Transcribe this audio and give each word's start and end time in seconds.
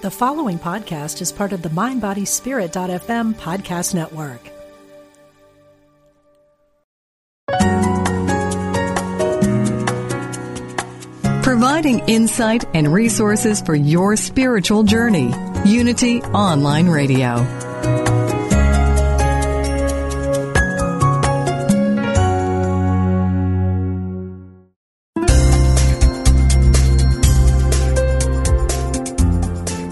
The 0.00 0.12
following 0.12 0.60
podcast 0.60 1.20
is 1.20 1.32
part 1.32 1.52
of 1.52 1.62
the 1.62 1.70
MindBodySpirit.fm 1.70 3.34
podcast 3.34 3.94
network. 3.96 4.38
Providing 11.42 11.98
insight 12.08 12.64
and 12.76 12.92
resources 12.92 13.60
for 13.60 13.74
your 13.74 14.14
spiritual 14.14 14.84
journey. 14.84 15.32
Unity 15.64 16.22
Online 16.22 16.88
Radio. 16.88 17.67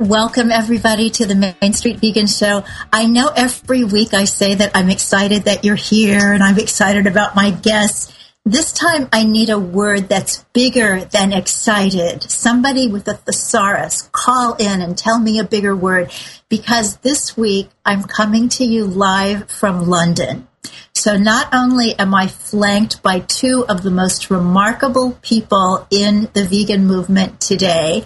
Welcome 0.00 0.52
everybody 0.52 1.10
to 1.10 1.26
the 1.26 1.34
Main 1.34 1.72
Street 1.72 1.98
Vegan 1.98 2.28
Show. 2.28 2.62
I 2.92 3.06
know 3.06 3.32
every 3.34 3.82
week 3.82 4.14
I 4.14 4.26
say 4.26 4.54
that 4.54 4.70
I'm 4.72 4.90
excited 4.90 5.46
that 5.46 5.64
you're 5.64 5.74
here 5.74 6.32
and 6.32 6.40
I'm 6.40 6.56
excited 6.60 7.08
about 7.08 7.34
my 7.34 7.50
guests. 7.50 8.16
This 8.44 8.70
time 8.70 9.08
I 9.12 9.24
need 9.24 9.50
a 9.50 9.58
word 9.58 10.08
that's 10.08 10.44
bigger 10.52 11.00
than 11.00 11.32
excited. 11.32 12.22
Somebody 12.30 12.86
with 12.86 13.08
a 13.08 13.14
thesaurus, 13.14 14.08
call 14.12 14.54
in 14.54 14.82
and 14.82 14.96
tell 14.96 15.18
me 15.18 15.40
a 15.40 15.44
bigger 15.44 15.74
word 15.74 16.12
because 16.48 16.98
this 16.98 17.36
week 17.36 17.68
I'm 17.84 18.04
coming 18.04 18.48
to 18.50 18.64
you 18.64 18.84
live 18.84 19.50
from 19.50 19.88
London. 19.88 20.46
So 20.94 21.16
not 21.16 21.52
only 21.52 21.98
am 21.98 22.14
I 22.14 22.28
flanked 22.28 23.02
by 23.02 23.18
two 23.18 23.64
of 23.68 23.82
the 23.82 23.90
most 23.90 24.30
remarkable 24.30 25.18
people 25.22 25.88
in 25.90 26.28
the 26.34 26.44
vegan 26.44 26.86
movement 26.86 27.40
today, 27.40 28.04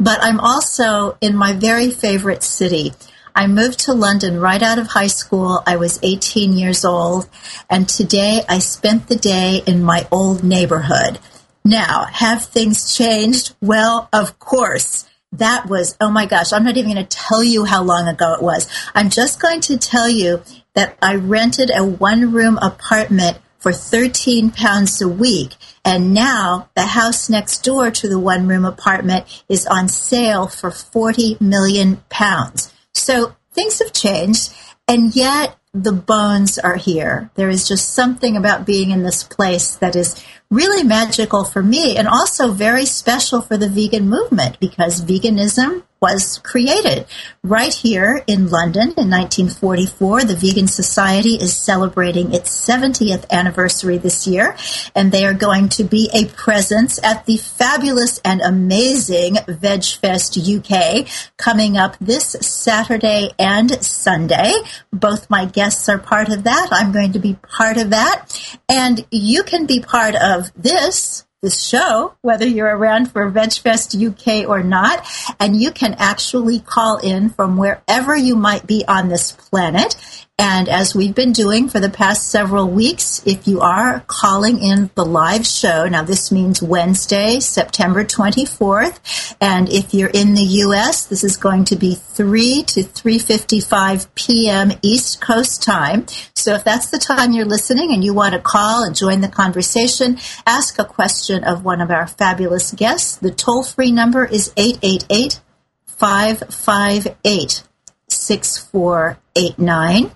but 0.00 0.18
I'm 0.22 0.40
also 0.40 1.18
in 1.20 1.36
my 1.36 1.52
very 1.52 1.90
favorite 1.90 2.42
city. 2.42 2.94
I 3.36 3.46
moved 3.46 3.80
to 3.80 3.92
London 3.92 4.40
right 4.40 4.62
out 4.62 4.78
of 4.78 4.88
high 4.88 5.06
school. 5.06 5.62
I 5.66 5.76
was 5.76 6.00
18 6.02 6.54
years 6.54 6.84
old, 6.84 7.28
and 7.68 7.88
today 7.88 8.40
I 8.48 8.58
spent 8.58 9.06
the 9.06 9.16
day 9.16 9.62
in 9.66 9.82
my 9.82 10.08
old 10.10 10.42
neighborhood. 10.42 11.20
Now, 11.64 12.06
have 12.10 12.44
things 12.44 12.96
changed? 12.96 13.54
Well, 13.60 14.08
of 14.12 14.38
course. 14.38 15.06
That 15.32 15.68
was, 15.68 15.96
oh 16.00 16.10
my 16.10 16.26
gosh, 16.26 16.52
I'm 16.52 16.64
not 16.64 16.76
even 16.76 16.92
going 16.92 17.06
to 17.06 17.16
tell 17.16 17.44
you 17.44 17.64
how 17.64 17.84
long 17.84 18.08
ago 18.08 18.34
it 18.34 18.42
was. 18.42 18.68
I'm 18.96 19.10
just 19.10 19.40
going 19.40 19.60
to 19.62 19.78
tell 19.78 20.08
you 20.08 20.42
that 20.74 20.96
I 21.00 21.14
rented 21.14 21.70
a 21.72 21.84
one 21.84 22.32
room 22.32 22.58
apartment 22.60 23.38
for 23.60 23.72
13 23.72 24.50
pounds 24.50 25.00
a 25.00 25.08
week. 25.08 25.54
And 25.84 26.12
now 26.12 26.68
the 26.74 26.82
house 26.82 27.30
next 27.30 27.62
door 27.62 27.90
to 27.90 28.08
the 28.08 28.18
one 28.18 28.48
room 28.48 28.64
apartment 28.64 29.44
is 29.48 29.66
on 29.66 29.88
sale 29.88 30.48
for 30.48 30.70
40 30.70 31.36
million 31.40 32.02
pounds. 32.08 32.72
So 32.92 33.36
things 33.52 33.78
have 33.78 33.92
changed 33.92 34.52
and 34.88 35.14
yet 35.14 35.56
the 35.72 35.92
bones 35.92 36.58
are 36.58 36.76
here. 36.76 37.30
There 37.34 37.48
is 37.48 37.68
just 37.68 37.94
something 37.94 38.36
about 38.36 38.66
being 38.66 38.90
in 38.90 39.04
this 39.04 39.22
place 39.22 39.76
that 39.76 39.94
is 39.94 40.20
really 40.50 40.82
magical 40.82 41.44
for 41.44 41.62
me 41.62 41.96
and 41.96 42.08
also 42.08 42.52
very 42.52 42.84
special 42.84 43.40
for 43.40 43.56
the 43.56 43.68
vegan 43.68 44.08
movement 44.08 44.58
because 44.58 45.04
veganism 45.04 45.84
was 46.00 46.38
created 46.42 47.06
right 47.42 47.74
here 47.74 48.22
in 48.26 48.48
London 48.48 48.94
in 48.96 49.10
1944. 49.10 50.24
The 50.24 50.34
Vegan 50.34 50.66
Society 50.66 51.34
is 51.34 51.54
celebrating 51.54 52.32
its 52.32 52.50
70th 52.50 53.28
anniversary 53.30 53.98
this 53.98 54.26
year, 54.26 54.56
and 54.94 55.12
they 55.12 55.24
are 55.24 55.34
going 55.34 55.68
to 55.70 55.84
be 55.84 56.08
a 56.14 56.26
presence 56.26 56.98
at 57.02 57.26
the 57.26 57.36
fabulous 57.36 58.18
and 58.24 58.40
amazing 58.40 59.34
VegFest 59.34 60.38
UK 60.40 61.06
coming 61.36 61.76
up 61.76 61.96
this 62.00 62.30
Saturday 62.40 63.30
and 63.38 63.70
Sunday. 63.84 64.54
Both 64.92 65.28
my 65.28 65.44
guests 65.44 65.88
are 65.88 65.98
part 65.98 66.30
of 66.30 66.44
that. 66.44 66.68
I'm 66.70 66.92
going 66.92 67.12
to 67.12 67.18
be 67.18 67.34
part 67.34 67.76
of 67.76 67.90
that. 67.90 68.26
And 68.68 69.06
you 69.10 69.42
can 69.42 69.66
be 69.66 69.80
part 69.80 70.14
of 70.14 70.50
this 70.56 71.26
this 71.42 71.62
show, 71.62 72.14
whether 72.20 72.46
you're 72.46 72.76
around 72.76 73.10
for 73.10 73.30
VegFest 73.30 73.96
UK 73.96 74.46
or 74.46 74.62
not, 74.62 75.06
and 75.38 75.60
you 75.60 75.70
can 75.70 75.94
actually 75.98 76.60
call 76.60 76.98
in 76.98 77.30
from 77.30 77.56
wherever 77.56 78.14
you 78.14 78.36
might 78.36 78.66
be 78.66 78.84
on 78.86 79.08
this 79.08 79.32
planet 79.32 79.96
and 80.40 80.68
as 80.70 80.94
we've 80.94 81.14
been 81.14 81.32
doing 81.32 81.68
for 81.68 81.80
the 81.80 81.90
past 81.90 82.30
several 82.30 82.66
weeks, 82.66 83.22
if 83.26 83.46
you 83.46 83.60
are 83.60 84.02
calling 84.06 84.58
in 84.58 84.88
the 84.94 85.04
live 85.04 85.46
show, 85.46 85.86
now 85.86 86.02
this 86.02 86.32
means 86.32 86.62
Wednesday, 86.62 87.40
September 87.40 88.06
24th, 88.06 89.36
and 89.38 89.68
if 89.68 89.92
you're 89.92 90.08
in 90.08 90.32
the 90.32 90.46
US, 90.64 91.04
this 91.04 91.24
is 91.24 91.36
going 91.36 91.66
to 91.66 91.76
be 91.76 91.94
3 91.94 92.62
to 92.62 92.84
3:55 92.84 94.06
p.m. 94.14 94.72
East 94.80 95.20
Coast 95.20 95.62
time. 95.62 96.06
So 96.34 96.54
if 96.54 96.64
that's 96.64 96.88
the 96.88 96.96
time 96.96 97.32
you're 97.32 97.44
listening 97.44 97.92
and 97.92 98.02
you 98.02 98.14
want 98.14 98.32
to 98.32 98.40
call 98.40 98.82
and 98.82 98.96
join 98.96 99.20
the 99.20 99.28
conversation, 99.28 100.16
ask 100.46 100.78
a 100.78 100.86
question 100.86 101.44
of 101.44 101.66
one 101.66 101.82
of 101.82 101.90
our 101.90 102.06
fabulous 102.06 102.72
guests. 102.72 103.16
The 103.16 103.30
toll-free 103.30 103.92
number 103.92 104.24
is 104.24 104.54
888 104.56 105.38
558 105.84 107.62
6489. 108.08 110.12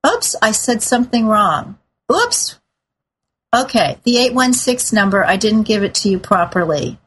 oops, 0.05 0.35
I 0.41 0.51
said 0.51 0.81
something 0.81 1.27
wrong. 1.27 1.77
Oops. 2.11 2.59
Okay, 3.55 3.99
the 4.03 4.17
816 4.17 4.95
number, 4.95 5.23
I 5.23 5.37
didn't 5.37 5.61
give 5.63 5.83
it 5.83 5.93
to 5.95 6.09
you 6.09 6.17
properly. 6.17 6.97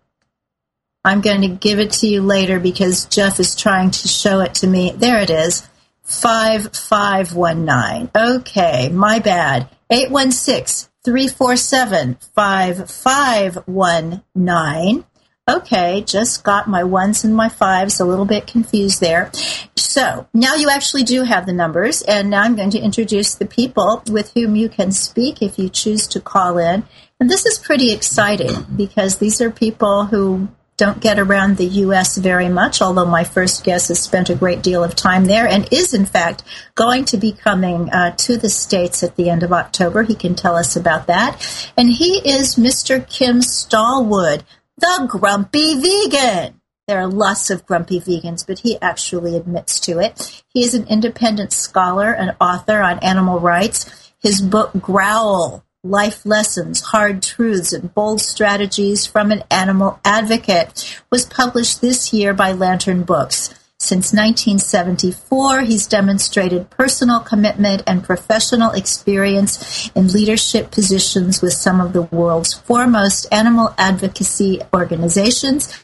I'm 1.05 1.21
going 1.23 1.43
to 1.43 1.49
give 1.49 1.81
it 1.81 1.91
to 1.93 2.07
you 2.07 2.21
later 2.23 2.61
because 2.61 3.07
Jeff 3.07 3.41
is 3.41 3.57
trying 3.57 3.91
to 3.91 4.07
show 4.07 4.39
it 4.41 4.55
to 4.57 4.69
me. 4.69 4.93
There 4.93 5.19
it 5.19 5.31
is. 5.31 5.67
5519. 6.05 8.11
Okay, 8.15 8.91
my 8.91 9.19
bad. 9.19 9.69
816 9.91 10.91
347 11.05 12.19
5519 12.35 15.05
Okay, 15.49 16.03
just 16.03 16.45
got 16.45 16.69
my 16.69 16.85
ones 16.85 17.25
and 17.25 17.35
my 17.35 17.49
fives, 17.49 17.99
a 17.99 18.05
little 18.05 18.25
bit 18.25 18.47
confused 18.47 19.01
there. 19.01 19.31
So 19.77 20.29
now 20.33 20.55
you 20.55 20.71
actually 20.71 21.03
do 21.03 21.25
have 21.25 21.47
the 21.47 21.53
numbers, 21.53 22.03
and 22.03 22.31
now 22.31 22.43
I'm 22.43 22.55
going 22.55 22.71
to 22.71 22.79
introduce 22.79 23.35
the 23.35 23.47
people 23.47 24.03
with 24.09 24.33
whom 24.35 24.55
you 24.55 24.69
can 24.69 24.93
speak 24.93 25.43
if 25.43 25.59
you 25.59 25.69
choose 25.69 26.07
to 26.09 26.21
call 26.21 26.59
in. 26.59 26.85
And 27.19 27.29
this 27.29 27.47
is 27.47 27.59
pretty 27.59 27.93
exciting 27.93 28.65
because 28.77 29.19
these 29.19 29.41
are 29.41 29.51
people 29.51 30.05
who 30.05 30.49
don't 30.81 31.01
get 31.01 31.19
around 31.19 31.59
the 31.59 31.67
U.S. 31.67 32.17
very 32.17 32.49
much, 32.49 32.81
although 32.81 33.05
my 33.05 33.23
first 33.23 33.65
guest 33.65 33.89
has 33.89 34.01
spent 34.01 34.31
a 34.31 34.35
great 34.35 34.63
deal 34.63 34.83
of 34.83 34.95
time 34.95 35.27
there 35.27 35.47
and 35.47 35.71
is, 35.71 35.93
in 35.93 36.07
fact, 36.07 36.43
going 36.75 37.05
to 37.05 37.19
be 37.19 37.33
coming 37.33 37.91
uh, 37.91 38.13
to 38.17 38.39
the 38.39 38.49
States 38.49 39.03
at 39.03 39.17
the 39.17 39.29
end 39.29 39.43
of 39.43 39.53
October. 39.53 40.03
He 40.05 40.15
can 40.15 40.35
tell 40.35 40.57
us 40.57 40.77
about 40.77 41.07
that. 41.09 41.73
And 41.77 41.91
he 41.91 42.27
is 42.27 42.55
Mr. 42.55 43.07
Kim 43.07 43.43
Stallwood, 43.43 44.43
the 44.81 45.07
grumpy 45.09 45.79
vegan. 45.79 46.61
There 46.89 46.99
are 46.99 47.07
lots 47.07 47.51
of 47.51 47.67
grumpy 47.67 48.01
vegans, 48.01 48.45
but 48.47 48.61
he 48.61 48.77
actually 48.81 49.37
admits 49.37 49.79
to 49.81 50.01
it. 50.01 50.43
He 50.49 50.65
is 50.65 50.75
an 50.75 50.89
independent 50.89 51.53
scholar 51.53 52.13
and 52.13 52.35
author 52.41 52.81
on 52.81 52.99
animal 52.99 53.39
rights. 53.39 54.13
His 54.19 54.41
book, 54.41 54.73
Growl 54.81 55.65
Life 55.85 56.27
Lessons, 56.27 56.81
Hard 56.81 57.23
Truths, 57.23 57.73
and 57.73 57.95
Bold 57.95 58.21
Strategies 58.21 59.07
from 59.07 59.31
an 59.31 59.45
Animal 59.51 60.01
Advocate 60.05 61.01
was 61.11 61.25
published 61.25 61.81
this 61.81 62.13
year 62.13 62.35
by 62.35 62.53
Lantern 62.53 63.05
Books. 63.05 63.55
Since 63.83 64.13
1974, 64.13 65.63
he's 65.63 65.87
demonstrated 65.87 66.69
personal 66.69 67.21
commitment 67.21 67.83
and 67.87 68.05
professional 68.05 68.73
experience 68.73 69.91
in 69.95 70.09
leadership 70.09 70.71
positions 70.71 71.41
with 71.41 71.55
some 71.55 71.81
of 71.81 71.95
the 71.95 72.03
world's 72.03 72.53
foremost 72.53 73.27
animal 73.33 73.75
advocacy 73.79 74.61
organizations, 74.75 75.83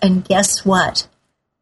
And 0.00 0.24
guess 0.24 0.64
what? 0.64 1.08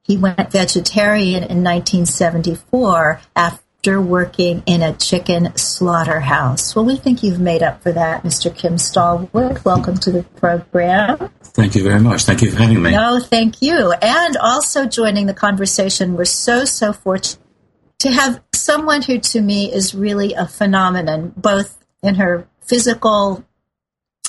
He 0.07 0.17
went 0.17 0.53
vegetarian 0.53 1.43
in 1.43 1.65
1974 1.65 3.21
after 3.35 4.01
working 4.01 4.63
in 4.65 4.81
a 4.81 4.93
chicken 4.93 5.57
slaughterhouse. 5.57 6.77
Well, 6.77 6.85
we 6.85 6.97
think 6.97 7.25
you've 7.25 7.41
made 7.41 7.63
up 7.63 7.83
for 7.83 7.91
that, 7.91 8.23
Mr. 8.23 8.55
Kim 8.55 8.79
Stallwood. 8.79 9.65
Welcome 9.65 9.97
to 9.99 10.13
the 10.13 10.23
program. 10.23 11.31
Thank 11.43 11.75
you 11.75 11.83
very 11.83 11.99
much. 11.99 12.23
Thank 12.23 12.43
you 12.43 12.53
for 12.53 12.59
having 12.59 12.83
me. 12.83 12.93
No, 12.93 13.19
thank 13.19 13.61
you. 13.63 13.93
And 14.01 14.37
also 14.37 14.87
joining 14.87 15.27
the 15.27 15.35
conversation, 15.35 16.15
we're 16.15 16.25
so, 16.25 16.65
so 16.65 16.93
fortunate 16.93 17.43
to 17.99 18.11
have 18.13 18.41
someone 18.55 19.03
who 19.03 19.19
to 19.19 19.41
me 19.41 19.73
is 19.73 19.93
really 19.93 20.35
a 20.35 20.47
phenomenon, 20.47 21.33
both 21.37 21.85
in 22.03 22.15
her 22.17 22.47
physical 22.61 23.45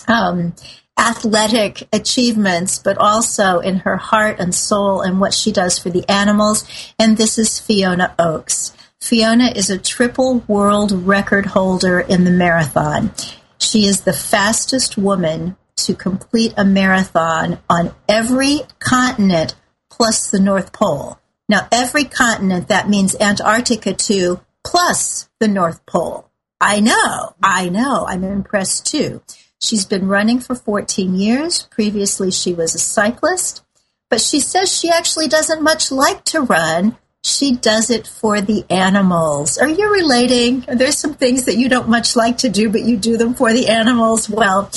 um, 0.08 0.56
athletic 0.98 1.88
achievements, 1.94 2.80
but 2.80 2.98
also 2.98 3.60
in 3.60 3.78
her 3.78 3.98
heart 3.98 4.40
and 4.40 4.54
soul 4.54 5.02
and 5.02 5.20
what 5.20 5.34
she 5.34 5.52
does 5.52 5.78
for 5.78 5.90
the 5.90 6.10
animals. 6.10 6.66
And 6.98 7.18
this 7.18 7.38
is 7.38 7.60
Fiona 7.60 8.16
Oakes. 8.18 8.74
Fiona 9.00 9.52
is 9.56 9.70
a 9.70 9.78
triple 9.78 10.40
world 10.48 10.92
record 10.92 11.46
holder 11.46 12.00
in 12.00 12.24
the 12.24 12.32
marathon. 12.32 13.12
She 13.60 13.86
is 13.86 14.02
the 14.02 14.14
fastest 14.14 14.98
woman 14.98 15.56
to 15.78 15.94
complete 15.94 16.54
a 16.58 16.66
marathon 16.66 17.60
on 17.70 17.94
every 18.10 18.62
continent 18.80 19.56
plus 19.90 20.30
the 20.30 20.40
North 20.40 20.74
Pole. 20.74 21.20
Now, 21.48 21.68
every 21.72 22.04
continent, 22.04 22.68
that 22.68 22.90
means 22.90 23.16
Antarctica 23.16 23.94
too, 23.94 24.42
plus 24.64 25.30
the 25.40 25.48
North 25.48 25.86
Pole. 25.86 26.30
I 26.60 26.80
know, 26.80 27.36
I 27.42 27.70
know, 27.70 28.06
I'm 28.08 28.24
impressed 28.24 28.88
too. 28.88 29.22
She's 29.59 29.86
been 29.86 30.07
running 30.07 30.39
for 30.39 30.56
14 30.56 31.15
years. 31.15 31.63
Previously, 31.63 32.31
she 32.31 32.54
was 32.54 32.75
a 32.75 32.80
cyclist, 32.80 33.63
but 34.09 34.21
she 34.21 34.39
says 34.39 34.71
she 34.71 34.89
actually 34.89 35.27
doesn't 35.27 35.63
much 35.63 35.92
like 35.92 36.24
to 36.25 36.42
run. 36.42 36.98
She 37.24 37.56
does 37.56 37.89
it 37.89 38.07
for 38.07 38.39
the 38.39 38.65
animals. 38.69 39.57
Are 39.57 39.68
you 39.68 39.92
relating? 39.92 40.62
There's 40.62 40.98
some 40.98 41.15
things 41.15 41.45
that 41.45 41.57
you 41.57 41.68
don't 41.68 41.89
much 41.89 42.15
like 42.15 42.38
to 42.39 42.50
do, 42.50 42.69
but 42.69 42.83
you 42.83 42.98
do 42.98 43.18
them 43.18 43.33
for 43.33 43.51
the 43.51 43.68
animals. 43.68 44.30
Well, 44.30 44.69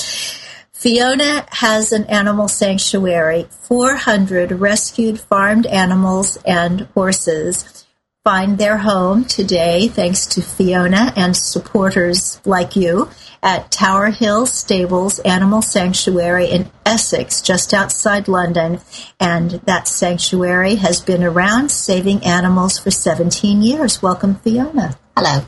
Fiona 0.72 1.46
has 1.50 1.92
an 1.92 2.04
animal 2.06 2.48
sanctuary, 2.48 3.46
400 3.50 4.52
rescued 4.52 5.20
farmed 5.20 5.66
animals 5.66 6.38
and 6.46 6.88
horses 6.94 7.80
find 8.24 8.58
their 8.58 8.76
home 8.76 9.24
today 9.24 9.88
thanks 9.88 10.26
to 10.26 10.42
Fiona 10.42 11.10
and 11.16 11.34
supporters 11.34 12.38
like 12.44 12.76
you 12.76 13.08
at 13.42 13.70
Tower 13.70 14.10
Hill 14.10 14.44
Stables 14.44 15.20
Animal 15.20 15.62
Sanctuary 15.62 16.50
in 16.50 16.70
Essex, 16.84 17.40
just 17.40 17.72
outside 17.72 18.28
London. 18.28 18.80
And 19.18 19.52
that 19.64 19.88
sanctuary 19.88 20.74
has 20.74 21.00
been 21.00 21.24
around 21.24 21.70
saving 21.70 22.22
animals 22.22 22.78
for 22.78 22.90
17 22.90 23.62
years. 23.62 24.02
Welcome, 24.02 24.34
Fiona. 24.34 24.98
Hello. 25.16 25.46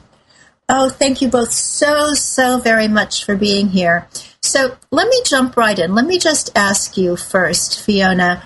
Oh, 0.66 0.88
thank 0.88 1.20
you 1.20 1.28
both 1.28 1.52
so, 1.52 2.14
so 2.14 2.56
very 2.56 2.88
much 2.88 3.26
for 3.26 3.36
being 3.36 3.68
here. 3.68 4.08
So 4.40 4.78
let 4.90 5.08
me 5.08 5.20
jump 5.26 5.58
right 5.58 5.78
in. 5.78 5.94
Let 5.94 6.06
me 6.06 6.18
just 6.18 6.50
ask 6.56 6.96
you 6.96 7.16
first, 7.16 7.84
Fiona, 7.84 8.42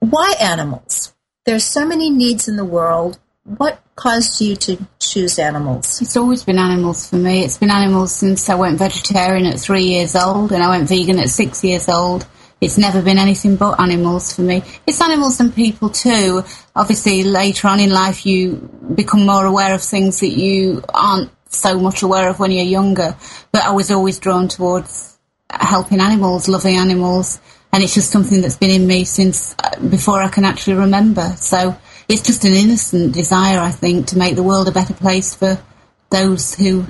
why 0.00 0.34
animals? 0.38 1.13
There's 1.46 1.64
so 1.64 1.84
many 1.84 2.08
needs 2.08 2.48
in 2.48 2.56
the 2.56 2.64
world. 2.64 3.18
What 3.44 3.78
caused 3.96 4.40
you 4.40 4.56
to 4.56 4.86
choose 4.98 5.38
animals? 5.38 6.00
It's 6.00 6.16
always 6.16 6.42
been 6.42 6.58
animals 6.58 7.06
for 7.06 7.16
me. 7.16 7.44
It's 7.44 7.58
been 7.58 7.70
animals 7.70 8.14
since 8.14 8.48
I 8.48 8.54
went 8.54 8.78
vegetarian 8.78 9.44
at 9.44 9.60
three 9.60 9.84
years 9.84 10.16
old 10.16 10.52
and 10.52 10.62
I 10.62 10.70
went 10.70 10.88
vegan 10.88 11.18
at 11.18 11.28
six 11.28 11.62
years 11.62 11.86
old. 11.86 12.26
It's 12.62 12.78
never 12.78 13.02
been 13.02 13.18
anything 13.18 13.56
but 13.56 13.78
animals 13.78 14.34
for 14.34 14.40
me. 14.40 14.62
It's 14.86 15.02
animals 15.02 15.38
and 15.38 15.54
people 15.54 15.90
too. 15.90 16.44
Obviously, 16.74 17.24
later 17.24 17.68
on 17.68 17.78
in 17.78 17.90
life, 17.90 18.24
you 18.24 18.56
become 18.94 19.26
more 19.26 19.44
aware 19.44 19.74
of 19.74 19.82
things 19.82 20.20
that 20.20 20.28
you 20.28 20.82
aren't 20.94 21.30
so 21.50 21.78
much 21.78 22.02
aware 22.02 22.30
of 22.30 22.38
when 22.38 22.52
you're 22.52 22.64
younger. 22.64 23.14
But 23.52 23.64
I 23.64 23.72
was 23.72 23.90
always 23.90 24.18
drawn 24.18 24.48
towards 24.48 25.18
helping 25.50 26.00
animals, 26.00 26.48
loving 26.48 26.76
animals, 26.76 27.38
and 27.74 27.82
it's 27.82 27.92
just 27.92 28.12
something 28.12 28.40
that's 28.40 28.54
been 28.54 28.70
in 28.70 28.86
me 28.86 29.02
since 29.02 29.52
uh, 29.58 29.80
before 29.80 30.22
I 30.22 30.28
can 30.28 30.44
actually 30.44 30.74
remember. 30.74 31.34
So 31.38 31.76
it's 32.08 32.22
just 32.22 32.44
an 32.44 32.52
innocent 32.52 33.12
desire, 33.12 33.58
I 33.58 33.72
think, 33.72 34.06
to 34.08 34.16
make 34.16 34.36
the 34.36 34.44
world 34.44 34.68
a 34.68 34.70
better 34.70 34.94
place 34.94 35.34
for 35.34 35.60
those 36.08 36.54
who 36.54 36.86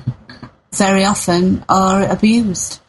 very 0.75 1.03
often 1.07 1.65
are 1.71 2.05
abused. 2.05 2.83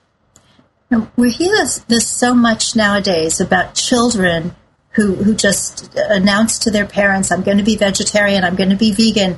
We 1.15 1.31
hear 1.31 1.51
this, 1.51 1.79
this 1.88 2.05
so 2.05 2.36
much 2.36 2.75
nowadays 2.75 3.39
about 3.39 3.75
children 3.75 4.53
who, 4.89 5.15
who 5.15 5.34
just 5.34 5.96
announce 5.96 6.60
to 6.60 6.72
their 6.72 6.86
parents, 6.86 7.31
I'm 7.31 7.43
going 7.43 7.60
to 7.60 7.63
be 7.63 7.77
vegetarian, 7.77 8.43
I'm 8.43 8.58
going 8.58 8.72
to 8.72 8.75
be 8.75 8.91
vegan. 8.91 9.38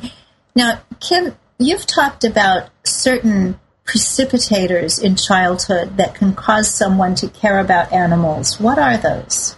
Now, 0.56 0.82
Kim, 1.00 1.36
you've 1.60 1.86
talked 1.86 2.24
about 2.24 2.72
certain 2.84 3.60
precipitators 3.88 5.02
in 5.02 5.16
childhood 5.16 5.98
that 5.98 6.14
can 6.14 6.36
cause 6.36 6.70
someone 6.70 7.16
to 7.16 7.30
care 7.30 7.60
about 7.60 7.92
animals. 7.92 8.60
What 8.60 8.78
are 8.78 8.98
those? 8.98 9.56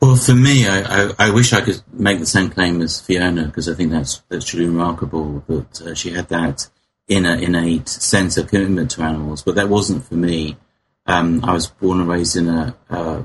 Well, 0.00 0.16
for 0.16 0.34
me, 0.34 0.68
I, 0.68 0.82
I, 0.82 1.12
I, 1.18 1.30
wish 1.30 1.52
I 1.52 1.62
could 1.62 1.82
make 1.92 2.20
the 2.20 2.26
same 2.26 2.50
claim 2.50 2.80
as 2.82 3.00
Fiona 3.00 3.46
because 3.46 3.68
I 3.68 3.74
think 3.74 3.90
that's 3.90 4.22
that's 4.28 4.44
truly 4.44 4.66
remarkable 4.66 5.42
that 5.48 5.82
uh, 5.82 5.94
she 5.94 6.10
had 6.10 6.28
that 6.28 6.68
inner 7.08 7.34
innate 7.34 7.88
sense 7.88 8.36
of 8.36 8.48
commitment 8.48 8.90
to 8.92 9.02
animals. 9.02 9.42
But 9.42 9.54
that 9.54 9.68
wasn't 9.68 10.04
for 10.04 10.14
me. 10.14 10.58
Um, 11.06 11.44
I 11.44 11.52
was 11.52 11.68
born 11.68 12.00
and 12.00 12.08
raised 12.08 12.36
in 12.36 12.48
a, 12.48 12.74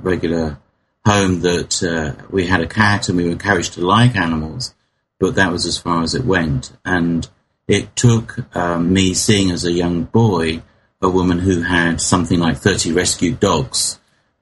regular 0.02 0.60
home 1.06 1.42
that 1.42 1.84
uh, 1.84 2.24
we 2.30 2.48
had 2.48 2.62
a 2.62 2.68
cat 2.68 3.10
and 3.10 3.18
we 3.18 3.26
were 3.26 3.32
encouraged 3.32 3.74
to 3.74 3.86
like 3.86 4.16
animals, 4.16 4.74
but 5.20 5.36
that 5.36 5.52
was 5.52 5.66
as 5.66 5.78
far 5.78 6.04
as 6.04 6.16
it 6.16 6.24
went. 6.24 6.72
And 6.86 7.28
it 7.72 7.96
took 7.96 8.54
um, 8.54 8.92
me 8.92 9.14
seeing 9.14 9.50
as 9.50 9.64
a 9.64 9.72
young 9.72 10.04
boy 10.04 10.62
a 11.02 11.10
woman 11.10 11.40
who 11.40 11.62
had 11.62 12.02
something 12.02 12.38
like 12.38 12.58
30 12.58 12.92
rescued 12.92 13.40
dogs 13.40 13.98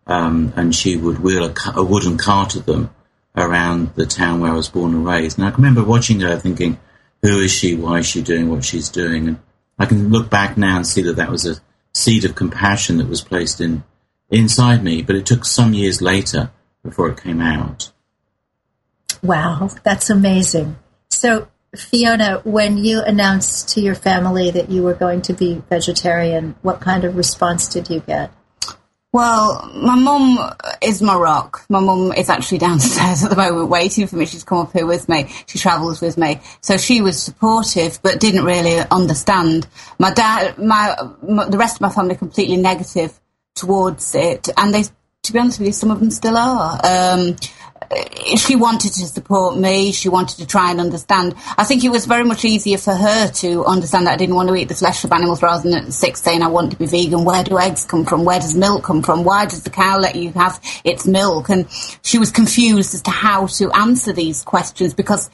um, 0.08 0.52
and 0.56 0.74
she 0.74 0.98
would 0.98 1.20
wheel 1.20 1.46
a, 1.46 1.54
a, 1.76 1.84
wooden 1.84 2.18
cart 2.18 2.56
of 2.56 2.66
them 2.66 2.90
around 3.36 3.94
the 3.94 4.08
town 4.08 4.40
where 4.40 4.52
I 4.52 4.56
was 4.56 4.68
born 4.68 4.96
and 4.96 5.06
raised. 5.06 5.38
And 5.38 5.46
I 5.46 5.52
can 5.52 5.64
remember 5.64 5.88
watching 5.88 6.22
her 6.22 6.40
thinking, 6.40 6.80
who 7.22 7.40
is 7.40 7.52
she? 7.52 7.76
Why 7.76 8.00
is 8.00 8.08
she 8.08 8.24
doing 8.24 8.50
what 8.50 8.66
she's 8.66 8.90
doing? 8.90 9.28
And 9.28 9.40
I 9.78 9.86
can 9.86 10.10
look 10.10 10.32
back 10.32 10.58
now 10.58 10.78
and 10.78 10.88
see 10.88 11.04
that 11.04 11.18
that 11.18 11.30
was 11.30 11.46
a 11.46 11.62
seed 11.94 12.26
of 12.26 12.34
compassion 12.34 12.98
that 12.98 13.08
was 13.08 13.22
placed 13.22 13.62
in 13.62 13.84
inside 14.32 14.84
me, 14.84 15.04
but 15.04 15.16
it 15.16 15.28
took 15.28 15.46
some 15.46 15.76
years 15.76 16.02
later 16.02 16.50
before 16.84 17.10
it 17.10 17.22
came 17.22 17.42
out. 17.42 17.92
Wow, 19.22 19.70
that's 19.84 20.10
amazing. 20.10 20.78
So, 21.10 21.48
Fiona, 21.76 22.42
when 22.44 22.78
you 22.78 23.02
announced 23.02 23.70
to 23.70 23.82
your 23.82 23.96
family 23.96 24.50
that 24.52 24.70
you 24.70 24.82
were 24.82 24.96
going 24.96 25.22
to 25.24 25.34
be 25.34 25.62
vegetarian, 25.70 26.56
what 26.62 26.80
kind 26.82 27.04
of 27.04 27.16
response 27.16 27.68
did 27.68 27.90
you 27.90 28.00
get? 28.00 28.32
Well, 29.12 29.72
my 29.74 29.96
mum 29.96 30.54
is 30.84 31.02
my 31.02 31.16
rock. 31.16 31.66
My 31.68 31.80
mum 31.80 32.12
is 32.14 32.30
actually 32.30 32.58
downstairs 32.70 33.24
at 33.24 33.32
the 33.32 33.36
moment 33.36 33.70
waiting 33.70 34.06
for 34.08 34.16
me. 34.16 34.26
She's 34.26 34.44
come 34.44 34.60
up 34.60 34.74
here 34.74 34.86
with 34.86 35.10
me. 35.10 35.28
She 35.48 35.58
travels 35.58 36.02
with 36.02 36.18
me. 36.18 36.42
So 36.62 36.78
she 36.78 37.02
was 37.02 37.22
supportive, 37.22 38.00
but 38.04 38.20
didn't 38.20 38.46
really 38.46 38.80
understand. 38.92 39.68
My 39.98 40.14
dad, 40.14 40.58
my, 40.60 40.96
my 41.28 41.46
the 41.46 41.58
rest 41.58 41.78
of 41.78 41.82
my 41.82 41.90
family 41.90 42.16
completely 42.16 42.58
negative 42.58 43.20
towards 43.56 44.14
it. 44.14 44.50
And 44.58 44.74
they, 44.74 44.84
to 45.24 45.34
be 45.34 45.40
honest 45.40 45.60
with 45.60 45.68
you, 45.68 45.74
some 45.74 45.92
of 45.92 46.00
them 46.00 46.12
still 46.12 46.38
are. 46.38 46.80
Um, 46.84 47.36
she 48.38 48.56
wanted 48.56 48.94
to 48.94 49.08
support 49.08 49.58
me. 49.58 49.92
She 49.92 50.10
wanted 50.10 50.38
to 50.38 50.48
try 50.48 50.72
and 50.72 50.80
understand. 50.80 51.36
I 51.58 51.64
think 51.64 51.84
it 51.84 51.90
was 51.90 52.06
very 52.06 52.24
much 52.24 52.46
easier 52.46 52.78
for 52.78 52.94
her 52.94 53.28
to 53.28 53.66
understand 53.66 54.08
that 54.08 54.14
I 54.14 54.18
didn't 54.18 54.36
want 54.36 54.50
to 54.50 54.56
eat 54.56 54.70
the 54.70 54.76
flesh 54.76 55.04
of 55.04 55.12
animals 55.12 55.42
rather 55.42 55.64
than 55.64 55.86
at 55.86 55.94
six 55.94 56.22
saying 56.22 56.42
I 56.42 56.48
want 56.48 56.72
to 56.72 56.78
be 56.78 56.86
vegan. 56.86 57.26
Where 57.26 57.44
do 57.44 57.58
eggs 57.58 57.86
come 57.86 58.06
from? 58.06 58.26
Where 58.26 58.40
does 58.40 58.56
milk 58.56 58.84
come 58.84 59.02
from? 59.02 59.24
Why 59.24 59.46
does 59.46 59.64
the 59.64 59.70
cow 59.70 59.98
let 60.00 60.16
you 60.16 60.32
have 60.34 60.62
its 60.84 61.08
milk? 61.08 61.50
And 61.50 61.68
she 62.04 62.20
was 62.20 62.32
confused 62.32 62.94
as 62.94 63.02
to 63.04 63.12
how 63.12 63.48
to 63.48 63.72
answer 63.72 64.14
these 64.14 64.44
questions 64.44 64.94
because 64.94 65.30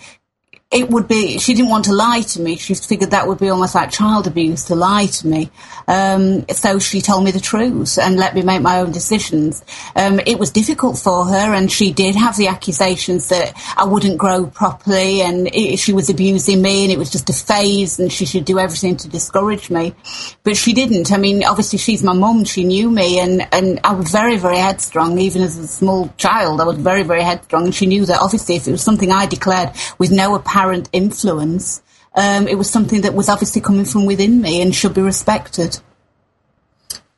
it 0.76 0.90
would 0.90 1.08
be 1.08 1.40
she 1.40 1.54
didn't 1.54 1.70
want 1.70 1.86
to 1.86 1.94
lie 1.94 2.20
to 2.20 2.42
me. 2.42 2.58
She 2.58 2.76
figured 2.76 3.12
that 3.12 3.28
would 3.28 3.40
be 3.40 3.48
almost 3.48 3.76
like 3.76 3.92
child 3.92 4.28
abuse 4.28 4.66
to 4.66 4.76
lie 4.76 5.06
to 5.06 5.28
me. 5.28 5.50
Um, 5.88 6.46
so 6.50 6.80
she 6.80 7.00
told 7.00 7.24
me 7.24 7.32
the 7.32 7.40
truth 7.40 7.98
and 7.98 8.18
let 8.18 8.36
me 8.36 8.42
make 8.42 8.62
my 8.62 8.82
own 8.82 8.92
decisions. 8.92 9.64
Um, 9.96 10.20
it 10.26 10.38
was 10.38 10.52
difficult 10.52 10.98
for 10.98 11.26
her 11.26 11.54
and 11.54 11.72
she 11.72 11.94
did 11.94 12.16
have 12.16 12.36
the 12.36 12.48
accusations 12.48 13.30
that 13.30 13.54
i 13.78 13.86
wouldn't 13.86 14.18
grow 14.18 14.48
properly 14.48 15.22
and 15.22 15.48
it, 15.54 15.78
she 15.78 15.94
was 15.94 16.10
abusing 16.10 16.62
me 16.62 16.84
and 16.84 16.92
it 16.92 16.98
was 16.98 17.10
just 17.10 17.30
a 17.30 17.34
phase 17.34 17.98
and 17.98 18.12
she 18.12 18.26
should 18.26 18.44
do 18.44 18.60
everything 18.60 18.98
to 18.98 19.08
discourage 19.08 19.70
me. 19.70 19.96
But 20.44 20.58
she 20.58 20.74
didn't. 20.74 21.10
I 21.14 21.18
mean 21.18 21.46
obviously 21.46 21.80
she's 21.80 22.04
my 22.04 22.14
mum. 22.14 22.44
She 22.44 22.66
knew 22.66 22.90
me 22.90 23.20
and, 23.20 23.48
and 23.54 23.80
i 23.86 23.94
was 23.94 24.12
very 24.12 24.36
very 24.36 24.58
headstrong. 24.58 25.20
Even 25.20 25.42
as 25.42 25.58
a 25.58 25.68
small 25.68 26.14
child 26.18 26.60
i 26.60 26.66
was 26.66 26.78
very 26.78 27.04
very 27.04 27.24
headstrong. 27.24 27.64
And 27.64 27.76
she 27.76 27.86
knew 27.86 28.06
that 28.08 28.20
obviously 28.20 28.56
if 28.56 28.68
it 28.68 28.72
was 28.72 28.84
something 28.84 29.10
i 29.10 29.26
declared 29.26 29.72
with 30.00 30.12
no 30.12 30.36
apparent 30.36 30.65
apparent 30.66 30.90
influence. 30.92 31.82
Um, 32.16 32.48
it 32.48 32.58
was 32.58 32.70
something 32.70 33.02
that 33.02 33.14
was 33.14 33.30
obviously 33.30 33.62
coming 33.62 33.86
from 33.86 34.06
within 34.06 34.42
me 34.42 34.62
and 34.62 34.74
should 34.74 34.94
be 34.94 35.02
respected. 35.02 35.80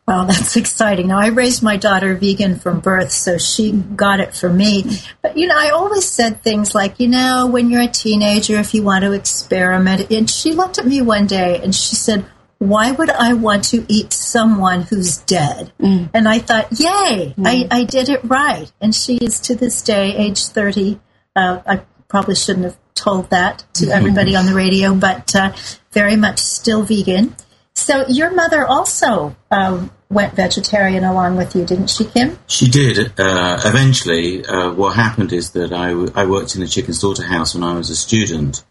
Well, 0.07 0.25
that's 0.25 0.55
exciting. 0.55 1.07
Now, 1.07 1.19
I 1.19 1.27
raised 1.27 1.61
my 1.61 1.77
daughter 1.77 2.15
vegan 2.15 2.59
from 2.59 2.79
birth, 2.79 3.11
so 3.11 3.37
she 3.37 3.73
got 3.73 4.19
it 4.19 4.33
from 4.33 4.57
me. 4.57 4.85
But, 5.21 5.37
you 5.37 5.47
know, 5.47 5.57
I 5.57 5.69
always 5.69 6.09
said 6.09 6.41
things 6.41 6.73
like, 6.73 6.99
you 6.99 7.09
know, 7.09 7.47
when 7.47 7.69
you're 7.69 7.81
a 7.81 7.87
teenager, 7.87 8.55
if 8.57 8.73
you 8.73 8.83
want 8.83 9.03
to 9.03 9.11
experiment. 9.11 10.09
And 10.11 10.29
she 10.29 10.53
looked 10.53 10.77
at 10.77 10.85
me 10.85 11.01
one 11.01 11.27
day 11.27 11.61
and 11.61 11.75
she 11.75 11.95
said, 11.95 12.25
why 12.59 12.91
would 12.91 13.11
I 13.11 13.33
want 13.33 13.65
to 13.65 13.85
eat 13.87 14.13
someone 14.13 14.81
who's 14.81 15.17
dead? 15.17 15.71
Mm. 15.79 16.09
And 16.13 16.27
I 16.27 16.39
thought, 16.39 16.71
yay, 16.71 17.35
mm. 17.37 17.45
I, 17.45 17.67
I, 17.69 17.83
did 17.83 18.09
it 18.09 18.21
right. 18.23 18.71
And 18.81 18.95
she 18.95 19.17
is 19.17 19.39
to 19.41 19.55
this 19.55 19.83
day, 19.83 20.15
age 20.15 20.43
30. 20.43 20.99
Uh, 21.35 21.61
I 21.67 21.81
probably 22.07 22.33
shouldn't 22.33 22.65
have 22.65 22.77
told 22.97 23.29
that 23.29 23.63
to 23.75 23.89
everybody 23.89 24.35
on 24.35 24.45
the 24.45 24.53
radio, 24.53 24.93
but 24.93 25.35
uh, 25.35 25.53
very 25.91 26.15
much 26.15 26.39
still 26.39 26.83
vegan. 26.83 27.35
So 27.73 28.07
your 28.07 28.31
mother 28.31 28.65
also 28.65 29.35
um, 29.51 29.91
went 30.09 30.33
vegetarian 30.33 31.03
along 31.03 31.37
with 31.37 31.55
you, 31.55 31.63
didn't 31.63 31.91
she, 31.91 32.05
Kim? 32.05 32.39
She 32.47 32.67
did. 32.67 33.19
Uh, 33.19 33.61
eventually, 33.63 34.45
uh, 34.45 34.73
what 34.73 34.95
happened 34.95 35.31
is 35.31 35.51
that 35.51 35.71
I, 35.71 35.89
w- 35.89 36.11
I 36.15 36.25
worked 36.25 36.55
in 36.55 36.63
a 36.63 36.67
chicken 36.67 36.93
slaughterhouse 36.93 37.53
when 37.53 37.63
I 37.63 37.77
was 37.77 37.89
a 37.89 37.95
student, 37.95 38.63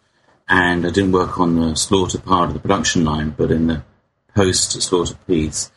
and 0.49 0.85
I 0.85 0.89
didn't 0.89 1.13
work 1.13 1.39
on 1.39 1.55
the 1.55 1.75
slaughter 1.75 2.19
part 2.19 2.49
of 2.49 2.53
the 2.53 2.59
production 2.59 3.05
line, 3.05 3.29
but 3.29 3.51
in 3.51 3.67
the 3.67 3.83
post-slaughter 4.35 5.15
piece. 5.25 5.71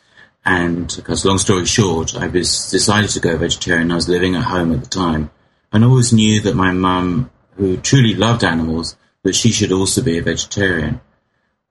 And 0.45 0.93
because 0.97 1.25
long 1.25 1.39
story 1.39 1.67
short, 1.67 2.17
I 2.17 2.27
was 2.27 2.71
decided 2.71 3.11
to 3.11 3.21
go 3.21 3.37
vegetarian. 3.37 3.93
I 3.93 3.97
was 3.97 4.09
living 4.09 4.35
at 4.35 4.45
home 4.45 4.73
at 4.73 4.83
the 4.83 4.89
time, 4.89 5.31
and 5.73 5.85
always 5.85 6.13
knew 6.13 6.41
that 6.41 6.57
my 6.57 6.73
mum 6.73 7.31
who 7.61 7.77
truly 7.77 8.15
loved 8.15 8.43
animals 8.43 8.97
that 9.23 9.35
she 9.35 9.53
should 9.53 9.71
also 9.71 10.03
be 10.03 10.17
a 10.17 10.23
vegetarian. 10.23 10.99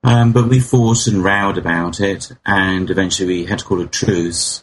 Um, 0.04 0.32
but 0.32 0.48
we 0.48 0.60
fought 0.60 1.08
and 1.08 1.24
rowed 1.24 1.58
about 1.58 1.98
it, 2.00 2.30
and 2.46 2.88
eventually 2.88 3.26
we 3.26 3.44
had 3.46 3.58
to 3.58 3.64
call 3.64 3.80
a 3.82 3.88
truce 3.88 4.62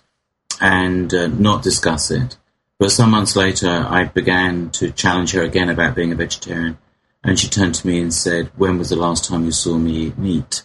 and 0.61 1.13
uh, 1.13 1.27
not 1.27 1.63
discuss 1.63 2.09
it. 2.11 2.37
But 2.79 2.93
some 2.93 3.11
months 3.11 3.35
later, 3.35 3.85
I 3.89 4.05
began 4.05 4.69
to 4.71 4.89
challenge 4.89 5.33
her 5.33 5.43
again 5.43 5.67
about 5.67 5.95
being 5.95 6.13
a 6.13 6.15
vegetarian, 6.15 6.77
and 7.25 7.37
she 7.37 7.49
turned 7.49 7.75
to 7.75 7.87
me 7.87 7.99
and 7.99 8.13
said, 8.13 8.49
When 8.55 8.79
was 8.79 8.89
the 8.89 8.95
last 8.95 9.25
time 9.25 9.43
you 9.43 9.51
saw 9.51 9.77
me 9.77 9.91
eat 9.91 10.17
meat? 10.17 10.63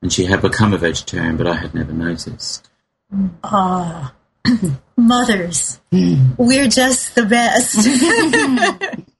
And 0.00 0.12
she 0.12 0.26
had 0.26 0.40
become 0.40 0.72
a 0.72 0.78
vegetarian, 0.78 1.36
but 1.36 1.48
I 1.48 1.54
had 1.54 1.74
never 1.74 1.92
noticed. 1.92 2.70
Ah, 3.42 4.14
mothers, 4.96 5.80
mm. 5.90 6.36
we're 6.38 6.68
just 6.68 7.16
the 7.16 7.26
best. 7.26 9.08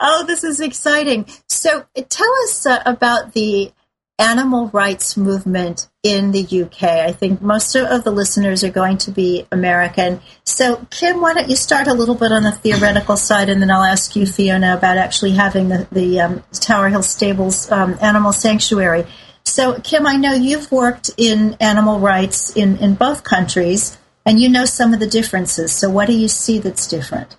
oh, 0.00 0.24
this 0.26 0.44
is 0.44 0.60
exciting. 0.60 1.26
So 1.48 1.84
tell 2.08 2.32
us 2.44 2.66
uh, 2.66 2.82
about 2.86 3.32
the 3.32 3.72
animal 4.18 4.68
rights 4.68 5.16
movement 5.16 5.88
in 6.02 6.32
the 6.32 6.62
UK. 6.62 6.82
I 6.82 7.12
think 7.12 7.42
most 7.42 7.76
of 7.76 8.04
the 8.04 8.10
listeners 8.10 8.64
are 8.64 8.70
going 8.70 8.98
to 8.98 9.10
be 9.10 9.46
American. 9.52 10.20
So, 10.44 10.86
Kim, 10.90 11.20
why 11.20 11.34
don't 11.34 11.50
you 11.50 11.56
start 11.56 11.86
a 11.86 11.92
little 11.92 12.14
bit 12.14 12.32
on 12.32 12.42
the 12.42 12.52
theoretical 12.52 13.16
side, 13.16 13.50
and 13.50 13.60
then 13.60 13.70
I'll 13.70 13.84
ask 13.84 14.16
you, 14.16 14.26
Fiona, 14.26 14.74
about 14.74 14.96
actually 14.96 15.32
having 15.32 15.68
the, 15.68 15.86
the 15.92 16.20
um, 16.20 16.42
Tower 16.52 16.88
Hill 16.88 17.02
Stables 17.02 17.70
um, 17.70 17.98
Animal 18.00 18.32
Sanctuary. 18.32 19.04
So, 19.44 19.78
Kim, 19.80 20.06
I 20.06 20.16
know 20.16 20.32
you've 20.32 20.72
worked 20.72 21.10
in 21.16 21.56
animal 21.60 22.00
rights 22.00 22.56
in, 22.56 22.78
in 22.78 22.94
both 22.94 23.22
countries, 23.22 23.98
and 24.24 24.40
you 24.40 24.48
know 24.48 24.64
some 24.64 24.94
of 24.94 25.00
the 25.00 25.06
differences. 25.06 25.72
So, 25.72 25.90
what 25.90 26.06
do 26.06 26.14
you 26.14 26.28
see 26.28 26.58
that's 26.58 26.86
different? 26.86 27.36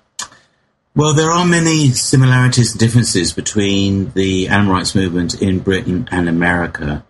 Well, 0.98 1.14
there 1.14 1.30
are 1.30 1.46
many 1.46 1.92
similarities 1.92 2.72
and 2.72 2.80
differences 2.80 3.32
between 3.32 4.14
the 4.14 4.48
animal 4.48 4.74
rights 4.74 4.96
movement 4.96 5.40
in 5.40 5.60
Britain 5.60 6.10
and 6.10 6.28
America. 6.28 7.06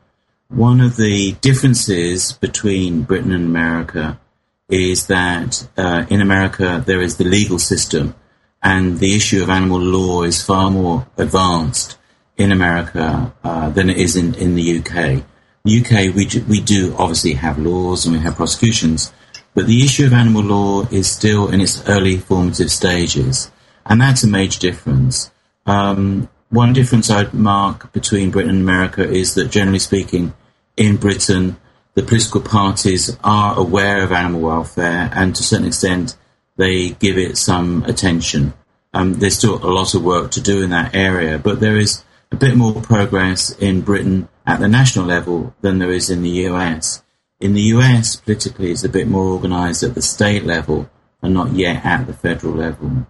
One 0.49 0.81
of 0.81 0.97
the 0.97 1.37
differences 1.39 2.33
between 2.33 3.03
Britain 3.03 3.31
and 3.31 3.45
America 3.45 4.19
is 4.67 5.07
that 5.07 5.69
uh, 5.77 6.05
in 6.09 6.19
America 6.19 6.83
there 6.85 6.99
is 6.99 7.15
the 7.15 7.23
legal 7.23 7.59
system, 7.59 8.13
and 8.61 8.99
the 8.99 9.15
issue 9.15 9.41
of 9.41 9.49
animal 9.49 9.79
law 9.79 10.23
is 10.23 10.43
far 10.43 10.69
more 10.69 11.07
advanced 11.15 11.97
in 12.35 12.51
America 12.51 13.33
uh, 13.41 13.69
than 13.69 13.89
it 13.89 13.95
is 13.95 14.17
in, 14.17 14.35
in 14.35 14.55
the 14.55 14.79
UK. 14.79 15.23
The 15.63 15.79
UK, 15.79 16.13
we 16.13 16.25
do, 16.25 16.43
we 16.43 16.59
do 16.59 16.93
obviously 16.97 17.35
have 17.35 17.57
laws 17.57 18.05
and 18.05 18.13
we 18.13 18.21
have 18.21 18.35
prosecutions, 18.35 19.13
but 19.53 19.65
the 19.65 19.81
issue 19.81 20.05
of 20.05 20.11
animal 20.11 20.43
law 20.43 20.81
is 20.91 21.09
still 21.09 21.47
in 21.47 21.61
its 21.61 21.87
early 21.87 22.17
formative 22.17 22.69
stages. 22.69 23.49
And 23.87 24.01
that's 24.01 24.23
a 24.23 24.27
major 24.27 24.59
difference. 24.59 25.31
Um, 25.65 26.29
one 26.49 26.73
difference 26.73 27.09
I'd 27.09 27.33
mark 27.33 27.91
between 27.91 28.31
Britain 28.31 28.51
and 28.51 28.61
America 28.61 29.03
is 29.03 29.35
that, 29.35 29.51
generally 29.51 29.79
speaking, 29.79 30.33
in 30.77 30.97
Britain, 30.97 31.57
the 31.93 32.03
political 32.03 32.41
parties 32.41 33.17
are 33.23 33.57
aware 33.57 34.03
of 34.03 34.11
animal 34.11 34.41
welfare 34.41 35.09
and 35.13 35.35
to 35.35 35.39
a 35.39 35.43
certain 35.43 35.67
extent 35.67 36.15
they 36.55 36.91
give 36.91 37.17
it 37.17 37.37
some 37.37 37.83
attention. 37.83 38.53
Um, 38.93 39.15
there's 39.15 39.37
still 39.37 39.55
a 39.55 39.73
lot 39.73 39.93
of 39.93 40.03
work 40.03 40.31
to 40.31 40.41
do 40.41 40.61
in 40.61 40.69
that 40.69 40.95
area, 40.95 41.39
but 41.39 41.59
there 41.59 41.77
is 41.77 42.03
a 42.31 42.35
bit 42.35 42.55
more 42.55 42.81
progress 42.81 43.51
in 43.51 43.81
Britain 43.81 44.27
at 44.45 44.59
the 44.59 44.67
national 44.67 45.05
level 45.05 45.55
than 45.61 45.79
there 45.79 45.91
is 45.91 46.09
in 46.09 46.21
the 46.21 46.45
US. 46.47 47.03
In 47.39 47.53
the 47.53 47.61
US, 47.73 48.15
politically, 48.15 48.71
it's 48.71 48.83
a 48.83 48.89
bit 48.89 49.07
more 49.07 49.25
organised 49.33 49.83
at 49.83 49.95
the 49.95 50.01
state 50.01 50.45
level 50.45 50.89
and 51.21 51.33
not 51.33 51.53
yet 51.53 51.85
at 51.85 52.07
the 52.07 52.13
federal 52.13 52.53
level. 52.53 53.07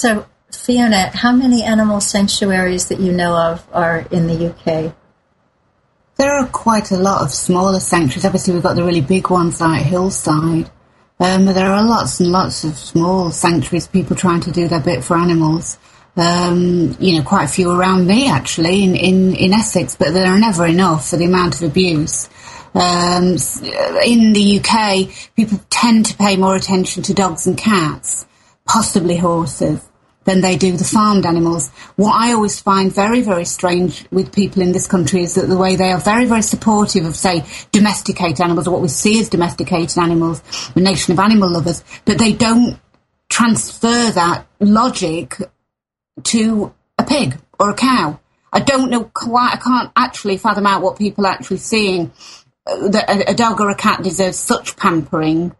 So, 0.00 0.24
Fiona, 0.50 1.14
how 1.14 1.30
many 1.30 1.62
animal 1.62 2.00
sanctuaries 2.00 2.88
that 2.88 3.00
you 3.00 3.12
know 3.12 3.34
of 3.36 3.66
are 3.70 4.06
in 4.10 4.28
the 4.28 4.48
UK? 4.48 4.94
There 6.16 6.32
are 6.32 6.46
quite 6.46 6.90
a 6.90 6.96
lot 6.96 7.20
of 7.20 7.30
smaller 7.30 7.80
sanctuaries. 7.80 8.24
Obviously, 8.24 8.54
we've 8.54 8.62
got 8.62 8.76
the 8.76 8.82
really 8.82 9.02
big 9.02 9.28
ones 9.28 9.60
like 9.60 9.84
Hillside. 9.84 10.70
Um, 11.20 11.44
but 11.44 11.52
there 11.52 11.70
are 11.70 11.84
lots 11.84 12.18
and 12.18 12.32
lots 12.32 12.64
of 12.64 12.78
small 12.78 13.30
sanctuaries, 13.30 13.88
people 13.88 14.16
trying 14.16 14.40
to 14.40 14.50
do 14.50 14.68
their 14.68 14.80
bit 14.80 15.04
for 15.04 15.18
animals. 15.18 15.76
Um, 16.16 16.96
you 16.98 17.18
know, 17.18 17.22
quite 17.22 17.44
a 17.44 17.52
few 17.52 17.70
around 17.70 18.06
me 18.06 18.30
actually 18.30 18.82
in, 18.84 18.96
in, 18.96 19.34
in 19.34 19.52
Essex, 19.52 19.96
but 19.96 20.14
there 20.14 20.32
are 20.32 20.38
never 20.38 20.64
enough 20.64 21.10
for 21.10 21.18
the 21.18 21.26
amount 21.26 21.56
of 21.56 21.68
abuse. 21.68 22.30
Um, 22.72 23.36
in 24.02 24.32
the 24.32 24.62
UK, 24.64 25.34
people 25.36 25.60
tend 25.68 26.06
to 26.06 26.16
pay 26.16 26.38
more 26.38 26.56
attention 26.56 27.02
to 27.02 27.12
dogs 27.12 27.46
and 27.46 27.58
cats, 27.58 28.24
possibly 28.64 29.18
horses 29.18 29.89
than 30.30 30.40
they 30.40 30.56
do 30.56 30.76
the 30.76 30.84
farmed 30.84 31.26
animals. 31.26 31.70
What 31.96 32.14
I 32.14 32.32
always 32.32 32.60
find 32.60 32.92
very, 32.92 33.20
very 33.20 33.44
strange 33.44 34.06
with 34.12 34.32
people 34.32 34.62
in 34.62 34.70
this 34.70 34.86
country 34.86 35.22
is 35.24 35.34
that 35.34 35.48
the 35.48 35.56
way 35.56 35.74
they 35.74 35.90
are 35.90 35.98
very, 35.98 36.26
very 36.26 36.42
supportive 36.42 37.04
of, 37.04 37.16
say, 37.16 37.44
domesticated 37.72 38.40
animals, 38.40 38.68
or 38.68 38.70
what 38.70 38.82
we 38.82 38.88
see 38.88 39.18
as 39.18 39.28
domesticated 39.28 39.98
animals, 39.98 40.40
the 40.74 40.80
nation 40.80 41.12
of 41.12 41.18
animal 41.18 41.50
lovers, 41.50 41.82
but 42.04 42.18
they 42.18 42.32
don't 42.32 42.78
transfer 43.28 44.10
that 44.12 44.46
logic 44.60 45.36
to 46.22 46.72
a 46.96 47.04
pig 47.04 47.36
or 47.58 47.70
a 47.70 47.74
cow. 47.74 48.20
I 48.52 48.60
don't 48.60 48.90
know 48.90 49.10
quite, 49.12 49.54
I 49.54 49.56
can't 49.56 49.90
actually 49.96 50.36
fathom 50.36 50.66
out 50.66 50.82
what 50.82 50.98
people 50.98 51.26
are 51.26 51.32
actually 51.32 51.58
seeing 51.58 52.12
uh, 52.66 52.88
a, 53.08 53.30
a 53.30 53.34
dog 53.34 53.60
or 53.60 53.70
a 53.70 53.76
cat 53.76 54.02
deserves 54.02 54.38
such 54.38 54.76
pampering, 54.76 55.56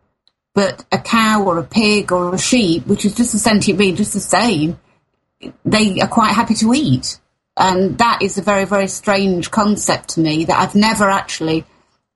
but 0.54 0.84
a 0.90 0.98
cow 0.98 1.44
or 1.44 1.58
a 1.58 1.64
pig 1.64 2.12
or 2.12 2.34
a 2.34 2.38
sheep, 2.38 2.86
which 2.86 3.04
is 3.04 3.14
just 3.14 3.34
a 3.34 3.38
sentient 3.38 3.78
being, 3.78 3.96
just 3.96 4.14
the 4.14 4.20
same, 4.20 4.78
they 5.64 6.00
are 6.00 6.08
quite 6.08 6.34
happy 6.34 6.54
to 6.54 6.72
eat. 6.74 7.18
And 7.56 7.98
that 7.98 8.22
is 8.22 8.38
a 8.38 8.42
very, 8.42 8.64
very 8.64 8.88
strange 8.88 9.50
concept 9.50 10.10
to 10.10 10.20
me 10.20 10.44
that 10.46 10.58
I've 10.58 10.74
never 10.74 11.08
actually 11.08 11.64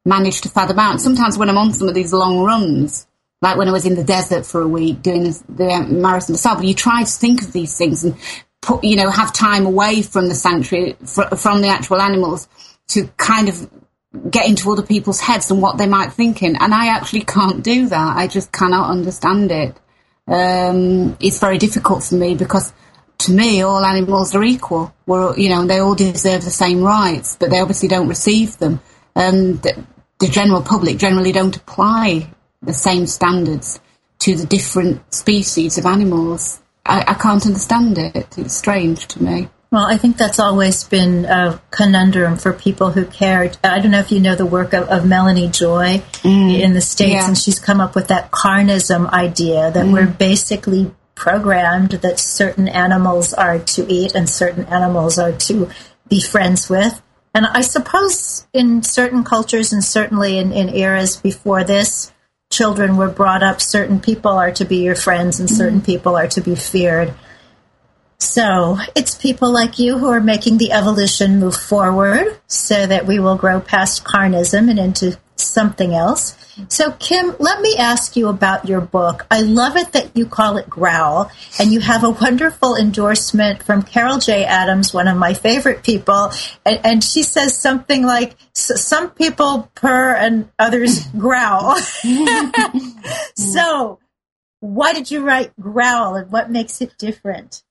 managed 0.04 0.42
to 0.44 0.48
fathom 0.48 0.78
out. 0.78 1.00
Sometimes 1.00 1.38
when 1.38 1.48
I'm 1.48 1.58
on 1.58 1.72
some 1.72 1.88
of 1.88 1.94
these 1.94 2.12
long 2.12 2.40
runs, 2.40 3.06
like 3.42 3.56
when 3.56 3.68
I 3.68 3.72
was 3.72 3.86
in 3.86 3.94
the 3.94 4.04
desert 4.04 4.46
for 4.46 4.62
a 4.62 4.68
week 4.68 5.02
doing 5.02 5.24
the 5.48 5.68
um, 5.70 6.00
Marathon 6.00 6.34
of 6.34 6.60
the 6.60 6.66
you 6.66 6.74
try 6.74 7.02
to 7.04 7.10
think 7.10 7.42
of 7.42 7.52
these 7.52 7.76
things 7.76 8.04
and 8.04 8.16
put, 8.62 8.82
you 8.82 8.96
know, 8.96 9.10
have 9.10 9.32
time 9.32 9.66
away 9.66 10.02
from 10.02 10.28
the 10.28 10.34
sanctuary, 10.34 10.96
from 11.04 11.60
the 11.60 11.68
actual 11.68 12.00
animals 12.00 12.48
to 12.88 13.06
kind 13.16 13.48
of 13.48 13.70
get 14.30 14.48
into 14.48 14.70
other 14.70 14.82
people's 14.82 15.20
heads 15.20 15.50
and 15.50 15.60
what 15.60 15.78
they 15.78 15.86
might 15.86 16.12
thinking. 16.12 16.56
And 16.56 16.72
I 16.72 16.88
actually 16.88 17.22
can't 17.22 17.62
do 17.62 17.88
that. 17.88 18.16
I 18.16 18.26
just 18.26 18.52
cannot 18.52 18.90
understand 18.90 19.50
it. 19.50 19.76
Um, 20.26 21.16
it's 21.20 21.38
very 21.38 21.58
difficult 21.58 22.04
for 22.04 22.14
me 22.14 22.34
because 22.34 22.72
to 23.18 23.32
me, 23.32 23.62
all 23.62 23.84
animals 23.84 24.34
are 24.34 24.42
equal. 24.42 24.94
We're, 25.06 25.36
you 25.36 25.48
know, 25.48 25.66
they 25.66 25.78
all 25.78 25.94
deserve 25.94 26.44
the 26.44 26.50
same 26.50 26.82
rights, 26.82 27.36
but 27.38 27.50
they 27.50 27.60
obviously 27.60 27.88
don't 27.88 28.08
receive 28.08 28.58
them. 28.58 28.80
And 29.14 29.62
the, 29.62 29.84
the 30.18 30.26
general 30.26 30.62
public 30.62 30.98
generally 30.98 31.32
don't 31.32 31.56
apply 31.56 32.28
the 32.62 32.72
same 32.72 33.06
standards 33.06 33.80
to 34.20 34.34
the 34.34 34.46
different 34.46 35.14
species 35.14 35.78
of 35.78 35.86
animals. 35.86 36.60
I, 36.84 37.04
I 37.08 37.14
can't 37.14 37.46
understand 37.46 37.98
it. 37.98 38.38
It's 38.38 38.54
strange 38.54 39.06
to 39.08 39.22
me. 39.22 39.48
Well, 39.74 39.86
I 39.86 39.96
think 39.96 40.16
that's 40.16 40.38
always 40.38 40.84
been 40.84 41.24
a 41.24 41.60
conundrum 41.72 42.36
for 42.36 42.52
people 42.52 42.92
who 42.92 43.04
care. 43.04 43.50
I 43.64 43.80
don't 43.80 43.90
know 43.90 43.98
if 43.98 44.12
you 44.12 44.20
know 44.20 44.36
the 44.36 44.46
work 44.46 44.72
of, 44.72 44.88
of 44.88 45.04
Melanie 45.04 45.48
Joy 45.48 46.00
mm. 46.22 46.60
in 46.60 46.74
the 46.74 46.80
States, 46.80 47.14
yeah. 47.14 47.26
and 47.26 47.36
she's 47.36 47.58
come 47.58 47.80
up 47.80 47.96
with 47.96 48.06
that 48.06 48.30
carnism 48.30 49.10
idea 49.10 49.72
that 49.72 49.86
mm. 49.86 49.92
we're 49.92 50.06
basically 50.06 50.92
programmed 51.16 51.90
that 51.90 52.20
certain 52.20 52.68
animals 52.68 53.34
are 53.34 53.58
to 53.58 53.84
eat 53.92 54.14
and 54.14 54.30
certain 54.30 54.64
animals 54.66 55.18
are 55.18 55.32
to 55.32 55.68
be 56.08 56.20
friends 56.20 56.70
with. 56.70 57.02
And 57.34 57.44
I 57.44 57.62
suppose 57.62 58.46
in 58.52 58.84
certain 58.84 59.24
cultures 59.24 59.72
and 59.72 59.82
certainly 59.82 60.38
in, 60.38 60.52
in 60.52 60.68
eras 60.68 61.16
before 61.16 61.64
this, 61.64 62.12
children 62.48 62.96
were 62.96 63.10
brought 63.10 63.42
up 63.42 63.60
certain 63.60 63.98
people 63.98 64.34
are 64.34 64.52
to 64.52 64.64
be 64.64 64.84
your 64.84 64.94
friends 64.94 65.40
and 65.40 65.50
certain 65.50 65.80
mm. 65.80 65.86
people 65.86 66.14
are 66.14 66.28
to 66.28 66.40
be 66.40 66.54
feared. 66.54 67.12
So 68.24 68.78
it's 68.96 69.14
people 69.14 69.52
like 69.52 69.78
you 69.78 69.98
who 69.98 70.08
are 70.08 70.20
making 70.20 70.56
the 70.56 70.72
evolution 70.72 71.38
move 71.38 71.54
forward 71.54 72.40
so 72.46 72.86
that 72.86 73.06
we 73.06 73.18
will 73.18 73.36
grow 73.36 73.60
past 73.60 74.02
carnism 74.02 74.70
and 74.70 74.78
into 74.78 75.18
something 75.36 75.94
else. 75.94 76.34
So, 76.68 76.92
Kim, 76.92 77.36
let 77.38 77.60
me 77.60 77.76
ask 77.76 78.16
you 78.16 78.28
about 78.28 78.66
your 78.66 78.80
book. 78.80 79.26
I 79.30 79.42
love 79.42 79.76
it 79.76 79.92
that 79.92 80.16
you 80.16 80.24
call 80.24 80.56
it 80.56 80.70
Growl, 80.70 81.30
and 81.58 81.70
you 81.70 81.80
have 81.80 82.02
a 82.02 82.10
wonderful 82.10 82.76
endorsement 82.76 83.62
from 83.62 83.82
Carol 83.82 84.18
J. 84.18 84.44
Adams, 84.44 84.94
one 84.94 85.06
of 85.08 85.18
my 85.18 85.34
favorite 85.34 85.82
people. 85.82 86.32
And, 86.64 86.80
and 86.82 87.04
she 87.04 87.24
says 87.24 87.56
something 87.58 88.06
like, 88.06 88.36
Some 88.54 89.10
people 89.10 89.70
purr 89.74 90.14
and 90.14 90.48
others 90.58 91.06
growl. 91.18 91.76
so, 93.36 93.98
why 94.60 94.94
did 94.94 95.10
you 95.10 95.22
write 95.22 95.52
Growl, 95.60 96.14
and 96.14 96.32
what 96.32 96.50
makes 96.50 96.80
it 96.80 96.96
different? 96.96 97.62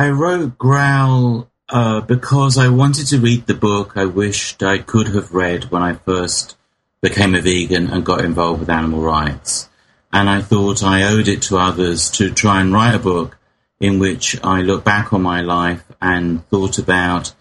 I 0.00 0.08
wrote 0.08 0.56
Growl 0.56 1.50
uh, 1.68 2.00
because 2.00 2.56
I 2.56 2.70
wanted 2.70 3.08
to 3.08 3.20
read 3.20 3.46
the 3.46 3.52
book 3.52 3.98
I 3.98 4.06
wished 4.06 4.62
I 4.62 4.78
could 4.78 5.08
have 5.08 5.34
read 5.34 5.64
when 5.64 5.82
I 5.82 5.92
first 5.92 6.56
became 7.02 7.34
a 7.34 7.42
vegan 7.42 7.90
and 7.90 8.02
got 8.02 8.24
involved 8.24 8.60
with 8.60 8.70
animal 8.70 9.02
rights. 9.02 9.68
And 10.10 10.30
I 10.30 10.40
thought 10.40 10.82
I 10.82 11.02
owed 11.02 11.28
it 11.28 11.42
to 11.42 11.58
others 11.58 12.10
to 12.12 12.32
try 12.32 12.62
and 12.62 12.72
write 12.72 12.94
a 12.94 12.98
book 12.98 13.36
in 13.78 13.98
which 13.98 14.42
I 14.42 14.62
look 14.62 14.84
back 14.84 15.12
on 15.12 15.20
my 15.20 15.42
life 15.42 15.84
and 16.00 16.48
thought 16.48 16.78
about 16.78 17.34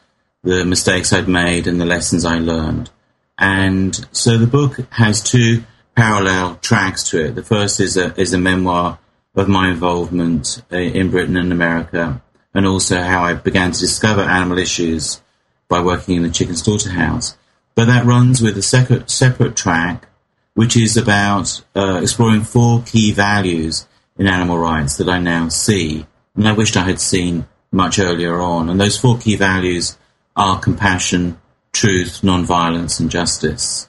the 0.43 0.65
mistakes 0.65 1.13
I'd 1.13 1.29
made 1.29 1.65
and 1.65 1.79
the 1.79 1.85
lessons 1.85 2.25
I 2.25 2.39
learned. 2.39 2.89
And 3.37 4.05
so 4.11 4.37
the 4.37 4.47
book 4.47 4.85
has 4.91 5.23
two 5.23 5.63
parallel 5.95 6.55
tracks 6.55 7.03
to 7.11 7.23
it. 7.27 7.35
The 7.35 7.41
first 7.41 7.79
is 7.79 7.95
a, 7.95 8.13
is 8.19 8.33
a 8.33 8.37
memoir 8.37 8.99
of 9.33 9.47
my 9.47 9.69
involvement 9.69 10.61
uh, 10.73 10.75
in 10.75 11.09
Britain 11.09 11.37
and 11.37 11.53
America 11.53 12.21
and 12.53 12.65
also 12.65 13.01
how 13.01 13.23
I 13.23 13.33
began 13.33 13.71
to 13.71 13.79
discover 13.79 14.21
animal 14.21 14.57
issues 14.57 15.21
by 15.67 15.81
working 15.81 16.15
in 16.15 16.23
the 16.23 16.29
chicken 16.29 16.55
slaughterhouse. 16.55 17.37
But 17.75 17.85
that 17.85 18.05
runs 18.05 18.41
with 18.41 18.57
a 18.57 18.61
separate, 18.61 19.09
separate 19.09 19.55
track, 19.55 20.07
which 20.53 20.75
is 20.75 20.97
about 20.97 21.63
uh, 21.75 21.99
exploring 22.01 22.41
four 22.41 22.81
key 22.81 23.11
values 23.11 23.87
in 24.17 24.27
animal 24.27 24.57
rights 24.57 24.97
that 24.97 25.07
I 25.07 25.19
now 25.19 25.47
see, 25.49 26.05
and 26.35 26.47
I 26.47 26.51
wished 26.53 26.75
I 26.75 26.83
had 26.83 26.99
seen 26.99 27.47
much 27.71 27.99
earlier 27.99 28.39
on. 28.39 28.69
And 28.69 28.79
those 28.79 28.97
four 28.97 29.17
key 29.17 29.35
values 29.35 29.97
are 30.35 30.59
compassion, 30.59 31.39
truth, 31.71 32.23
non-violence, 32.23 32.99
and 32.99 33.09
justice. 33.09 33.87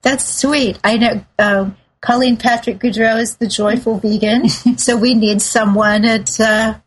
That's 0.00 0.26
sweet. 0.26 0.78
I 0.82 0.96
know. 0.96 1.24
Uh, 1.38 1.70
Colleen 2.00 2.38
Patrick 2.38 2.78
Goudreau 2.78 3.20
is 3.20 3.36
the 3.36 3.46
joyful 3.46 3.98
vegan, 3.98 4.48
so 4.78 4.96
we 4.96 5.12
need 5.12 5.42
someone 5.42 6.06
at 6.06 6.40
uh, 6.40 6.78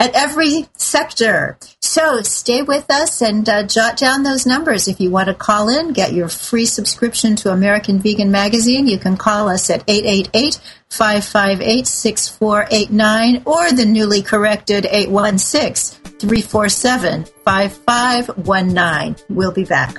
at 0.00 0.14
every 0.14 0.66
sector. 0.76 1.58
So 1.80 2.22
stay 2.22 2.62
with 2.62 2.90
us 2.90 3.20
and 3.20 3.48
uh, 3.48 3.64
jot 3.64 3.96
down 3.96 4.22
those 4.22 4.46
numbers. 4.46 4.86
If 4.86 5.00
you 5.00 5.10
want 5.10 5.28
to 5.28 5.34
call 5.34 5.68
in, 5.68 5.92
get 5.92 6.12
your 6.12 6.28
free 6.28 6.66
subscription 6.66 7.34
to 7.36 7.52
American 7.52 7.98
Vegan 7.98 8.30
Magazine, 8.30 8.86
you 8.86 8.98
can 8.98 9.16
call 9.16 9.48
us 9.48 9.70
at 9.70 9.82
888 9.88 10.60
558 10.88 11.86
6489 11.86 13.42
or 13.44 13.72
the 13.72 13.84
newly 13.84 14.22
corrected 14.22 14.86
816 14.86 15.98
347 16.18 17.24
5519. 17.44 19.16
We'll 19.28 19.52
be 19.52 19.64
back. 19.64 19.98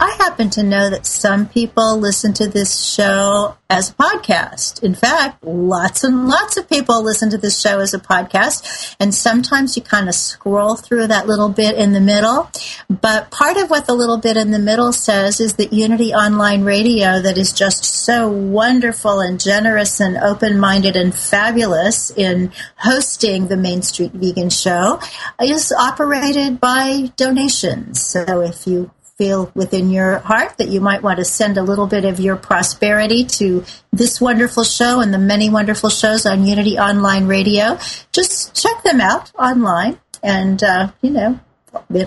I 0.00 0.16
happen 0.18 0.48
to 0.50 0.62
know 0.62 0.88
that 0.88 1.04
some 1.04 1.46
people 1.46 1.98
listen 1.98 2.32
to 2.34 2.48
this 2.48 2.82
show 2.82 3.58
as 3.68 3.90
a 3.90 3.92
podcast. 3.92 4.82
In 4.82 4.94
fact, 4.94 5.44
lots 5.44 6.02
and 6.02 6.26
lots 6.26 6.56
of 6.56 6.66
people 6.70 7.04
listen 7.04 7.28
to 7.28 7.36
this 7.36 7.60
show 7.60 7.80
as 7.80 7.92
a 7.92 7.98
podcast. 7.98 8.96
And 8.98 9.14
sometimes 9.14 9.76
you 9.76 9.82
kind 9.82 10.08
of 10.08 10.14
scroll 10.14 10.76
through 10.76 11.08
that 11.08 11.26
little 11.26 11.50
bit 11.50 11.76
in 11.76 11.92
the 11.92 12.00
middle. 12.00 12.50
But 12.88 13.30
part 13.30 13.58
of 13.58 13.68
what 13.68 13.84
the 13.84 13.92
little 13.92 14.16
bit 14.16 14.38
in 14.38 14.52
the 14.52 14.58
middle 14.58 14.94
says 14.94 15.38
is 15.38 15.56
that 15.56 15.70
Unity 15.70 16.14
Online 16.14 16.64
Radio, 16.64 17.20
that 17.20 17.36
is 17.36 17.52
just 17.52 17.84
so 17.84 18.26
wonderful 18.26 19.20
and 19.20 19.38
generous 19.38 20.00
and 20.00 20.16
open 20.16 20.58
minded 20.58 20.96
and 20.96 21.14
fabulous 21.14 22.10
in 22.10 22.52
hosting 22.76 23.48
the 23.48 23.56
Main 23.58 23.82
Street 23.82 24.12
Vegan 24.12 24.48
Show, 24.48 24.98
is 25.42 25.72
operated 25.72 26.58
by 26.58 27.12
donations. 27.16 28.00
So 28.00 28.40
if 28.40 28.66
you 28.66 28.90
feel 29.20 29.52
within 29.54 29.90
your 29.90 30.18
heart 30.20 30.56
that 30.56 30.68
you 30.68 30.80
might 30.80 31.02
want 31.02 31.18
to 31.18 31.24
send 31.26 31.58
a 31.58 31.62
little 31.62 31.86
bit 31.86 32.06
of 32.06 32.18
your 32.18 32.36
prosperity 32.36 33.22
to 33.22 33.62
this 33.92 34.18
wonderful 34.18 34.64
show 34.64 35.00
and 35.00 35.12
the 35.12 35.18
many 35.18 35.50
wonderful 35.50 35.90
shows 35.90 36.24
on 36.24 36.46
Unity 36.46 36.78
Online 36.78 37.26
Radio, 37.26 37.78
just 38.12 38.54
check 38.54 38.82
them 38.82 38.98
out 38.98 39.30
online. 39.38 40.00
And, 40.22 40.62
uh, 40.62 40.92
you 41.02 41.10
know, 41.10 41.38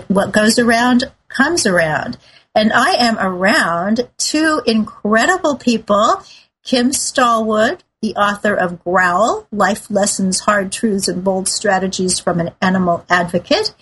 what 0.08 0.32
goes 0.32 0.58
around 0.58 1.04
comes 1.28 1.66
around. 1.66 2.18
And 2.52 2.72
I 2.72 2.94
am 2.94 3.16
around 3.20 4.08
two 4.18 4.60
incredible 4.66 5.56
people 5.56 6.20
Kim 6.64 6.92
Stallwood, 6.92 7.84
the 8.02 8.16
author 8.16 8.54
of 8.54 8.82
Growl 8.82 9.46
Life 9.52 9.88
Lessons, 9.88 10.40
Hard 10.40 10.72
Truths, 10.72 11.06
and 11.06 11.22
Bold 11.22 11.46
Strategies 11.46 12.18
from 12.18 12.40
an 12.40 12.50
Animal 12.60 13.04
Advocate, 13.08 13.72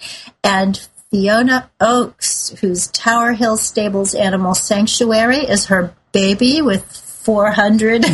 and 0.44 0.86
Fiona 1.12 1.70
Oakes, 1.78 2.58
whose 2.62 2.86
Tower 2.86 3.32
Hill 3.34 3.58
Stables 3.58 4.14
Animal 4.14 4.54
Sanctuary 4.54 5.40
is 5.40 5.66
her 5.66 5.94
baby 6.12 6.62
with 6.62 6.90
400, 6.90 8.06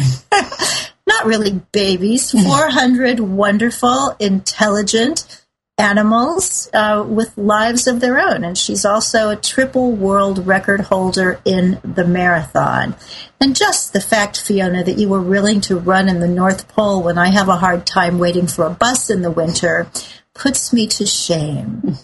not 1.07 1.25
really 1.25 1.63
babies, 1.71 2.33
400 2.45 3.21
wonderful, 3.21 4.17
intelligent 4.19 5.45
animals 5.79 6.69
uh, 6.75 7.05
with 7.07 7.39
lives 7.39 7.87
of 7.87 8.01
their 8.01 8.19
own. 8.19 8.43
And 8.43 8.59
she's 8.59 8.85
also 8.85 9.31
a 9.31 9.37
triple 9.37 9.93
world 9.93 10.45
record 10.45 10.81
holder 10.81 11.41
in 11.45 11.81
the 11.85 12.05
marathon. 12.05 12.97
And 13.41 13.55
just 13.55 13.93
the 13.93 14.01
fact, 14.01 14.41
Fiona, 14.41 14.83
that 14.83 14.99
you 14.99 15.09
were 15.09 15.23
willing 15.23 15.61
to 15.63 15.79
run 15.79 16.09
in 16.09 16.19
the 16.19 16.27
North 16.27 16.67
Pole 16.67 17.05
when 17.05 17.17
I 17.17 17.29
have 17.29 17.49
a 17.49 17.59
hard 17.59 17.87
time 17.87 18.19
waiting 18.19 18.49
for 18.49 18.67
a 18.67 18.71
bus 18.71 19.09
in 19.09 19.23
the 19.23 19.31
winter 19.31 19.89
puts 20.35 20.73
me 20.73 20.89
to 20.89 21.07
shame. 21.07 21.97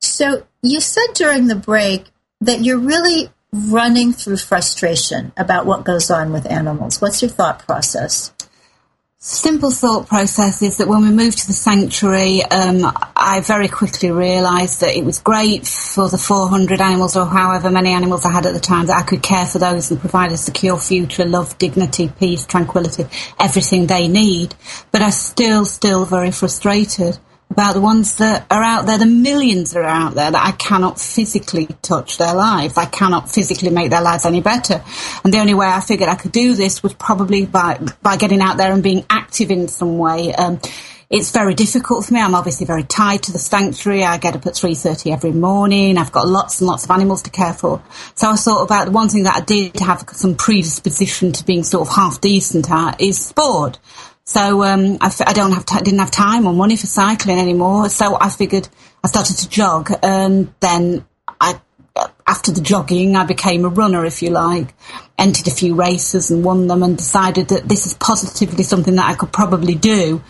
So 0.00 0.46
you 0.62 0.80
said 0.80 1.14
during 1.14 1.48
the 1.48 1.56
break 1.56 2.06
that 2.40 2.60
you're 2.60 2.78
really 2.78 3.30
running 3.52 4.12
through 4.12 4.36
frustration 4.36 5.32
about 5.36 5.66
what 5.66 5.84
goes 5.84 6.10
on 6.10 6.32
with 6.32 6.50
animals. 6.50 7.00
What's 7.00 7.22
your 7.22 7.30
thought 7.30 7.66
process? 7.66 8.32
Simple 9.20 9.72
thought 9.72 10.06
process 10.06 10.62
is 10.62 10.76
that 10.76 10.86
when 10.86 11.02
we 11.02 11.10
moved 11.10 11.38
to 11.38 11.46
the 11.48 11.52
sanctuary, 11.52 12.42
um, 12.44 12.84
I 13.16 13.40
very 13.40 13.66
quickly 13.66 14.12
realised 14.12 14.80
that 14.80 14.96
it 14.96 15.04
was 15.04 15.18
great 15.18 15.66
for 15.66 16.08
the 16.08 16.18
400 16.18 16.80
animals 16.80 17.16
or 17.16 17.26
however 17.26 17.68
many 17.68 17.90
animals 17.90 18.24
I 18.24 18.30
had 18.30 18.46
at 18.46 18.54
the 18.54 18.60
time 18.60 18.86
that 18.86 18.96
I 18.96 19.02
could 19.02 19.20
care 19.20 19.44
for 19.44 19.58
those 19.58 19.90
and 19.90 19.98
provide 19.98 20.30
a 20.30 20.36
secure 20.36 20.78
future, 20.78 21.24
love, 21.24 21.58
dignity, 21.58 22.12
peace, 22.16 22.46
tranquility, 22.46 23.06
everything 23.40 23.88
they 23.88 24.06
need. 24.06 24.54
But 24.92 25.02
I'm 25.02 25.10
still, 25.10 25.64
still 25.64 26.04
very 26.04 26.30
frustrated 26.30 27.18
about 27.50 27.74
the 27.74 27.80
ones 27.80 28.16
that 28.16 28.46
are 28.50 28.62
out 28.62 28.86
there, 28.86 28.98
the 28.98 29.06
millions 29.06 29.72
that 29.72 29.80
are 29.80 29.84
out 29.84 30.14
there 30.14 30.30
that 30.30 30.46
I 30.46 30.52
cannot 30.52 31.00
physically 31.00 31.66
touch 31.82 32.18
their 32.18 32.34
lives. 32.34 32.76
I 32.76 32.84
cannot 32.84 33.30
physically 33.30 33.70
make 33.70 33.90
their 33.90 34.02
lives 34.02 34.24
any 34.24 34.40
better. 34.40 34.82
And 35.24 35.32
the 35.32 35.38
only 35.38 35.54
way 35.54 35.66
I 35.66 35.80
figured 35.80 36.08
I 36.08 36.14
could 36.14 36.32
do 36.32 36.54
this 36.54 36.82
was 36.82 36.94
probably 36.94 37.46
by, 37.46 37.80
by 38.02 38.16
getting 38.16 38.42
out 38.42 38.58
there 38.58 38.72
and 38.72 38.82
being 38.82 39.04
active 39.10 39.50
in 39.50 39.68
some 39.68 39.98
way. 39.98 40.34
Um, 40.34 40.60
it's 41.10 41.30
very 41.30 41.54
difficult 41.54 42.04
for 42.04 42.12
me. 42.12 42.20
I'm 42.20 42.34
obviously 42.34 42.66
very 42.66 42.82
tied 42.82 43.22
to 43.24 43.32
the 43.32 43.38
sanctuary. 43.38 44.04
I 44.04 44.18
get 44.18 44.36
up 44.36 44.46
at 44.46 44.52
3.30 44.52 45.10
every 45.10 45.32
morning. 45.32 45.96
I've 45.96 46.12
got 46.12 46.28
lots 46.28 46.60
and 46.60 46.68
lots 46.68 46.84
of 46.84 46.90
animals 46.90 47.22
to 47.22 47.30
care 47.30 47.54
for. 47.54 47.82
So 48.14 48.30
I 48.30 48.36
thought 48.36 48.62
about 48.62 48.84
the 48.84 48.90
one 48.90 49.08
thing 49.08 49.22
that 49.22 49.36
I 49.36 49.40
did 49.40 49.80
have 49.80 50.04
some 50.12 50.34
predisposition 50.34 51.32
to 51.32 51.46
being 51.46 51.64
sort 51.64 51.88
of 51.88 51.94
half 51.94 52.20
decent 52.20 52.70
at 52.70 53.00
is 53.00 53.24
sport. 53.24 53.78
So 54.28 54.62
um, 54.62 54.98
I, 55.00 55.10
I, 55.26 55.32
don't 55.32 55.52
have 55.52 55.64
t- 55.64 55.78
didn't 55.78 56.00
have 56.00 56.10
time 56.10 56.46
or 56.46 56.52
money 56.52 56.76
for 56.76 56.86
cycling 56.86 57.38
anymore. 57.38 57.88
So 57.88 58.14
I 58.20 58.28
figured 58.28 58.68
I 59.02 59.08
started 59.08 59.38
to 59.38 59.48
jog, 59.48 59.90
and 60.02 60.52
then 60.60 61.06
I 61.40 61.58
after 62.26 62.52
the 62.52 62.60
jogging 62.60 63.16
I 63.16 63.24
became 63.24 63.64
a 63.64 63.70
runner, 63.70 64.04
if 64.04 64.20
you 64.22 64.28
like. 64.28 64.74
Entered 65.16 65.48
a 65.48 65.50
few 65.50 65.74
races 65.74 66.30
and 66.30 66.44
won 66.44 66.66
them, 66.66 66.82
and 66.82 66.94
decided 66.98 67.48
that 67.48 67.66
this 67.66 67.86
is 67.86 67.94
positively 67.94 68.64
something 68.64 68.96
that 68.96 69.08
I 69.08 69.14
could 69.14 69.32
probably 69.32 69.74
do 69.74 70.22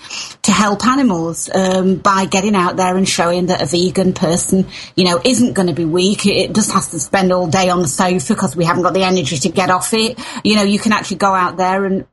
to 0.42 0.52
help 0.52 0.86
animals 0.86 1.50
um, 1.52 1.96
by 1.96 2.26
getting 2.26 2.54
out 2.54 2.76
there 2.76 2.96
and 2.96 3.06
showing 3.06 3.46
that 3.46 3.60
a 3.62 3.66
vegan 3.66 4.12
person, 4.12 4.68
you 4.94 5.06
know, 5.06 5.20
isn't 5.24 5.54
going 5.54 5.66
to 5.68 5.74
be 5.74 5.84
weak. 5.84 6.24
It 6.24 6.54
just 6.54 6.70
has 6.70 6.92
to 6.92 7.00
spend 7.00 7.32
all 7.32 7.48
day 7.48 7.68
on 7.68 7.82
the 7.82 7.88
sofa 7.88 8.34
because 8.34 8.54
we 8.54 8.64
haven't 8.64 8.84
got 8.84 8.94
the 8.94 9.02
energy 9.02 9.38
to 9.38 9.48
get 9.48 9.70
off 9.70 9.92
it. 9.92 10.20
You 10.44 10.54
know, 10.54 10.62
you 10.62 10.78
can 10.78 10.92
actually 10.92 11.16
go 11.16 11.34
out 11.34 11.56
there 11.56 11.84
and 11.84 12.06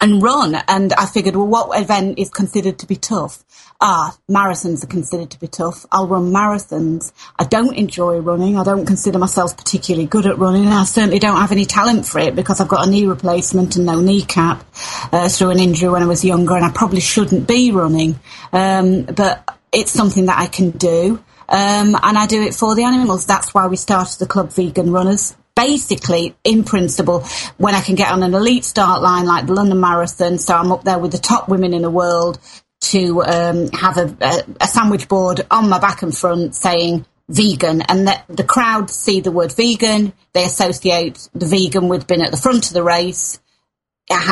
and 0.00 0.22
run. 0.22 0.56
And 0.68 0.92
I 0.92 1.06
figured, 1.06 1.36
well, 1.36 1.46
what 1.46 1.80
event 1.80 2.18
is 2.18 2.30
considered 2.30 2.78
to 2.80 2.86
be 2.86 2.96
tough? 2.96 3.44
Ah, 3.80 4.16
marathons 4.28 4.82
are 4.82 4.88
considered 4.88 5.30
to 5.30 5.38
be 5.38 5.46
tough. 5.46 5.86
I'll 5.92 6.08
run 6.08 6.32
marathons. 6.32 7.12
I 7.38 7.44
don't 7.44 7.76
enjoy 7.76 8.18
running. 8.18 8.58
I 8.58 8.64
don't 8.64 8.86
consider 8.86 9.18
myself 9.18 9.56
particularly 9.56 10.06
good 10.06 10.26
at 10.26 10.38
running. 10.38 10.64
And 10.64 10.74
I 10.74 10.84
certainly 10.84 11.20
don't 11.20 11.40
have 11.40 11.52
any 11.52 11.64
talent 11.64 12.06
for 12.06 12.18
it 12.18 12.34
because 12.34 12.60
I've 12.60 12.68
got 12.68 12.86
a 12.86 12.90
knee 12.90 13.06
replacement 13.06 13.76
and 13.76 13.86
no 13.86 14.00
kneecap 14.00 14.64
uh, 15.12 15.28
through 15.28 15.50
an 15.50 15.60
injury 15.60 15.90
when 15.90 16.02
I 16.02 16.06
was 16.06 16.24
younger, 16.24 16.56
and 16.56 16.64
I 16.64 16.70
probably 16.72 17.00
shouldn't 17.00 17.46
be 17.46 17.70
running. 17.70 18.18
Um, 18.52 19.02
but 19.02 19.48
it's 19.72 19.92
something 19.92 20.26
that 20.26 20.38
I 20.38 20.46
can 20.46 20.70
do. 20.70 21.22
Um, 21.48 21.96
and 22.02 22.18
I 22.18 22.26
do 22.26 22.42
it 22.42 22.54
for 22.54 22.74
the 22.74 22.82
animals. 22.82 23.26
That's 23.26 23.54
why 23.54 23.68
we 23.68 23.76
started 23.76 24.18
the 24.18 24.26
club 24.26 24.52
Vegan 24.52 24.92
Runners 24.92 25.34
basically, 25.58 26.36
in 26.44 26.62
principle, 26.62 27.24
when 27.56 27.74
I 27.74 27.80
can 27.80 27.96
get 27.96 28.12
on 28.12 28.22
an 28.22 28.32
elite 28.32 28.64
start 28.64 29.02
line 29.02 29.26
like 29.26 29.46
the 29.46 29.54
London 29.54 29.80
Marathon, 29.80 30.38
so 30.38 30.54
I'm 30.54 30.70
up 30.70 30.84
there 30.84 31.00
with 31.00 31.10
the 31.10 31.18
top 31.18 31.48
women 31.48 31.74
in 31.74 31.82
the 31.82 31.90
world 31.90 32.38
to 32.80 33.24
um, 33.24 33.68
have 33.70 33.96
a, 33.96 34.16
a, 34.20 34.44
a, 34.60 34.68
sandwich 34.68 35.08
board 35.08 35.44
on 35.50 35.68
my 35.68 35.80
back 35.80 36.02
and 36.02 36.16
front 36.16 36.54
saying 36.54 37.04
vegan, 37.28 37.82
and 37.82 38.06
that 38.06 38.24
the 38.28 38.44
crowd 38.44 38.88
see 38.88 39.20
the 39.20 39.32
word 39.32 39.52
vegan, 39.52 40.12
they 40.32 40.44
associate 40.44 41.28
the 41.34 41.46
vegan 41.46 41.88
with 41.88 42.06
being 42.06 42.22
at 42.22 42.30
the 42.30 42.36
front 42.36 42.68
of 42.68 42.72
the 42.72 42.84
race. 42.84 43.40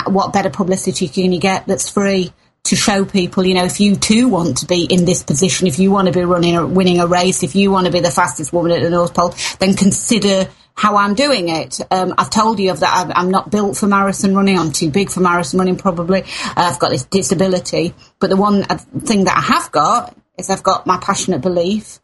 What 0.07 0.33
better 0.33 0.49
publicity 0.49 1.09
can 1.09 1.33
you 1.33 1.41
get 1.41 1.67
that's 1.67 1.91
free? 1.91 2.33
to 2.65 2.75
show 2.75 3.05
people, 3.05 3.47
you 3.47 3.55
know, 3.55 3.65
if 3.65 3.79
you 3.79 3.95
too 3.95 4.27
want 4.27 4.57
to 4.57 4.67
be 4.67 4.83
in 4.87 5.05
this 5.05 5.23
position, 5.23 5.69
if 5.69 5.79
you 5.79 5.93
want 5.93 6.09
to 6.09 6.13
be 6.13 6.25
running, 6.25 6.57
or 6.57 6.67
winning 6.67 6.99
a 6.99 7.07
race, 7.07 7.45
if 7.45 7.55
you 7.55 7.71
want 7.71 7.87
to 7.87 7.93
be 7.93 8.01
the 8.01 8.11
fastest 8.11 8.53
woman 8.53 8.73
at 8.73 8.83
the 8.83 8.91
North 8.91 9.15
Pole, 9.15 9.33
then 9.61 9.75
consider 9.75 10.49
how 10.77 10.97
I'm 10.97 11.15
doing 11.15 11.49
it. 11.49 11.81
Um, 11.91 12.15
I've 12.19 12.31
told 12.31 12.61
you 12.61 12.71
of 12.71 12.81
that. 12.81 13.11
I'm 13.15 13.31
not 13.31 13.51
built 13.51 13.77
for 13.77 13.87
marathon 13.87 14.35
running. 14.35 14.59
I'm 14.59 14.73
too 14.73 14.91
big 14.91 15.11
for 15.11 15.21
marathon 15.21 15.59
running, 15.59 15.77
probably. 15.77 16.23
Uh, 16.23 16.53
I've 16.57 16.79
got 16.79 16.91
this 16.91 17.05
disability. 17.05 17.95
But 18.19 18.31
the 18.31 18.37
one 18.37 18.65
uh, 18.69 18.77
thing 18.77 19.25
that 19.25 19.37
I 19.37 19.41
have 19.55 19.73
got 19.73 20.17
is 20.39 20.51
I've 20.51 20.63
got 20.63 20.87
my 20.87 20.99
passionate 20.99 21.41
belief, 21.41 21.99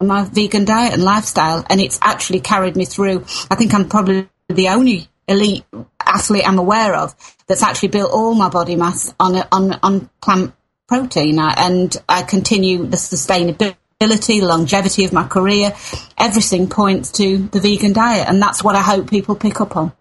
my 0.00 0.24
vegan 0.24 0.64
diet 0.64 0.94
and 0.94 1.04
lifestyle, 1.04 1.64
and 1.68 1.80
it's 1.80 1.98
actually 2.02 2.40
carried 2.40 2.76
me 2.76 2.86
through. 2.86 3.24
I 3.50 3.56
think 3.56 3.74
I'm 3.74 3.88
probably 3.88 4.28
the 4.48 4.68
only 4.68 5.08
elite 5.28 5.64
athlete 6.00 6.46
I'm 6.46 6.58
aware 6.58 6.94
of 6.94 7.14
that's 7.46 7.62
actually 7.62 7.88
built 7.88 8.10
all 8.10 8.34
my 8.34 8.48
body 8.48 8.76
mass 8.76 9.14
on 9.20 9.36
on 9.52 9.78
on 9.82 10.10
plant 10.22 10.54
protein, 10.88 11.38
and 11.38 11.94
I 12.08 12.22
continue 12.22 12.86
the 12.86 12.96
sustainability 12.96 13.76
the 13.98 14.40
longevity 14.42 15.04
of 15.04 15.12
my 15.12 15.26
career, 15.26 15.72
everything 16.18 16.68
points 16.68 17.12
to 17.12 17.38
the 17.38 17.60
vegan 17.60 17.92
diet. 17.92 18.28
And 18.28 18.40
that's 18.40 18.62
what 18.62 18.76
I 18.76 18.82
hope 18.82 19.08
people 19.08 19.34
pick 19.34 19.60
up 19.60 19.76
on. 19.76 19.92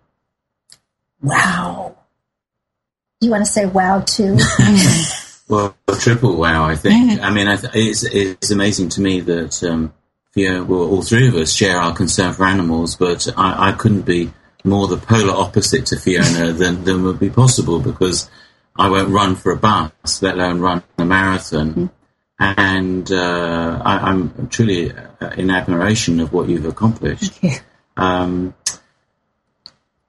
Wow. 1.21 1.95
You 3.21 3.32
want 3.32 3.45
to 3.45 3.51
say 3.51 3.65
wow 3.65 4.01
too? 4.01 4.38
well, 5.47 5.75
triple 5.99 6.36
wow, 6.36 6.65
I 6.65 6.75
think. 6.75 7.21
I 7.21 7.29
mean, 7.29 7.47
it's, 7.47 8.03
it's 8.03 8.51
amazing 8.51 8.89
to 8.89 9.01
me 9.01 9.21
that 9.21 9.63
um, 9.63 9.93
Fiona, 10.34 10.63
well, 10.65 10.89
all 10.89 11.01
three 11.01 11.27
of 11.27 11.36
us 11.36 11.53
share 11.53 11.79
our 11.79 11.93
concern 11.93 12.34
for 12.34 12.45
animals, 12.45 12.95
but 12.95 13.27
I, 13.38 13.69
I 13.69 13.71
couldn't 13.71 14.01
be 14.01 14.34
more 14.65 14.88
the 14.88 14.97
polar 14.97 15.34
opposite 15.34 15.86
to 15.88 15.97
Fiona 15.97 16.51
than, 16.53 16.84
than 16.84 17.03
would 17.03 17.19
be 17.19 17.29
possible 17.29 17.79
because 17.79 18.29
I 18.75 18.89
won't 18.89 19.10
run 19.10 19.36
for 19.36 19.51
a 19.51 19.58
bus, 19.58 20.21
let 20.21 20.36
alone 20.36 20.60
run 20.60 20.84
a 20.97 21.06
marathon. 21.06 21.91
And 22.45 23.10
uh, 23.10 23.82
I, 23.86 24.10
am 24.10 24.49
truly 24.49 24.91
in 25.38 25.49
admiration 25.49 26.19
of 26.19 26.34
what 26.34 26.49
you've 26.49 26.65
accomplished. 26.65 27.41
You. 27.41 27.51
Um, 27.95 28.53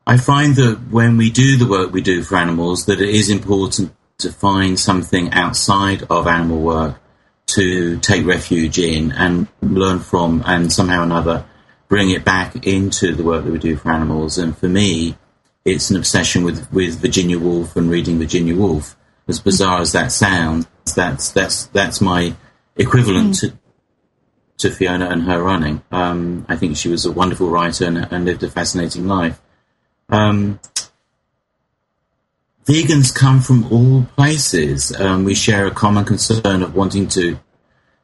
I 0.07 0.17
find 0.17 0.57
that 0.57 0.91
when 0.91 1.17
we 1.17 1.31
do 1.31 1.57
the 1.57 1.67
work 1.67 1.93
we 1.93 2.03
do 2.03 2.23
for 2.23 2.37
animals, 2.37 2.87
that 2.87 3.01
it 3.01 3.09
is 3.09 3.31
important 3.31 3.95
to 4.19 4.33
find 4.33 4.79
something 4.79 5.33
outside 5.33 6.05
of 6.11 6.27
animal 6.27 6.61
work 6.61 7.01
to 7.47 7.99
take 8.01 8.27
refuge 8.27 8.79
in 8.79 9.13
and 9.13 9.47
learn 9.63 10.01
from, 10.01 10.43
and 10.47 10.73
somehow 10.73 11.01
or 11.01 11.05
another 11.05 11.47
bring 11.89 12.11
it 12.11 12.25
back 12.25 12.67
into 12.67 13.15
the 13.15 13.23
work 13.23 13.45
that 13.45 13.53
we 13.53 13.59
do 13.59 13.77
for 13.77 13.91
animals. 13.91 14.39
And 14.39 14.57
for 14.57 14.69
me, 14.69 15.17
it's 15.65 15.91
an 15.91 15.97
obsession 15.97 16.45
with, 16.45 16.71
with 16.73 17.01
Virginia 17.01 17.39
Woolf 17.39 17.77
and 17.77 17.91
reading 17.91 18.19
Virginia 18.19 18.55
Woolf. 18.57 18.97
As 19.27 19.41
bizarre 19.41 19.81
as 19.81 19.93
that 19.93 20.13
sounds, 20.13 20.67
that's 20.95 21.31
that's 21.31 21.67
that's 21.67 22.01
my 22.01 22.35
equivalent 22.77 23.35
mm. 23.35 23.41
to 23.41 23.59
to 24.59 24.71
Fiona 24.71 25.07
and 25.07 25.23
her 25.23 25.43
running. 25.43 25.83
Um, 25.91 26.47
I 26.49 26.57
think 26.57 26.77
she 26.77 26.89
was 26.89 27.05
a 27.07 27.13
wonderful 27.13 27.49
writer 27.49 27.87
and, 27.87 27.99
and 27.99 28.25
lived 28.25 28.43
a 28.43 28.51
fascinating 28.51 29.07
life. 29.07 29.41
Um, 30.09 30.61
vegans 32.67 33.15
come 33.15 33.41
from 33.41 33.73
all 33.73 34.05
places. 34.17 34.95
Um, 34.99 35.25
we 35.25 35.35
share 35.35 35.67
a 35.67 35.71
common 35.71 36.05
concern 36.05 36.63
of 36.63 36.75
wanting 36.75 37.09
to 37.09 37.39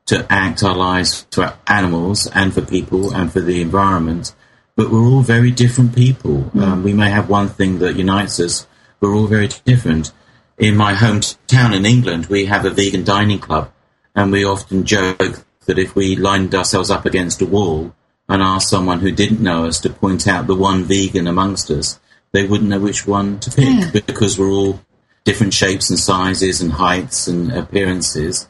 to 0.07 0.27
act 0.29 0.65
our 0.65 0.75
lives 0.75 1.27
for 1.31 1.57
animals 1.69 2.27
and 2.35 2.53
for 2.53 2.63
people 2.63 3.15
and 3.15 3.33
for 3.33 3.41
the 3.41 3.63
environment. 3.63 4.35
But 4.75 4.91
we're 4.91 5.05
all 5.05 5.21
very 5.21 5.51
different 5.51 5.95
people. 5.95 6.51
Mm. 6.55 6.63
Um, 6.63 6.83
we 6.83 6.93
may 6.93 7.11
have 7.11 7.29
one 7.29 7.49
thing 7.49 7.79
that 7.79 7.97
unites 7.97 8.41
us. 8.41 8.67
We're 9.01 9.15
all 9.15 9.27
very 9.27 9.49
different 9.65 10.13
in 10.61 10.77
my 10.77 10.92
hometown 10.92 11.75
in 11.75 11.87
England, 11.87 12.27
we 12.27 12.44
have 12.44 12.66
a 12.66 12.70
vegan 12.70 13.03
dining 13.03 13.38
club, 13.38 13.73
and 14.14 14.31
we 14.31 14.44
often 14.44 14.85
joke 14.85 15.42
that 15.64 15.79
if 15.79 15.94
we 15.94 16.16
lined 16.16 16.55
ourselves 16.55 16.90
up 16.90 17.07
against 17.07 17.40
a 17.40 17.46
wall 17.46 17.94
and 18.29 18.42
asked 18.42 18.68
someone 18.68 19.01
who 19.01 19.11
didn't 19.11 19.40
know 19.40 19.64
us 19.64 19.81
to 19.81 19.90
point 19.90 20.29
out 20.29 20.46
the 20.46 20.55
one 20.55 20.85
vegan 20.85 21.27
amongst 21.27 21.70
us, 21.70 21.99
they 22.33 22.46
wouldn't 22.46 22.68
know 22.68 22.79
which 22.79 23.07
one 23.07 23.40
to 23.40 23.51
pick 23.51 23.94
yeah. 23.94 24.01
because 24.07 24.38
we're 24.38 24.51
all 24.51 24.81
different 25.25 25.55
shapes 25.55 25.88
and 25.88 25.99
sizes 25.99 26.61
and 26.61 26.73
heights 26.73 27.27
and 27.27 27.51
appearances. 27.53 28.46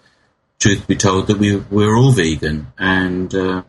Truth 0.58 0.88
be 0.88 0.96
told, 0.96 1.28
that 1.28 1.38
we 1.38 1.56
we're 1.56 1.96
all 1.96 2.10
vegan, 2.10 2.72
and 2.76 3.32
uh, 3.34 3.62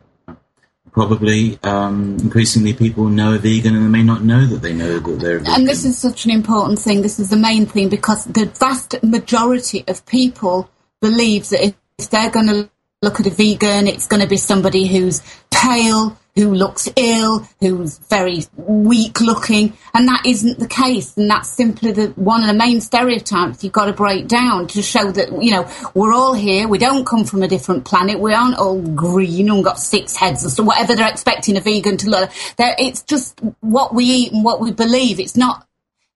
probably 0.91 1.58
um, 1.63 2.17
increasingly 2.19 2.73
people 2.73 3.06
know 3.06 3.34
a 3.34 3.38
vegan 3.38 3.75
and 3.75 3.86
they 3.86 3.89
may 3.89 4.04
not 4.04 4.23
know 4.23 4.45
that 4.45 4.62
they 4.62 4.73
know 4.73 4.99
that 4.99 5.19
they're 5.19 5.39
vegan. 5.39 5.54
And 5.54 5.67
this 5.67 5.86
is 5.86 5.97
such 5.97 6.25
an 6.25 6.32
important 6.32 6.80
thing. 6.80 7.01
This 7.01 7.19
is 7.19 7.30
the 7.30 7.38
main 7.38 7.65
thing 7.65 7.89
because 7.89 8.25
the 8.25 8.45
vast 8.45 9.01
majority 9.04 9.84
of 9.88 10.06
people 10.06 10.69
believe 11.01 11.49
that 11.49 11.73
if 11.97 12.10
they're 12.10 12.30
going 12.30 12.47
to 12.47 12.69
look 13.01 13.19
at 13.19 13.27
a 13.27 13.32
vegan, 13.32 13.88
it's 13.88 14.08
going 14.08 14.21
to 14.21 14.27
be 14.27 14.38
somebody 14.38 14.88
who's 14.88 15.21
pale, 15.49 16.17
who 16.36 16.54
looks 16.54 16.89
ill, 16.96 17.48
who's 17.60 17.98
very 17.98 18.46
weak 18.56 19.20
looking, 19.20 19.74
and 19.94 20.08
that 20.08 20.26
isn't 20.26 20.60
the 20.60 20.67
case. 20.67 21.17
And 21.17 21.30
that's 21.30 21.50
simply 21.50 21.91
the 21.91 22.08
one 22.15 22.41
of 22.41 22.48
the 22.48 22.54
main 22.54 22.82
stereotypes 22.82 23.63
you've 23.63 23.74
got 23.74 23.86
to 23.86 23.94
break 23.94 24.28
down 24.28 24.67
to 24.67 24.82
show 24.82 25.12
that 25.12 25.41
you 25.41 25.52
know 25.52 25.70
we're 25.94 26.13
all 26.13 26.34
here. 26.34 26.67
We 26.67 26.78
don't 26.78 27.06
come 27.06 27.26
from 27.26 27.44
a 27.44 27.48
different 27.48 27.86
planet. 27.86 28.20
We 28.20 28.34
aren't 28.34 28.58
all 28.58 28.82
green 28.82 29.50
and 29.50 29.63
got 29.63 29.80
six 29.80 30.15
heads 30.15 30.46
or 30.46 30.50
so 30.50 30.63
whatever 30.63 30.96
they're 30.96 31.10
expecting 31.10 31.58
a 31.58 31.62
vegan 31.62 31.98
to 31.98 32.10
look. 32.10 32.32
They're, 32.58 32.76
it's 32.80 33.04
just 33.04 33.39
what 33.60 33.94
we 33.94 34.06
eat 34.06 34.34
and 34.34 34.44
what 34.44 34.62
we 34.62 34.72
believe. 34.72 35.20
It's 35.20 35.38
not 35.38 35.67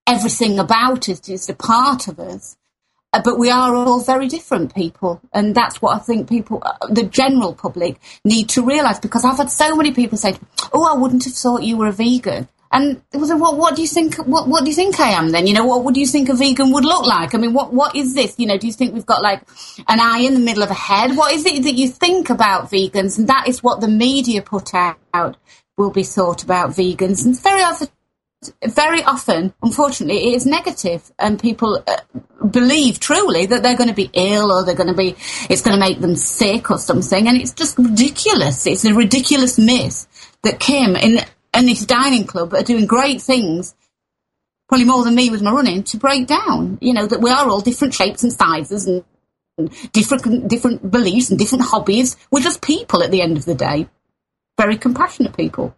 everything 0.07 0.59
about 0.59 1.09
us. 1.09 1.27
It's 1.27 1.49
a 1.49 1.55
part 1.55 2.07
of 2.07 2.19
us. 2.19 2.57
Uh, 3.15 3.21
but 3.23 3.39
we 3.39 3.49
are 3.49 3.73
all 3.73 4.01
very 4.01 4.27
different 4.27 4.75
people, 4.75 5.21
and 5.31 5.55
that's 5.55 5.81
what 5.81 5.95
I 5.95 5.99
think 5.99 6.27
people, 6.27 6.61
uh, 6.61 6.87
the 6.89 7.03
general 7.03 7.53
public, 7.53 7.97
need 8.25 8.49
to 8.49 8.61
realise. 8.61 8.99
Because 8.99 9.23
I've 9.23 9.37
had 9.37 9.49
so 9.49 9.75
many 9.75 9.91
people 9.93 10.17
say, 10.17 10.35
"Oh, 10.73 10.83
I 10.83 10.97
wouldn't 10.97 11.23
have 11.23 11.33
thought 11.33 11.63
you 11.63 11.77
were 11.77 11.87
a 11.87 11.93
vegan." 11.93 12.49
And 12.71 13.01
was, 13.13 13.31
what, 13.33 13.57
what 13.57 13.75
do 13.77 13.81
you 13.81 13.87
think? 13.87 14.15
What, 14.17 14.49
what 14.49 14.65
do 14.65 14.69
you 14.69 14.75
think 14.75 14.99
I 14.99 15.11
am 15.11 15.29
then? 15.31 15.47
You 15.47 15.53
know, 15.53 15.65
what 15.65 15.85
would 15.85 15.95
you 15.95 16.05
think 16.05 16.27
a 16.27 16.33
vegan 16.33 16.73
would 16.73 16.83
look 16.83 17.05
like? 17.05 17.33
I 17.33 17.37
mean, 17.37 17.53
what, 17.53 17.71
what 17.71 17.95
is 17.95 18.15
this? 18.15 18.35
You 18.37 18.47
know, 18.47 18.57
do 18.57 18.67
you 18.67 18.73
think 18.73 18.93
we've 18.93 19.05
got 19.05 19.21
like 19.21 19.43
an 19.87 20.01
eye 20.01 20.19
in 20.19 20.33
the 20.33 20.41
middle 20.41 20.63
of 20.63 20.71
a 20.71 20.73
head? 20.73 21.15
What 21.15 21.31
is 21.31 21.45
it 21.45 21.63
that 21.63 21.75
you 21.75 21.87
think 21.87 22.29
about 22.29 22.69
vegans? 22.69 23.17
And 23.17 23.29
that 23.29 23.47
is 23.47 23.63
what 23.63 23.79
the 23.79 23.87
media 23.87 24.41
put 24.41 24.73
out 24.73 25.37
will 25.77 25.91
be 25.91 26.03
thought 26.03 26.43
about 26.43 26.71
vegans. 26.71 27.23
And 27.25 27.39
very 27.41 27.61
often, 27.61 27.87
very 28.63 29.03
often, 29.03 29.53
unfortunately, 29.61 30.27
it 30.27 30.35
is 30.35 30.45
negative, 30.45 31.11
and 31.17 31.39
people 31.39 31.83
uh, 31.87 31.97
believe 32.45 32.99
truly 32.99 33.45
that 33.45 33.63
they're 33.63 33.77
going 33.77 33.89
to 33.89 33.95
be 33.95 34.09
ill 34.13 34.51
or 34.51 34.63
they're 34.63 34.75
going 34.75 34.89
to 34.89 34.95
be, 34.95 35.15
it's 35.49 35.61
going 35.61 35.75
to 35.75 35.79
make 35.79 35.99
them 35.99 36.15
sick 36.15 36.69
or 36.69 36.77
something, 36.77 37.27
and 37.27 37.37
it's 37.37 37.53
just 37.53 37.77
ridiculous. 37.77 38.67
It's 38.67 38.85
a 38.85 38.93
ridiculous 38.93 39.57
myth 39.57 40.07
that 40.43 40.59
Kim 40.59 40.95
in 40.95 41.19
in 41.53 41.65
this 41.65 41.85
dining 41.85 42.27
club 42.27 42.53
are 42.53 42.63
doing 42.63 42.85
great 42.85 43.21
things, 43.21 43.75
probably 44.67 44.85
more 44.85 45.03
than 45.03 45.15
me 45.15 45.29
with 45.29 45.41
my 45.41 45.51
running, 45.51 45.83
to 45.83 45.97
break 45.97 46.27
down. 46.27 46.77
You 46.81 46.93
know 46.93 47.07
that 47.07 47.21
we 47.21 47.31
are 47.31 47.49
all 47.49 47.61
different 47.61 47.93
shapes 47.93 48.23
and 48.23 48.33
sizes 48.33 48.87
and. 48.87 49.03
Different, 49.93 50.49
different 50.49 50.91
beliefs 50.91 51.29
and 51.29 51.39
different 51.39 51.63
hobbies. 51.63 52.17
We're 52.29 52.41
just 52.41 52.61
people 52.61 53.01
at 53.01 53.09
the 53.09 53.21
end 53.21 53.37
of 53.37 53.45
the 53.45 53.55
day. 53.55 53.87
Very 54.57 54.75
compassionate 54.75 55.37
people. 55.37 55.73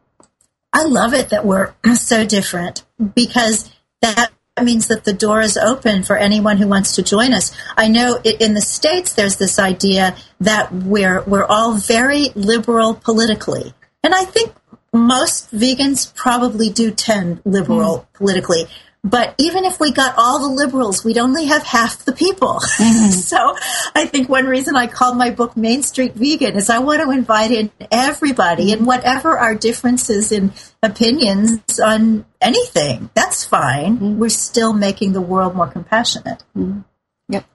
I 0.77 0.83
love 0.83 1.15
it 1.15 1.29
that 1.29 1.43
we're 1.43 1.73
so 1.95 2.23
different 2.23 2.85
because 3.15 3.67
that 4.03 4.29
means 4.61 4.89
that 4.89 5.05
the 5.05 5.13
door 5.13 5.41
is 5.41 5.57
open 5.57 6.03
for 6.03 6.15
anyone 6.15 6.57
who 6.57 6.67
wants 6.67 6.93
to 6.95 7.01
join 7.01 7.33
us. 7.33 7.51
I 7.75 7.87
know 7.87 8.21
in 8.23 8.53
the 8.53 8.61
states 8.61 9.13
there's 9.13 9.37
this 9.37 9.57
idea 9.57 10.15
that 10.39 10.71
we're 10.71 11.23
we're 11.23 11.45
all 11.45 11.77
very 11.77 12.29
liberal 12.35 12.93
politically, 12.93 13.73
and 14.03 14.13
I 14.13 14.23
think 14.23 14.53
most 14.93 15.51
vegans 15.51 16.13
probably 16.13 16.69
do 16.69 16.91
tend 16.91 17.41
liberal 17.43 17.97
mm. 17.97 18.13
politically. 18.13 18.67
But 19.03 19.35
even 19.37 19.63
if 19.63 19.79
we 19.79 19.91
got 19.91 20.15
all 20.17 20.39
the 20.39 20.53
liberals, 20.53 21.03
we'd 21.03 21.17
only 21.17 21.45
have 21.45 21.63
half 21.63 22.03
the 22.03 22.11
people. 22.11 22.59
Mm-hmm. 22.59 23.09
so 23.11 23.55
I 23.95 24.05
think 24.05 24.27
one 24.27 24.47
reason 24.47 24.75
I 24.75 24.87
called 24.87 25.17
my 25.17 25.29
book 25.29 25.55
Main 25.55 25.83
Street 25.83 26.13
Vegan 26.15 26.55
is 26.55 26.69
I 26.69 26.79
want 26.79 27.01
to 27.01 27.11
invite 27.11 27.51
in 27.51 27.71
everybody 27.91 28.73
and 28.73 28.85
whatever 28.85 29.37
our 29.37 29.55
differences 29.55 30.31
in 30.31 30.51
opinions 30.83 31.79
on 31.79 32.25
anything, 32.41 33.09
that's 33.13 33.45
fine. 33.45 33.95
Mm-hmm. 33.95 34.19
We're 34.19 34.29
still 34.29 34.73
making 34.73 35.13
the 35.13 35.21
world 35.21 35.55
more 35.55 35.67
compassionate. 35.67 36.43
Mm-hmm. 36.55 36.81
Yep. 37.29 37.45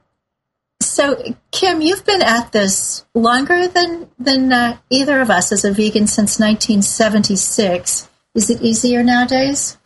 So, 0.81 1.35
Kim, 1.51 1.81
you've 1.81 2.07
been 2.07 2.23
at 2.23 2.53
this 2.53 3.05
longer 3.15 3.69
than 3.69 4.09
than 4.19 4.53
uh, 4.53 4.79
either 4.91 5.21
of 5.21 5.31
us 5.31 5.53
as 5.53 5.65
a 5.65 5.73
vegan 5.73 6.07
since 6.07 6.39
1976. 6.39 8.09
Is 8.35 8.49
it 8.49 8.63
easier 8.63 9.03
nowadays? 9.03 9.77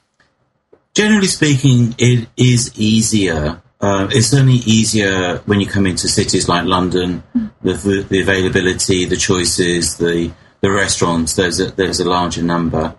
Generally 0.96 1.26
speaking, 1.26 1.94
it 1.98 2.26
is 2.38 2.72
easier. 2.80 3.60
Uh, 3.78 4.08
it's 4.10 4.28
certainly 4.28 4.60
easier 4.64 5.42
when 5.44 5.60
you 5.60 5.66
come 5.66 5.86
into 5.86 6.08
cities 6.08 6.48
like 6.48 6.64
London. 6.64 7.22
The, 7.60 8.06
the 8.08 8.22
availability, 8.22 9.04
the 9.04 9.16
choices, 9.16 9.98
the 9.98 10.32
the 10.62 10.70
restaurants. 10.70 11.36
There's 11.36 11.60
a, 11.60 11.66
there's 11.66 12.00
a 12.00 12.08
larger 12.08 12.42
number. 12.42 12.94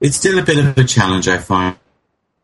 It's 0.00 0.16
still 0.16 0.38
a 0.38 0.44
bit 0.44 0.64
of 0.64 0.78
a 0.78 0.84
challenge, 0.84 1.26
I 1.26 1.38
find, 1.38 1.76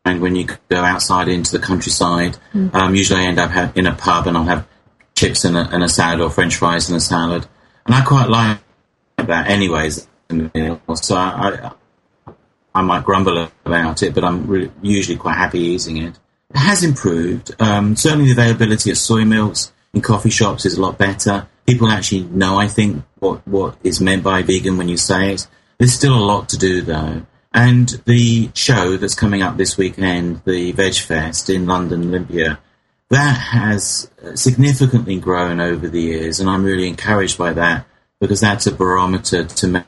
when 0.03 0.35
you 0.35 0.47
go 0.67 0.83
outside 0.83 1.29
into 1.29 1.57
the 1.57 1.65
countryside. 1.65 2.37
Mm. 2.53 2.75
Um, 2.75 2.93
usually, 2.93 3.21
I 3.21 3.27
end 3.27 3.39
up 3.39 3.77
in 3.77 3.87
a 3.87 3.95
pub 3.95 4.27
and 4.27 4.35
I'll 4.35 4.43
have 4.43 4.67
chips 5.15 5.45
and 5.45 5.55
a, 5.55 5.69
and 5.71 5.85
a 5.85 5.89
salad 5.89 6.19
or 6.19 6.29
French 6.29 6.57
fries 6.57 6.89
and 6.89 6.97
a 6.97 6.99
salad, 6.99 7.47
and 7.85 7.95
I 7.95 8.01
quite 8.01 8.27
like 8.27 8.59
that, 9.15 9.49
anyways. 9.49 10.05
So 10.29 11.15
I, 11.15 11.59
I 11.63 11.71
might 12.81 13.03
grumble 13.03 13.49
about 13.65 14.03
it, 14.03 14.13
but 14.13 14.23
I'm 14.23 14.71
usually 14.81 15.17
quite 15.17 15.35
happy 15.35 15.59
eating 15.59 15.97
it. 15.97 16.19
It 16.49 16.57
has 16.57 16.83
improved. 16.83 17.51
Um, 17.59 17.95
certainly, 17.95 18.25
the 18.25 18.41
availability 18.41 18.91
of 18.91 18.97
soy 18.97 19.25
milks 19.25 19.71
in 19.93 20.01
coffee 20.01 20.29
shops 20.29 20.65
is 20.65 20.77
a 20.77 20.81
lot 20.81 20.97
better. 20.97 21.47
People 21.65 21.89
actually 21.89 22.23
know, 22.23 22.57
I 22.57 22.67
think, 22.67 23.03
what, 23.19 23.45
what 23.47 23.77
is 23.83 23.99
meant 23.99 24.23
by 24.23 24.41
vegan 24.41 24.77
when 24.77 24.87
you 24.87 24.97
say 24.97 25.33
it. 25.33 25.47
There's 25.77 25.93
still 25.93 26.15
a 26.15 26.23
lot 26.23 26.49
to 26.49 26.57
do, 26.57 26.81
though. 26.81 27.23
And 27.53 27.89
the 28.05 28.49
show 28.53 28.97
that's 28.97 29.15
coming 29.15 29.41
up 29.41 29.57
this 29.57 29.77
weekend, 29.77 30.41
the 30.45 30.71
Veg 30.71 30.95
Fest 30.95 31.49
in 31.49 31.65
London, 31.65 32.07
Olympia, 32.07 32.59
that 33.09 33.37
has 33.37 34.09
significantly 34.35 35.17
grown 35.17 35.59
over 35.59 35.87
the 35.87 36.01
years, 36.01 36.39
and 36.39 36.49
I'm 36.49 36.63
really 36.63 36.87
encouraged 36.87 37.37
by 37.37 37.53
that 37.53 37.85
because 38.19 38.41
that's 38.41 38.67
a 38.67 38.71
barometer 38.71 39.45
to 39.45 39.85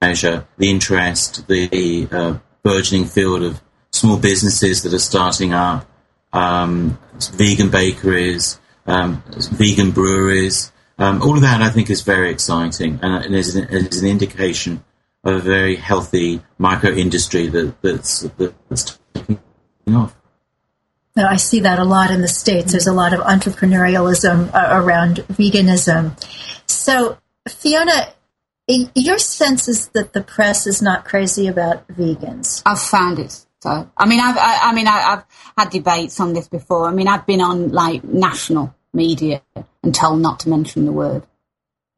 measure 0.00 0.46
the 0.56 0.70
interest, 0.70 1.46
the 1.48 2.08
uh, 2.10 2.38
burgeoning 2.62 3.06
field 3.06 3.42
of 3.42 3.60
small 3.90 4.16
businesses 4.16 4.82
that 4.82 4.94
are 4.94 4.98
starting 4.98 5.52
up, 5.52 5.86
um, 6.32 6.98
vegan 7.32 7.70
bakeries, 7.70 8.60
um, 8.86 9.22
vegan 9.52 9.90
breweries. 9.90 10.72
Um, 10.98 11.22
all 11.22 11.34
of 11.34 11.42
that, 11.42 11.62
I 11.62 11.70
think, 11.70 11.90
is 11.90 12.02
very 12.02 12.30
exciting 12.30 12.98
and, 13.02 13.34
is, 13.34 13.54
an, 13.54 13.68
is, 13.70 14.02
an, 14.02 14.08
indication 14.08 14.84
of 15.24 15.36
a 15.36 15.40
very 15.40 15.76
healthy 15.76 16.42
micro 16.58 16.90
industry 16.90 17.46
that, 17.48 17.80
that's, 17.82 18.28
that's 18.68 18.98
taking 19.14 19.38
off. 19.94 20.14
I 21.16 21.36
see 21.36 21.60
that 21.60 21.78
a 21.78 21.84
lot 21.84 22.10
in 22.10 22.20
the 22.20 22.28
States. 22.28 22.72
There's 22.72 22.86
a 22.86 22.92
lot 22.92 23.12
of 23.12 23.20
entrepreneurialism 23.20 24.54
uh, 24.54 24.80
around 24.80 25.16
veganism. 25.28 26.12
So, 26.68 27.18
Fiona, 27.48 28.12
your 28.68 29.18
sense 29.18 29.68
is 29.68 29.88
that 29.88 30.12
the 30.12 30.22
press 30.22 30.66
is 30.66 30.82
not 30.82 31.04
crazy 31.04 31.46
about 31.46 31.88
vegans. 31.88 32.62
I've 32.66 32.80
found 32.80 33.18
it 33.18 33.46
so. 33.60 33.90
I 33.96 34.06
mean, 34.06 34.20
I've, 34.20 34.36
I, 34.36 34.58
I 34.64 34.72
mean, 34.74 34.86
I, 34.86 35.00
have 35.00 35.26
had 35.56 35.70
debates 35.70 36.20
on 36.20 36.32
this 36.32 36.48
before. 36.48 36.86
I 36.86 36.92
mean, 36.92 37.08
I've 37.08 37.26
been 37.26 37.40
on 37.40 37.72
like 37.72 38.04
national 38.04 38.74
media 38.92 39.42
and 39.82 39.94
told 39.94 40.20
not 40.20 40.40
to 40.40 40.48
mention 40.48 40.84
the 40.84 40.92
word. 40.92 41.24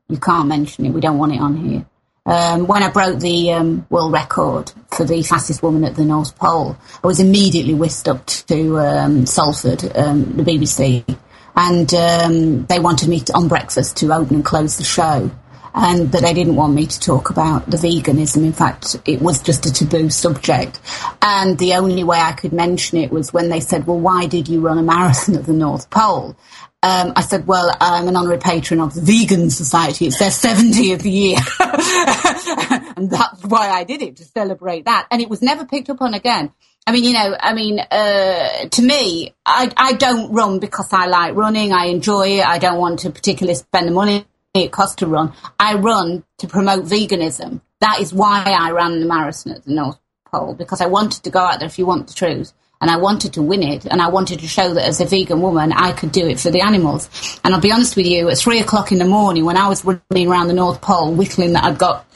You 0.09 0.19
can't 0.19 0.49
mention 0.49 0.87
it. 0.87 0.91
We 0.91 1.01
don't 1.01 1.19
want 1.19 1.33
it 1.33 1.41
on 1.41 1.57
here. 1.57 1.87
Um, 2.27 2.67
when 2.67 2.83
I 2.83 2.91
broke 2.91 3.19
the 3.19 3.53
um, 3.53 3.87
world 3.91 4.13
record 4.13 4.73
for 4.89 5.05
the 5.05 5.23
fastest 5.23 5.63
woman 5.63 5.85
at 5.85 5.97
the 5.97 6.05
North 6.05 6.37
Pole, 6.37 6.77
I 7.03 7.07
was 7.07 7.19
immediately 7.19 7.75
whisked 7.75 8.09
up 8.09 8.27
to 8.27 8.79
um, 8.79 9.27
Salford, 9.27 9.85
um, 9.97 10.37
the 10.37 10.43
BBC, 10.43 11.19
and 11.57 11.93
um, 11.95 12.67
they 12.67 12.79
wanted 12.79 13.09
me 13.09 13.21
to, 13.21 13.35
on 13.35 13.49
breakfast 13.49 13.97
to 13.99 14.13
open 14.13 14.37
and 14.37 14.45
close 14.45 14.77
the 14.77 14.85
show 14.85 15.31
and 15.75 16.11
that 16.13 16.23
they 16.23 16.35
didn't 16.35 16.57
want 16.57 16.75
me 16.75 16.87
to 16.87 17.01
talk 17.01 17.31
about 17.31 17.71
the 17.71 17.77
veganism. 17.77 18.45
In 18.45 18.53
fact, 18.53 18.97
it 19.05 19.23
was 19.23 19.43
just 19.43 19.67
a 19.67 19.73
taboo 19.73 20.11
subject. 20.11 20.81
And 21.23 21.59
the 21.59 21.75
only 21.75 22.05
way 22.05 22.19
I 22.19 22.33
could 22.33 22.53
mention 22.53 22.99
it 22.99 23.11
was 23.11 23.33
when 23.33 23.49
they 23.49 23.61
said, 23.61 23.87
well, 23.87 23.99
why 23.99 24.27
did 24.27 24.49
you 24.49 24.61
run 24.61 24.79
a 24.79 24.83
marathon 24.83 25.37
at 25.37 25.47
the 25.47 25.53
North 25.53 25.91
Pole? 25.91 26.37
Um, 26.83 27.13
I 27.15 27.21
said, 27.21 27.47
well, 27.47 27.71
I'm 27.79 28.09
an 28.09 28.17
honorary 28.17 28.39
patron 28.39 28.81
of 28.81 28.95
the 28.95 29.03
Vegan 29.03 29.51
Society. 29.51 30.07
It's 30.07 30.19
their 30.19 30.31
70th 30.31 31.05
year. 31.05 31.37
and 32.97 33.11
that's 33.11 33.45
why 33.45 33.69
I 33.71 33.85
did 33.85 34.01
it, 34.01 34.17
to 34.17 34.25
celebrate 34.25 34.87
that. 34.87 35.07
And 35.11 35.21
it 35.21 35.29
was 35.29 35.43
never 35.43 35.67
picked 35.67 35.91
up 35.91 36.01
on 36.01 36.15
again. 36.15 36.53
I 36.87 36.93
mean, 36.93 37.05
you 37.05 37.13
know, 37.13 37.37
I 37.39 37.53
mean, 37.53 37.79
uh, 37.79 38.69
to 38.71 38.83
me, 38.83 39.35
I, 39.45 39.71
I 39.77 39.93
don't 39.93 40.33
run 40.33 40.59
because 40.59 40.91
I 40.93 41.07
like 41.07 41.37
running. 41.37 41.73
I 41.73 41.87
enjoy 41.87 42.39
it. 42.39 42.47
I 42.47 42.59
don't 42.59 42.79
want 42.79 43.01
to 43.01 43.11
particularly 43.11 43.57
spend 43.57 43.87
the 43.87 43.93
money 43.93 44.25
it 44.55 44.73
costs 44.73 44.97
to 44.97 45.07
run. 45.07 45.33
I 45.59 45.75
run 45.75 46.25
to 46.39 46.49
promote 46.49 46.85
veganism. 46.85 47.61
That 47.81 48.01
is 48.01 48.13
why 48.13 48.45
I 48.47 48.71
ran 48.73 49.01
the 49.01 49.07
marathon 49.07 49.55
at 49.55 49.65
the 49.65 49.73
North 49.73 49.99
Pole 50.31 50.55
because 50.55 50.81
I 50.81 50.87
wanted 50.87 51.23
to 51.25 51.31
go 51.31 51.41
out 51.41 51.61
there, 51.61 51.69
if 51.69 51.79
you 51.79 51.87
want 51.87 52.09
the 52.09 52.15
truth, 52.15 52.53
and 52.81 52.91
I 52.91 52.97
wanted 52.97 53.35
to 53.35 53.43
win 53.43 53.63
it, 53.63 53.85
and 53.87 54.01
I 54.01 54.09
wanted 54.09 54.41
to 54.41 54.49
show 54.49 54.73
that 54.73 54.87
as 54.87 55.01
a 55.01 55.05
vegan 55.05 55.43
woman, 55.43 55.73
I 55.73 55.93
could 55.93 56.13
do 56.13 56.27
it 56.27 56.41
for 56.41 56.51
the 56.51 56.63
animals. 56.63 57.11
And 57.45 57.55
I'll 57.55 57.61
be 57.61 57.73
honest 57.73 57.95
with 57.95 58.07
you, 58.07 58.31
at 58.31 58.39
three 58.39 58.59
o'clock 58.59 58.91
in 58.91 58.99
the 58.99 59.05
morning, 59.05 59.45
when 59.45 59.59
I 59.59 59.69
was 59.69 59.85
running 59.85 60.29
around 60.29 60.49
the 60.49 60.55
North 60.55 60.81
Pole, 60.81 61.15
whittling 61.15 61.53
that 61.53 61.65
I'd 61.65 61.79
got 61.79 62.07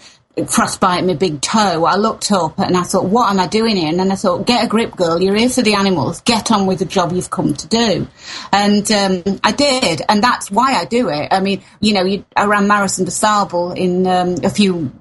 frostbite 0.46 1.04
my 1.04 1.14
big 1.14 1.40
toe, 1.40 1.84
I 1.84 1.96
looked 1.96 2.32
up 2.32 2.58
and 2.58 2.76
I 2.76 2.82
thought, 2.82 3.04
what 3.04 3.30
am 3.30 3.38
I 3.38 3.46
doing 3.46 3.76
here? 3.76 3.88
And 3.88 3.98
then 3.98 4.10
I 4.10 4.16
thought, 4.16 4.46
get 4.46 4.64
a 4.64 4.68
grip, 4.68 4.96
girl. 4.96 5.22
You're 5.22 5.36
here 5.36 5.48
for 5.48 5.62
the 5.62 5.74
animals. 5.74 6.20
Get 6.22 6.50
on 6.50 6.66
with 6.66 6.80
the 6.80 6.84
job 6.84 7.12
you've 7.12 7.30
come 7.30 7.54
to 7.54 7.68
do. 7.68 8.08
And 8.52 8.90
um, 8.90 9.40
I 9.44 9.52
did, 9.52 10.02
and 10.08 10.22
that's 10.22 10.50
why 10.50 10.74
I 10.74 10.86
do 10.86 11.08
it. 11.08 11.28
I 11.30 11.40
mean, 11.40 11.62
you 11.80 11.94
know, 11.94 12.04
you, 12.04 12.24
I 12.36 12.46
ran 12.46 12.66
Marathon 12.66 13.04
des 13.04 13.12
Sables 13.12 13.78
in 13.78 14.06
um, 14.06 14.36
a 14.42 14.50
few 14.50 14.92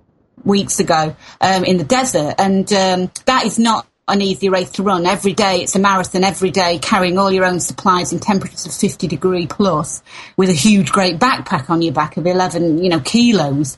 weeks 0.43 0.79
ago 0.79 1.15
um, 1.41 1.63
in 1.63 1.77
the 1.77 1.83
desert, 1.83 2.35
and 2.37 2.71
um, 2.73 3.11
that 3.25 3.45
is 3.45 3.57
not 3.57 3.87
an 4.07 4.21
easy 4.21 4.49
race 4.49 4.69
to 4.71 4.83
run. 4.83 5.05
Every 5.05 5.31
day 5.31 5.61
it's 5.61 5.75
a 5.75 5.79
marathon 5.79 6.25
every 6.25 6.51
day, 6.51 6.77
carrying 6.77 7.17
all 7.17 7.31
your 7.31 7.45
own 7.45 7.61
supplies 7.61 8.11
in 8.11 8.19
temperatures 8.19 8.65
of 8.65 8.73
50 8.73 9.07
degree 9.07 9.47
plus 9.47 10.03
with 10.35 10.49
a 10.49 10.53
huge 10.53 10.91
great 10.91 11.19
backpack 11.19 11.69
on 11.69 11.81
your 11.81 11.93
back 11.93 12.17
of 12.17 12.27
11, 12.27 12.83
you 12.83 12.89
know, 12.89 12.99
kilos 12.99 13.77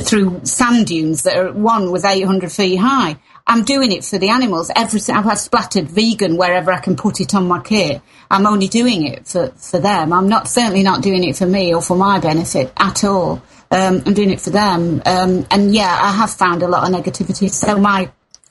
through 0.00 0.40
sand 0.44 0.86
dunes 0.86 1.22
that 1.22 1.36
are 1.36 1.52
one 1.52 1.92
was 1.92 2.04
800 2.04 2.50
feet 2.50 2.76
high. 2.76 3.16
I'm 3.46 3.64
doing 3.64 3.92
it 3.92 4.04
for 4.04 4.18
the 4.18 4.30
animals. 4.30 4.70
Every 4.74 5.00
I've 5.14 5.24
had 5.24 5.38
splattered 5.38 5.88
vegan 5.88 6.36
wherever 6.36 6.72
I 6.72 6.80
can 6.80 6.96
put 6.96 7.20
it 7.20 7.34
on 7.34 7.46
my 7.46 7.60
kit. 7.60 8.00
I'm 8.30 8.46
only 8.46 8.68
doing 8.68 9.06
it 9.06 9.26
for, 9.26 9.48
for 9.50 9.78
them. 9.78 10.12
I'm 10.12 10.28
not 10.28 10.48
certainly 10.48 10.82
not 10.82 11.02
doing 11.02 11.22
it 11.24 11.36
for 11.36 11.46
me 11.46 11.74
or 11.74 11.82
for 11.82 11.96
my 11.96 12.18
benefit 12.18 12.72
at 12.76 13.04
all. 13.04 13.42
Um, 13.70 14.02
I'm 14.06 14.14
doing 14.14 14.30
it 14.30 14.40
for 14.40 14.50
them. 14.50 15.02
Um, 15.04 15.46
and 15.50 15.74
yeah, 15.74 15.98
I 16.00 16.12
have 16.12 16.32
found 16.32 16.62
a 16.62 16.68
lot 16.68 16.88
of 16.88 16.94
negativity. 16.94 17.50
So 17.50 17.78
my 17.78 18.10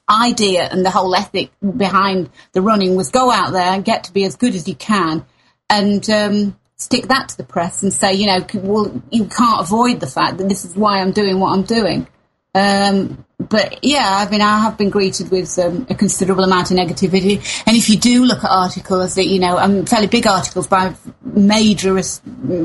idea 0.09 0.67
and 0.69 0.85
the 0.85 0.89
whole 0.89 1.15
ethic 1.15 1.51
behind 1.77 2.29
the 2.51 2.61
running 2.61 2.95
was 2.95 3.09
go 3.09 3.31
out 3.31 3.51
there 3.51 3.73
and 3.73 3.85
get 3.85 4.05
to 4.05 4.13
be 4.13 4.25
as 4.25 4.35
good 4.35 4.53
as 4.53 4.67
you 4.67 4.75
can, 4.75 5.25
and 5.69 6.07
um, 6.09 6.59
stick 6.83 7.07
that 7.07 7.29
to 7.29 7.37
the 7.37 7.43
press 7.43 7.83
and 7.83 7.93
say, 7.93 8.13
you 8.13 8.27
know, 8.27 8.45
well, 8.55 9.01
you 9.11 9.25
can't 9.25 9.61
avoid 9.61 9.99
the 9.99 10.07
fact 10.07 10.37
that 10.37 10.49
this 10.49 10.65
is 10.65 10.75
why 10.75 10.99
I'm 10.99 11.11
doing 11.11 11.39
what 11.39 11.53
I'm 11.53 11.63
doing. 11.63 12.07
Um, 12.55 13.25
but 13.39 13.83
yeah, 13.83 14.05
I 14.05 14.29
mean, 14.29 14.41
I 14.41 14.59
have 14.59 14.77
been 14.77 14.89
greeted 14.89 15.31
with 15.31 15.57
um, 15.59 15.87
a 15.89 15.95
considerable 15.95 16.43
amount 16.43 16.71
of 16.71 16.77
negativity. 16.77 17.37
And 17.65 17.75
if 17.75 17.89
you 17.89 17.97
do 17.97 18.25
look 18.25 18.43
at 18.43 18.49
articles 18.49 19.15
that, 19.15 19.25
you 19.25 19.39
know, 19.39 19.57
um, 19.57 19.85
fairly 19.85 20.07
big 20.07 20.27
articles 20.27 20.67
by 20.67 20.93
major 21.23 21.99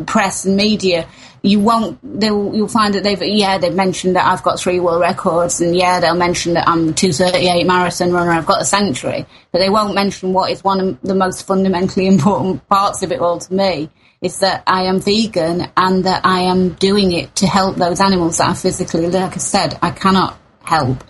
press 0.07 0.45
and 0.45 0.57
media, 0.57 1.09
you 1.43 1.61
won't, 1.61 1.99
they'll, 2.20 2.55
you'll 2.55 2.68
find 2.68 2.95
that 2.95 3.03
they've, 3.03 3.22
yeah, 3.22 3.59
they've 3.59 3.74
mentioned 3.74 4.16
that 4.16 4.26
I've 4.26 4.43
got 4.43 4.59
three 4.59 4.80
world 4.80 5.01
records 5.01 5.61
and 5.61 5.76
yeah, 5.76 6.01
they'll 6.01 6.14
mention 6.14 6.55
that 6.55 6.68
I'm 6.68 6.95
238 6.95 7.66
marathon 7.66 8.12
runner, 8.12 8.32
I've 8.32 8.47
got 8.47 8.62
a 8.62 8.64
sanctuary, 8.64 9.26
but 9.53 9.59
they 9.59 9.70
won't 9.70 9.95
mention 9.95 10.32
what 10.32 10.51
is 10.51 10.64
one 10.64 10.80
of 10.80 11.01
the 11.03 11.14
most 11.14 11.47
fundamentally 11.47 12.07
important 12.14 12.68
parts 12.68 13.03
of 13.03 13.12
it 13.12 13.20
all 13.20 13.39
to 13.39 13.55
me 13.55 13.91
is 14.20 14.41
that 14.41 14.64
I 14.66 14.84
am 14.84 15.01
vegan 15.01 15.70
and 15.76 16.05
that 16.05 16.22
I 16.24 16.41
am 16.41 16.70
doing 16.70 17.12
it 17.12 17.36
to 17.36 17.47
help 17.47 17.76
those 17.76 18.01
animals 18.01 18.39
that 18.39 18.49
are 18.49 18.55
physically, 18.55 19.07
like 19.07 19.34
I 19.34 19.39
said, 19.39 19.78
I 19.80 19.93
cannot 19.93 20.36
help. 20.64 21.05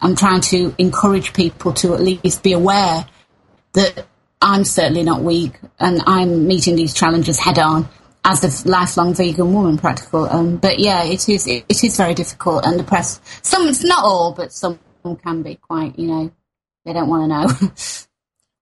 I'm 0.00 0.14
trying 0.14 0.40
to 0.42 0.74
encourage 0.78 1.32
people 1.32 1.72
to 1.74 1.94
at 1.94 2.00
least 2.00 2.42
be 2.42 2.52
aware 2.52 3.06
that 3.72 4.06
I'm 4.40 4.64
certainly 4.64 5.02
not 5.02 5.22
weak 5.22 5.58
and 5.80 6.02
I'm 6.06 6.46
meeting 6.46 6.76
these 6.76 6.94
challenges 6.94 7.38
head 7.38 7.58
on 7.58 7.88
as 8.24 8.64
a 8.64 8.68
lifelong 8.68 9.14
vegan 9.14 9.52
woman, 9.52 9.78
practical. 9.78 10.28
Um, 10.28 10.56
but 10.56 10.78
yeah, 10.78 11.04
it 11.04 11.28
is 11.28 11.46
it, 11.46 11.64
it 11.68 11.84
is 11.84 11.96
very 11.96 12.14
difficult, 12.14 12.66
and 12.66 12.78
the 12.78 12.84
press. 12.84 13.20
Some, 13.42 13.68
it's 13.68 13.84
not 13.84 14.04
all, 14.04 14.32
but 14.32 14.52
some 14.52 14.78
can 15.22 15.42
be 15.42 15.56
quite. 15.56 15.98
You 15.98 16.06
know, 16.06 16.32
they 16.84 16.92
don't 16.92 17.08
want 17.08 17.30
to 17.30 17.58
know. 17.66 17.70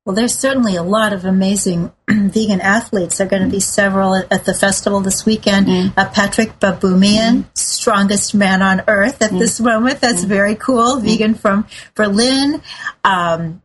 Well, 0.04 0.16
there's 0.16 0.36
certainly 0.36 0.74
a 0.74 0.82
lot 0.82 1.12
of 1.12 1.24
amazing 1.24 1.92
vegan 2.10 2.60
athletes. 2.60 3.18
There 3.18 3.26
are 3.26 3.30
going 3.30 3.44
to 3.44 3.48
be 3.48 3.60
several 3.60 4.16
at 4.16 4.44
the 4.44 4.52
festival 4.52 4.98
this 4.98 5.24
weekend. 5.24 5.68
Mm. 5.68 5.92
Uh, 5.96 6.10
Patrik 6.10 6.58
Baboumian, 6.58 7.44
mm. 7.44 7.56
strongest 7.56 8.34
man 8.34 8.62
on 8.62 8.82
earth 8.88 9.22
at 9.22 9.30
mm. 9.30 9.38
this 9.38 9.60
moment. 9.60 10.00
That's 10.00 10.24
mm. 10.24 10.28
very 10.28 10.56
cool. 10.56 10.96
Mm. 10.96 11.02
Vegan 11.02 11.34
from 11.34 11.68
Berlin. 11.94 12.60
Um, 13.04 13.62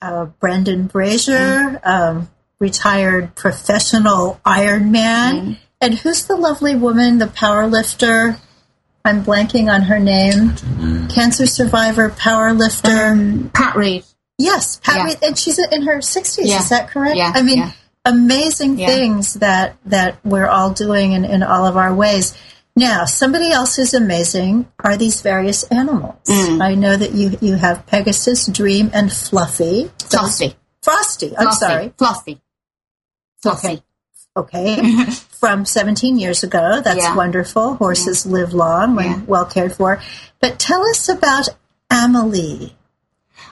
uh, 0.00 0.26
Brendan 0.26 0.86
Brazier, 0.86 1.80
mm. 1.82 1.86
um, 1.86 2.30
retired 2.60 3.34
professional 3.34 4.40
Ironman. 4.44 5.58
And 5.80 5.94
who's 5.94 6.26
the 6.26 6.36
lovely 6.36 6.76
woman, 6.76 7.18
the 7.18 7.26
power 7.26 7.66
lifter? 7.66 8.36
I'm 9.04 9.24
blanking 9.24 9.72
on 9.72 9.82
her 9.82 9.98
name. 9.98 10.56
Cancer 11.08 11.46
survivor, 11.46 12.10
power 12.10 12.52
lifter. 12.52 13.06
Um, 13.06 13.50
Pat 13.54 13.74
Reed. 13.74 14.04
Yes, 14.36 14.78
Pat 14.82 14.96
yeah. 14.96 15.28
and 15.28 15.38
she's 15.38 15.58
in 15.58 15.82
her 15.82 15.98
60s. 15.98 16.38
Yeah. 16.42 16.60
Is 16.60 16.68
that 16.68 16.90
correct? 16.90 17.16
Yeah. 17.16 17.32
I 17.34 17.42
mean, 17.42 17.58
yeah. 17.58 17.72
amazing 18.04 18.76
things 18.76 19.34
that 19.34 19.76
that 19.86 20.18
we're 20.24 20.46
all 20.46 20.70
doing 20.70 21.12
in, 21.12 21.24
in 21.24 21.42
all 21.42 21.66
of 21.66 21.76
our 21.76 21.94
ways. 21.94 22.36
Now, 22.76 23.04
somebody 23.04 23.50
else 23.50 23.76
who's 23.76 23.94
amazing 23.94 24.70
are 24.78 24.96
these 24.96 25.20
various 25.20 25.64
animals. 25.64 26.16
Mm. 26.26 26.62
I 26.62 26.74
know 26.74 26.96
that 26.96 27.12
you 27.12 27.36
you 27.40 27.56
have 27.56 27.86
Pegasus, 27.86 28.46
Dream, 28.46 28.90
and 28.94 29.12
Fluffy. 29.12 29.90
Frosty. 30.08 30.54
Frosty. 30.82 31.36
I'm 31.36 31.52
sorry. 31.52 31.92
Fluffy. 31.98 32.40
Okay. 33.44 33.82
okay. 34.36 35.04
From 35.40 35.64
17 35.64 36.18
years 36.18 36.42
ago. 36.42 36.80
That's 36.82 36.98
yeah. 36.98 37.16
wonderful. 37.16 37.74
Horses 37.74 38.26
yeah. 38.26 38.32
live 38.32 38.52
long 38.52 38.96
when 38.96 39.06
yeah. 39.06 39.20
well 39.26 39.46
cared 39.46 39.72
for. 39.72 40.00
But 40.40 40.58
tell 40.58 40.82
us 40.88 41.08
about 41.08 41.48
Amelie. 41.90 42.74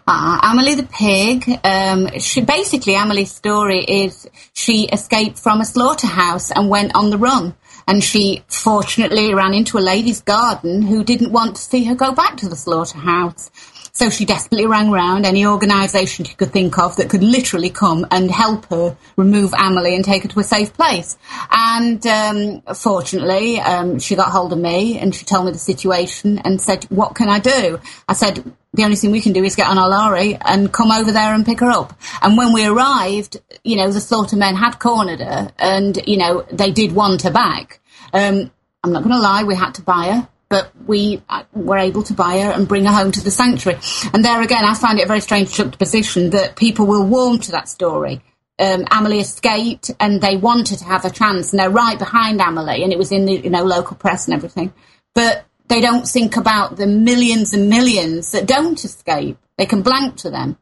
Uh, 0.07 0.41
Amelie 0.43 0.75
the 0.75 0.85
pig. 0.85 1.61
Um, 1.65 2.19
she 2.19 2.41
basically 2.41 2.95
Amelie's 2.95 3.31
story 3.31 3.81
is 3.81 4.29
she 4.55 4.87
escaped 4.87 5.39
from 5.39 5.61
a 5.61 5.67
slaughterhouse 5.67 6.51
and 6.51 6.71
went 6.71 6.95
on 6.95 7.11
the 7.11 7.19
run. 7.19 7.55
And 7.87 8.05
she 8.05 8.43
fortunately 8.49 9.33
ran 9.35 9.55
into 9.55 9.79
a 9.79 9.81
lady's 9.81 10.21
garden 10.21 10.83
who 10.83 11.05
didn't 11.05 11.33
want 11.33 11.57
to 11.57 11.63
see 11.63 11.85
her 11.85 11.95
go 11.95 12.13
back 12.13 12.37
to 12.39 12.49
the 12.49 12.57
slaughterhouse. 12.57 13.51
So 13.99 14.11
she 14.11 14.25
desperately 14.25 14.65
rang 14.65 14.93
round 14.93 15.27
any 15.27 15.45
organisation 15.45 16.25
she 16.25 16.37
could 16.37 16.53
think 16.53 16.79
of 16.79 16.95
that 16.97 17.11
could 17.11 17.25
literally 17.25 17.69
come 17.69 18.07
and 18.13 18.31
help 18.31 18.67
her 18.67 18.97
remove 19.17 19.53
Amelie 19.59 19.97
and 19.97 20.05
take 20.05 20.23
her 20.23 20.29
to 20.29 20.39
a 20.39 20.45
safe 20.45 20.73
place. 20.73 21.19
And 21.51 22.07
um, 22.07 22.63
fortunately, 22.77 23.59
um, 23.59 23.99
she 23.99 24.15
got 24.15 24.31
hold 24.31 24.53
of 24.53 24.61
me 24.61 25.01
and 25.01 25.13
she 25.13 25.25
told 25.25 25.47
me 25.47 25.51
the 25.51 25.59
situation 25.59 26.39
and 26.39 26.61
said, 26.61 26.85
"What 26.91 27.17
can 27.17 27.29
I 27.29 27.41
do?" 27.41 27.81
I 28.09 28.13
said, 28.13 28.45
the 28.73 28.85
only 28.85 28.95
thing 28.95 29.11
we 29.11 29.21
can 29.21 29.33
do 29.33 29.43
is 29.43 29.57
get 29.57 29.67
on 29.67 29.79
our 29.79 29.89
lorry 29.89 30.39
and 30.43 30.73
come 30.73 30.93
over 30.93 31.11
there 31.11 31.35
and 31.35 31.45
pick 31.45 31.59
her 31.59 31.71
up. 31.71 31.99
And 32.23 32.37
when 32.39 32.53
we 32.53 32.67
arrived, 32.67 33.39
you 33.65 33.75
know, 33.75 33.91
the 33.91 34.01
slaughtermen 34.01 34.55
had 34.55 34.79
cornered 34.79 35.21
her 35.21 35.51
and, 35.59 36.01
you 36.07 36.19
know, 36.19 36.47
they 36.53 36.71
did 36.71 36.93
want 36.93 37.23
her 37.23 37.33
back. 37.33 37.81
Um, 38.13 38.53
I'm 38.85 38.93
not 38.93 39.03
going 39.03 39.17
to 39.17 39.21
lie, 39.21 39.43
we 39.43 39.57
had 39.57 39.75
to 39.75 39.83
buy 39.83 40.13
her 40.13 40.29
but 40.49 40.73
we 40.87 41.23
uh, 41.29 41.45
were 41.53 41.79
able 41.79 42.03
to 42.05 42.15
buy 42.15 42.41
her 42.41 42.51
and 42.51 42.67
bring 42.67 42.85
her 42.85 42.93
home 42.93 43.13
to 43.13 43.23
the 43.23 43.31
sanctuary. 43.31 43.79
And 44.13 44.25
there 44.25 44.41
again, 44.41 44.65
I 44.65 44.75
find 44.75 44.99
it 44.99 45.05
a 45.05 45.09
very 45.09 45.21
strange 45.21 45.53
juxtaposition 45.53 46.31
that 46.31 46.57
people 46.57 46.87
will 46.87 47.05
warm 47.05 47.39
to 47.41 47.51
that 47.53 47.69
story. 47.69 48.23
Um, 48.59 48.87
Amelie 48.91 49.21
escaped 49.21 49.91
and 50.01 50.21
they 50.21 50.37
wanted 50.37 50.79
to 50.79 50.85
have 50.85 51.05
a 51.05 51.11
chance 51.11 51.53
and 51.53 51.61
they're 51.61 51.71
right 51.71 51.99
behind 51.99 52.41
Amelie 52.41 52.83
and 52.83 52.93
it 52.93 52.99
was 52.99 53.13
in 53.13 53.27
the, 53.27 53.35
you 53.35 53.51
know, 53.51 53.63
local 53.63 53.97
press 53.97 54.27
and 54.27 54.35
everything. 54.35 54.73
But 55.15 55.45
they 55.69 55.81
don't 55.81 56.09
think 56.09 56.37
about 56.37 56.77
the 56.77 56.87
millions 56.87 57.53
and 57.53 57.69
millions 57.69 58.33
that 58.33 58.47
don't 58.47 58.83
escape. 58.83 59.39
They 59.59 59.67
can 59.67 59.83
blank 59.83 60.17
to 60.19 60.31
them. 60.31 60.57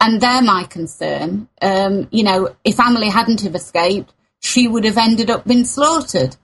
And 0.00 0.20
they're 0.20 0.42
my 0.42 0.64
concern. 0.64 1.48
Um, 1.62 2.08
you 2.10 2.24
know, 2.24 2.54
if 2.64 2.78
Amelie 2.78 3.10
hadn't 3.10 3.42
have 3.42 3.54
escaped, 3.54 4.12
she 4.40 4.66
would 4.66 4.84
have 4.84 4.98
ended 4.98 5.30
up 5.30 5.46
being 5.46 5.64
slaughtered. 5.64 6.36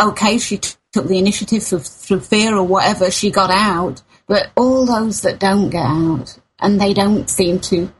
Okay, 0.00 0.38
she 0.38 0.58
t- 0.58 0.74
took 0.94 1.06
the 1.08 1.18
initiative 1.18 1.62
through, 1.62 1.80
through 1.80 2.20
fear 2.20 2.54
or 2.56 2.62
whatever, 2.62 3.10
she 3.10 3.30
got 3.30 3.50
out. 3.50 4.00
But 4.26 4.50
all 4.56 4.86
those 4.86 5.20
that 5.22 5.38
don't 5.38 5.68
get 5.68 5.84
out 5.84 6.38
and 6.60 6.80
they 6.80 6.94
don't 6.94 7.28
seem 7.28 7.58
to 7.60 7.92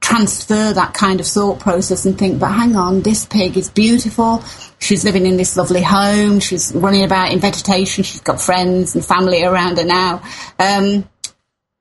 transfer 0.00 0.72
that 0.74 0.92
kind 0.92 1.18
of 1.18 1.26
thought 1.26 1.58
process 1.58 2.04
and 2.04 2.18
think, 2.18 2.38
but 2.38 2.52
hang 2.52 2.76
on, 2.76 3.00
this 3.00 3.24
pig 3.24 3.56
is 3.56 3.70
beautiful. 3.70 4.44
She's 4.78 5.04
living 5.04 5.24
in 5.24 5.38
this 5.38 5.56
lovely 5.56 5.82
home. 5.82 6.38
She's 6.40 6.74
running 6.74 7.02
about 7.02 7.32
in 7.32 7.40
vegetation. 7.40 8.04
She's 8.04 8.20
got 8.20 8.40
friends 8.40 8.94
and 8.94 9.02
family 9.02 9.42
around 9.42 9.78
her 9.78 9.84
now. 9.84 10.22
Um, 10.58 11.08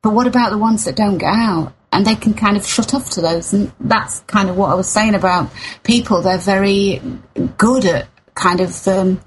but 0.01 0.13
what 0.13 0.25
about 0.25 0.51
the 0.51 0.57
ones 0.57 0.85
that 0.85 0.95
don't 0.95 1.17
get 1.17 1.33
out? 1.33 1.73
And 1.91 2.07
they 2.07 2.15
can 2.15 2.33
kind 2.33 2.55
of 2.55 2.65
shut 2.65 2.93
off 2.93 3.09
to 3.11 3.21
those. 3.21 3.51
And 3.53 3.71
that's 3.81 4.21
kind 4.21 4.49
of 4.49 4.55
what 4.55 4.71
I 4.71 4.73
was 4.75 4.89
saying 4.89 5.13
about 5.13 5.51
people. 5.83 6.21
They're 6.21 6.37
very 6.37 7.01
good 7.57 7.85
at 7.85 8.07
kind 8.33 8.61
of 8.61 8.87
um, 8.87 9.21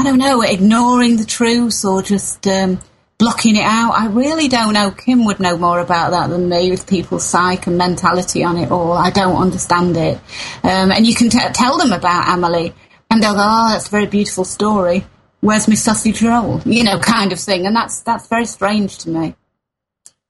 I 0.00 0.02
don't 0.02 0.16
know, 0.16 0.40
ignoring 0.40 1.18
the 1.18 1.26
truth 1.26 1.84
or 1.84 2.00
just 2.00 2.46
um, 2.46 2.80
blocking 3.18 3.54
it 3.54 3.64
out. 3.64 3.90
I 3.90 4.06
really 4.06 4.48
don't 4.48 4.72
know. 4.72 4.90
Kim 4.92 5.26
would 5.26 5.40
know 5.40 5.58
more 5.58 5.78
about 5.78 6.12
that 6.12 6.30
than 6.30 6.48
me 6.48 6.70
with 6.70 6.88
people's 6.88 7.26
psyche 7.26 7.64
and 7.66 7.76
mentality 7.76 8.42
on 8.42 8.56
it 8.56 8.70
all. 8.70 8.92
I 8.92 9.10
don't 9.10 9.36
understand 9.36 9.98
it. 9.98 10.16
Um, 10.62 10.90
and 10.90 11.06
you 11.06 11.14
can 11.14 11.28
t- 11.28 11.38
tell 11.52 11.76
them 11.76 11.92
about 11.92 12.34
Amelie 12.34 12.72
and 13.10 13.22
they'll 13.22 13.34
go, 13.34 13.44
oh, 13.44 13.72
that's 13.72 13.88
a 13.88 13.90
very 13.90 14.06
beautiful 14.06 14.44
story. 14.46 15.04
Where's 15.40 15.68
my 15.68 15.74
sausage 15.74 16.22
roll? 16.22 16.62
You 16.64 16.82
know, 16.82 16.98
kind 16.98 17.30
of 17.30 17.38
thing. 17.38 17.66
And 17.66 17.76
that's, 17.76 18.00
that's 18.00 18.26
very 18.26 18.46
strange 18.46 18.96
to 19.00 19.10
me. 19.10 19.34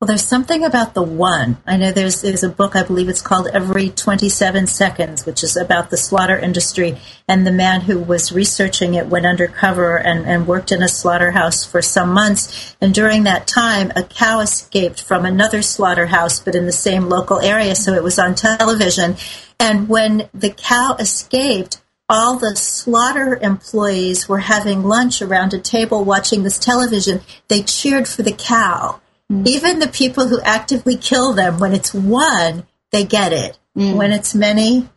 Well, 0.00 0.08
there's 0.08 0.24
something 0.24 0.64
about 0.64 0.94
the 0.94 1.02
one. 1.02 1.58
I 1.66 1.76
know 1.76 1.92
there's 1.92 2.22
there's 2.22 2.42
a 2.42 2.48
book 2.48 2.74
I 2.74 2.84
believe 2.84 3.10
it's 3.10 3.20
called 3.20 3.48
Every 3.52 3.90
27 3.90 4.66
Seconds, 4.66 5.26
which 5.26 5.44
is 5.44 5.58
about 5.58 5.90
the 5.90 5.98
slaughter 5.98 6.38
industry, 6.38 6.96
and 7.28 7.46
the 7.46 7.52
man 7.52 7.82
who 7.82 7.98
was 7.98 8.32
researching 8.32 8.94
it 8.94 9.08
went 9.08 9.26
undercover 9.26 9.98
and, 9.98 10.24
and 10.24 10.46
worked 10.46 10.72
in 10.72 10.82
a 10.82 10.88
slaughterhouse 10.88 11.66
for 11.66 11.82
some 11.82 12.14
months. 12.14 12.74
And 12.80 12.94
during 12.94 13.24
that 13.24 13.46
time, 13.46 13.92
a 13.94 14.02
cow 14.02 14.40
escaped 14.40 15.02
from 15.02 15.26
another 15.26 15.60
slaughterhouse, 15.60 16.40
but 16.40 16.54
in 16.54 16.64
the 16.64 16.72
same 16.72 17.10
local 17.10 17.38
area, 17.38 17.74
so 17.74 17.92
it 17.92 18.02
was 18.02 18.18
on 18.18 18.34
television. 18.34 19.16
And 19.58 19.86
when 19.86 20.30
the 20.32 20.48
cow 20.48 20.96
escaped, 20.98 21.82
all 22.08 22.38
the 22.38 22.56
slaughter 22.56 23.38
employees 23.42 24.30
were 24.30 24.38
having 24.38 24.82
lunch 24.82 25.20
around 25.20 25.52
a 25.52 25.60
table 25.60 26.04
watching 26.04 26.42
this 26.42 26.58
television. 26.58 27.20
They 27.48 27.60
cheered 27.62 28.08
for 28.08 28.22
the 28.22 28.32
cow 28.32 29.02
Mm. 29.30 29.46
Even 29.46 29.78
the 29.78 29.88
people 29.88 30.28
who 30.28 30.40
actively 30.40 30.96
kill 30.96 31.32
them, 31.32 31.58
when 31.58 31.72
it's 31.72 31.94
one, 31.94 32.66
they 32.90 33.04
get 33.04 33.32
it. 33.32 33.58
Mm. 33.76 33.96
When 33.96 34.12
it's 34.12 34.34
many, 34.34 34.88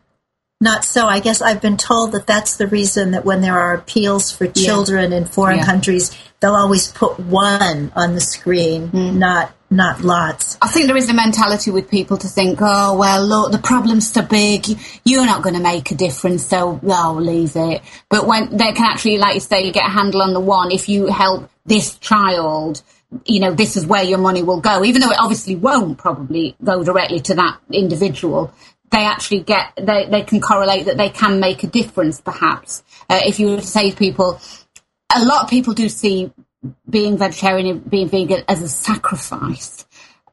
not 0.60 0.84
so. 0.84 1.06
I 1.06 1.20
guess 1.20 1.40
I've 1.40 1.62
been 1.62 1.76
told 1.76 2.12
that 2.12 2.26
that's 2.26 2.56
the 2.56 2.66
reason 2.66 3.12
that 3.12 3.24
when 3.24 3.40
there 3.40 3.58
are 3.58 3.74
appeals 3.74 4.32
for 4.32 4.46
children 4.46 5.12
yeah. 5.12 5.18
in 5.18 5.24
foreign 5.26 5.58
yeah. 5.58 5.64
countries, 5.64 6.10
they'll 6.40 6.54
always 6.54 6.90
put 6.90 7.20
one 7.20 7.92
on 7.94 8.14
the 8.14 8.20
screen, 8.20 8.88
mm. 8.88 9.14
not 9.14 9.54
not 9.70 10.02
lots. 10.02 10.56
I 10.62 10.68
think 10.68 10.86
there 10.86 10.96
is 10.96 11.08
a 11.08 11.14
mentality 11.14 11.70
with 11.70 11.90
people 11.90 12.16
to 12.18 12.28
think, 12.28 12.58
oh, 12.62 12.96
well, 12.96 13.26
look, 13.26 13.50
the 13.50 13.58
problem's 13.58 14.10
so 14.12 14.22
big, 14.22 14.66
you're 15.04 15.26
not 15.26 15.42
going 15.42 15.56
to 15.56 15.62
make 15.62 15.90
a 15.90 15.96
difference, 15.96 16.46
so, 16.46 16.80
oh, 16.84 17.18
leave 17.20 17.56
it. 17.56 17.82
But 18.08 18.26
when 18.26 18.56
they 18.56 18.72
can 18.72 18.84
actually, 18.84 19.18
like 19.18 19.34
you 19.34 19.40
say, 19.40 19.64
you 19.64 19.72
get 19.72 19.86
a 19.86 19.90
handle 19.90 20.22
on 20.22 20.32
the 20.32 20.40
one, 20.40 20.70
if 20.70 20.88
you 20.88 21.06
help 21.06 21.50
this 21.66 21.98
child, 21.98 22.82
you 23.24 23.40
know, 23.40 23.52
this 23.52 23.76
is 23.76 23.86
where 23.86 24.02
your 24.02 24.18
money 24.18 24.42
will 24.42 24.60
go, 24.60 24.84
even 24.84 25.00
though 25.00 25.10
it 25.10 25.18
obviously 25.18 25.56
won't 25.56 25.98
probably 25.98 26.56
go 26.62 26.82
directly 26.82 27.20
to 27.20 27.34
that 27.34 27.60
individual. 27.70 28.52
They 28.90 29.04
actually 29.04 29.40
get, 29.40 29.72
they, 29.76 30.06
they 30.06 30.22
can 30.22 30.40
correlate 30.40 30.86
that 30.86 30.96
they 30.96 31.08
can 31.08 31.40
make 31.40 31.64
a 31.64 31.66
difference, 31.66 32.20
perhaps. 32.20 32.82
Uh, 33.08 33.20
if 33.24 33.40
you 33.40 33.48
were 33.48 33.56
to 33.56 33.66
say 33.66 33.90
to 33.90 33.96
people, 33.96 34.40
a 35.14 35.24
lot 35.24 35.44
of 35.44 35.50
people 35.50 35.74
do 35.74 35.88
see 35.88 36.32
being 36.88 37.18
vegetarian, 37.18 37.78
being 37.80 38.08
vegan 38.08 38.44
as 38.48 38.62
a 38.62 38.68
sacrifice. 38.68 39.84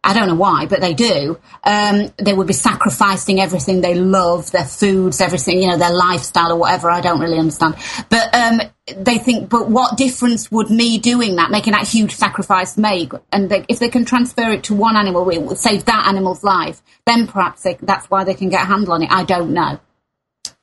I 0.03 0.13
don't 0.13 0.27
know 0.27 0.35
why, 0.35 0.65
but 0.65 0.81
they 0.81 0.95
do. 0.95 1.39
Um, 1.63 2.11
they 2.17 2.33
would 2.33 2.47
be 2.47 2.53
sacrificing 2.53 3.39
everything 3.39 3.81
they 3.81 3.93
love, 3.93 4.49
their 4.49 4.65
foods, 4.65 5.21
everything, 5.21 5.61
you 5.61 5.69
know, 5.69 5.77
their 5.77 5.93
lifestyle 5.93 6.53
or 6.53 6.55
whatever. 6.55 6.89
I 6.89 7.01
don't 7.01 7.19
really 7.19 7.37
understand. 7.37 7.75
But 8.09 8.33
um, 8.33 8.61
they 8.97 9.19
think, 9.19 9.49
but 9.49 9.69
what 9.69 9.97
difference 9.97 10.51
would 10.51 10.71
me 10.71 10.97
doing 10.97 11.35
that, 11.35 11.51
making 11.51 11.73
that 11.73 11.87
huge 11.87 12.15
sacrifice 12.15 12.77
make? 12.77 13.11
And 13.31 13.51
they, 13.51 13.63
if 13.69 13.77
they 13.77 13.89
can 13.89 14.03
transfer 14.03 14.49
it 14.49 14.63
to 14.65 14.73
one 14.73 14.95
animal, 14.95 15.29
it 15.29 15.43
would 15.43 15.59
save 15.59 15.85
that 15.85 16.07
animal's 16.07 16.43
life, 16.43 16.81
then 17.05 17.27
perhaps 17.27 17.61
they, 17.61 17.77
that's 17.79 18.09
why 18.09 18.23
they 18.23 18.33
can 18.33 18.49
get 18.49 18.63
a 18.63 18.65
handle 18.65 18.93
on 18.93 19.03
it. 19.03 19.11
I 19.11 19.23
don't 19.23 19.53
know. 19.53 19.79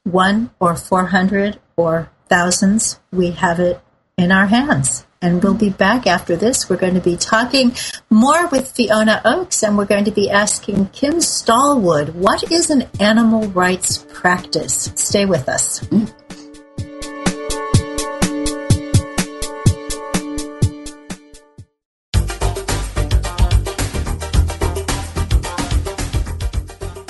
One 0.02 0.50
or 0.58 0.74
400 0.74 1.60
or 1.76 2.10
thousands, 2.28 2.98
we 3.12 3.30
have 3.32 3.60
it 3.60 3.80
in 4.16 4.32
our 4.32 4.46
hands. 4.46 5.06
And 5.20 5.42
we'll 5.42 5.54
be 5.54 5.70
back 5.70 6.06
after 6.06 6.36
this. 6.36 6.68
We're 6.68 6.76
going 6.76 6.94
to 6.94 7.00
be 7.00 7.16
talking 7.16 7.74
more 8.08 8.46
with 8.48 8.70
Fiona 8.70 9.20
Oakes 9.24 9.64
and 9.64 9.76
we're 9.76 9.86
going 9.86 10.04
to 10.04 10.12
be 10.12 10.30
asking 10.30 10.86
Kim 10.90 11.20
Stallwood, 11.20 12.14
what 12.14 12.50
is 12.52 12.70
an 12.70 12.88
animal 13.00 13.48
rights 13.48 14.06
practice? 14.12 14.92
Stay 14.94 15.26
with 15.26 15.48
us. 15.48 15.80
Mm. 15.80 16.12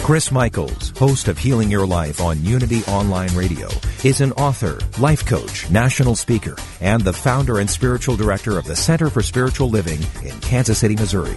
Chris 0.08 0.32
Michaels, 0.32 0.88
host 0.96 1.28
of 1.28 1.36
Healing 1.36 1.70
Your 1.70 1.86
Life 1.86 2.18
on 2.18 2.42
Unity 2.42 2.82
Online 2.84 3.28
Radio, 3.34 3.68
is 4.04 4.22
an 4.22 4.32
author, 4.32 4.78
life 4.98 5.26
coach, 5.26 5.68
national 5.70 6.16
speaker, 6.16 6.56
and 6.80 7.02
the 7.02 7.12
founder 7.12 7.58
and 7.58 7.68
spiritual 7.68 8.16
director 8.16 8.56
of 8.56 8.64
the 8.64 8.74
Center 8.74 9.10
for 9.10 9.20
Spiritual 9.20 9.68
Living 9.68 10.00
in 10.24 10.30
Kansas 10.40 10.78
City, 10.78 10.96
Missouri. 10.96 11.36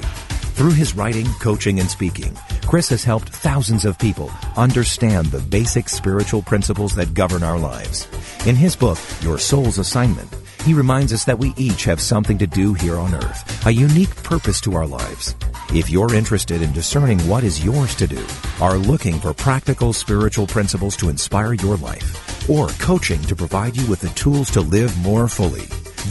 Through 0.55 0.71
his 0.71 0.95
writing, 0.95 1.25
coaching, 1.41 1.81
and 1.81 1.89
speaking, 1.89 2.33
Chris 2.65 2.87
has 2.87 3.03
helped 3.03 3.27
thousands 3.27 3.83
of 3.83 3.99
people 3.99 4.31
understand 4.55 5.25
the 5.27 5.41
basic 5.41 5.89
spiritual 5.89 6.41
principles 6.41 6.95
that 6.95 7.13
govern 7.13 7.43
our 7.43 7.59
lives. 7.59 8.07
In 8.45 8.55
his 8.55 8.77
book, 8.77 8.99
Your 9.21 9.37
Soul's 9.37 9.79
Assignment, 9.79 10.33
he 10.63 10.73
reminds 10.73 11.11
us 11.11 11.25
that 11.25 11.39
we 11.39 11.53
each 11.57 11.83
have 11.83 11.99
something 11.99 12.37
to 12.37 12.47
do 12.47 12.73
here 12.73 12.95
on 12.95 13.15
earth, 13.15 13.65
a 13.67 13.71
unique 13.73 14.15
purpose 14.23 14.61
to 14.61 14.75
our 14.75 14.87
lives. 14.87 15.35
If 15.73 15.89
you're 15.89 16.13
interested 16.13 16.61
in 16.61 16.73
discerning 16.73 17.17
what 17.29 17.45
is 17.45 17.63
yours 17.63 17.95
to 17.95 18.05
do, 18.05 18.21
are 18.59 18.77
looking 18.77 19.21
for 19.21 19.33
practical 19.33 19.93
spiritual 19.93 20.45
principles 20.45 20.97
to 20.97 21.07
inspire 21.07 21.53
your 21.53 21.77
life, 21.77 22.49
or 22.49 22.67
coaching 22.79 23.21
to 23.21 23.37
provide 23.37 23.77
you 23.77 23.87
with 23.87 24.01
the 24.01 24.09
tools 24.09 24.51
to 24.51 24.59
live 24.59 24.93
more 24.97 25.29
fully, 25.29 25.61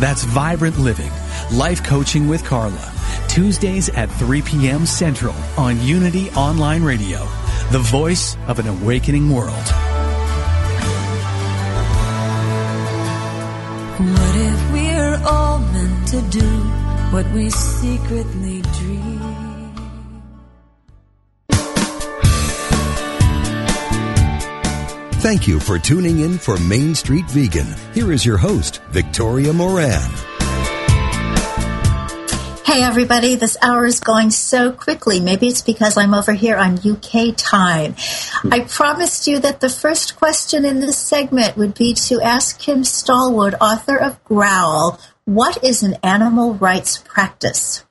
That's 0.01 0.25
Vibrant 0.25 0.79
Living, 0.79 1.11
Life 1.51 1.83
Coaching 1.83 2.29
with 2.29 2.45
Carla. 2.45 2.93
Tuesdays 3.29 3.89
at 3.89 4.11
3 4.11 4.43
p.m. 4.43 4.85
Central 4.85 5.35
on 5.57 5.81
Unity 5.81 6.29
Online 6.33 6.83
Radio, 6.83 7.21
the 7.73 7.79
voice 7.79 8.37
of 8.49 8.59
an 8.59 8.69
awakening 8.69 9.31
world. 9.31 9.55
What 13.99 14.37
if 14.37 14.73
we're 14.73 15.23
all 15.25 15.59
meant 15.59 16.09
to 16.09 16.21
do 16.31 16.79
what 17.11 17.27
we 17.33 17.49
secretly 17.49 18.58
Thank 25.29 25.47
you 25.47 25.61
for 25.61 25.79
tuning 25.79 26.21
in 26.21 26.39
for 26.39 26.57
Main 26.57 26.95
Street 26.95 27.27
Vegan. 27.27 27.67
Here 27.93 28.13
is 28.13 28.25
your 28.25 28.39
host, 28.39 28.81
Victoria 28.89 29.53
Moran. 29.53 30.11
Hey 32.65 32.83
everybody, 32.83 33.35
this 33.35 33.59
hour 33.61 33.85
is 33.85 34.01
going 34.01 34.31
so 34.31 34.73
quickly. 34.73 35.21
Maybe 35.21 35.49
it's 35.49 35.61
because 35.61 35.99
I'm 35.99 36.15
over 36.15 36.33
here 36.33 36.57
on 36.57 36.79
UK 36.79 37.37
time. 37.37 37.95
Hmm. 37.99 38.55
I 38.55 38.61
promised 38.61 39.27
you 39.27 39.39
that 39.41 39.61
the 39.61 39.69
first 39.69 40.17
question 40.17 40.65
in 40.65 40.81
this 40.81 40.97
segment 40.97 41.59
would 41.59 41.75
be 41.75 41.93
to 42.09 42.23
ask 42.23 42.59
Kim 42.59 42.83
Stallwood, 42.83 43.55
author 43.61 43.99
of 43.99 44.25
Growl, 44.25 44.99
what 45.27 45.63
is 45.63 45.83
an 45.83 45.99
animal 46.03 46.55
rights 46.55 47.05
practice? 47.07 47.85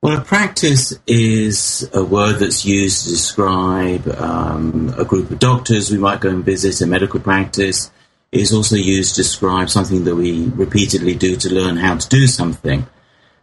Well, 0.00 0.18
a 0.18 0.24
practice 0.24 0.96
is 1.08 1.90
a 1.92 2.04
word 2.04 2.34
that's 2.34 2.64
used 2.64 3.02
to 3.02 3.08
describe 3.10 4.06
um, 4.06 4.94
a 4.96 5.04
group 5.04 5.28
of 5.32 5.40
doctors 5.40 5.90
we 5.90 5.98
might 5.98 6.20
go 6.20 6.28
and 6.28 6.44
visit, 6.44 6.80
a 6.80 6.86
medical 6.86 7.18
practice. 7.18 7.90
It 8.30 8.40
is 8.42 8.54
also 8.54 8.76
used 8.76 9.16
to 9.16 9.22
describe 9.22 9.70
something 9.70 10.04
that 10.04 10.14
we 10.14 10.50
repeatedly 10.50 11.16
do 11.16 11.34
to 11.34 11.52
learn 11.52 11.78
how 11.78 11.96
to 11.96 12.08
do 12.08 12.28
something. 12.28 12.86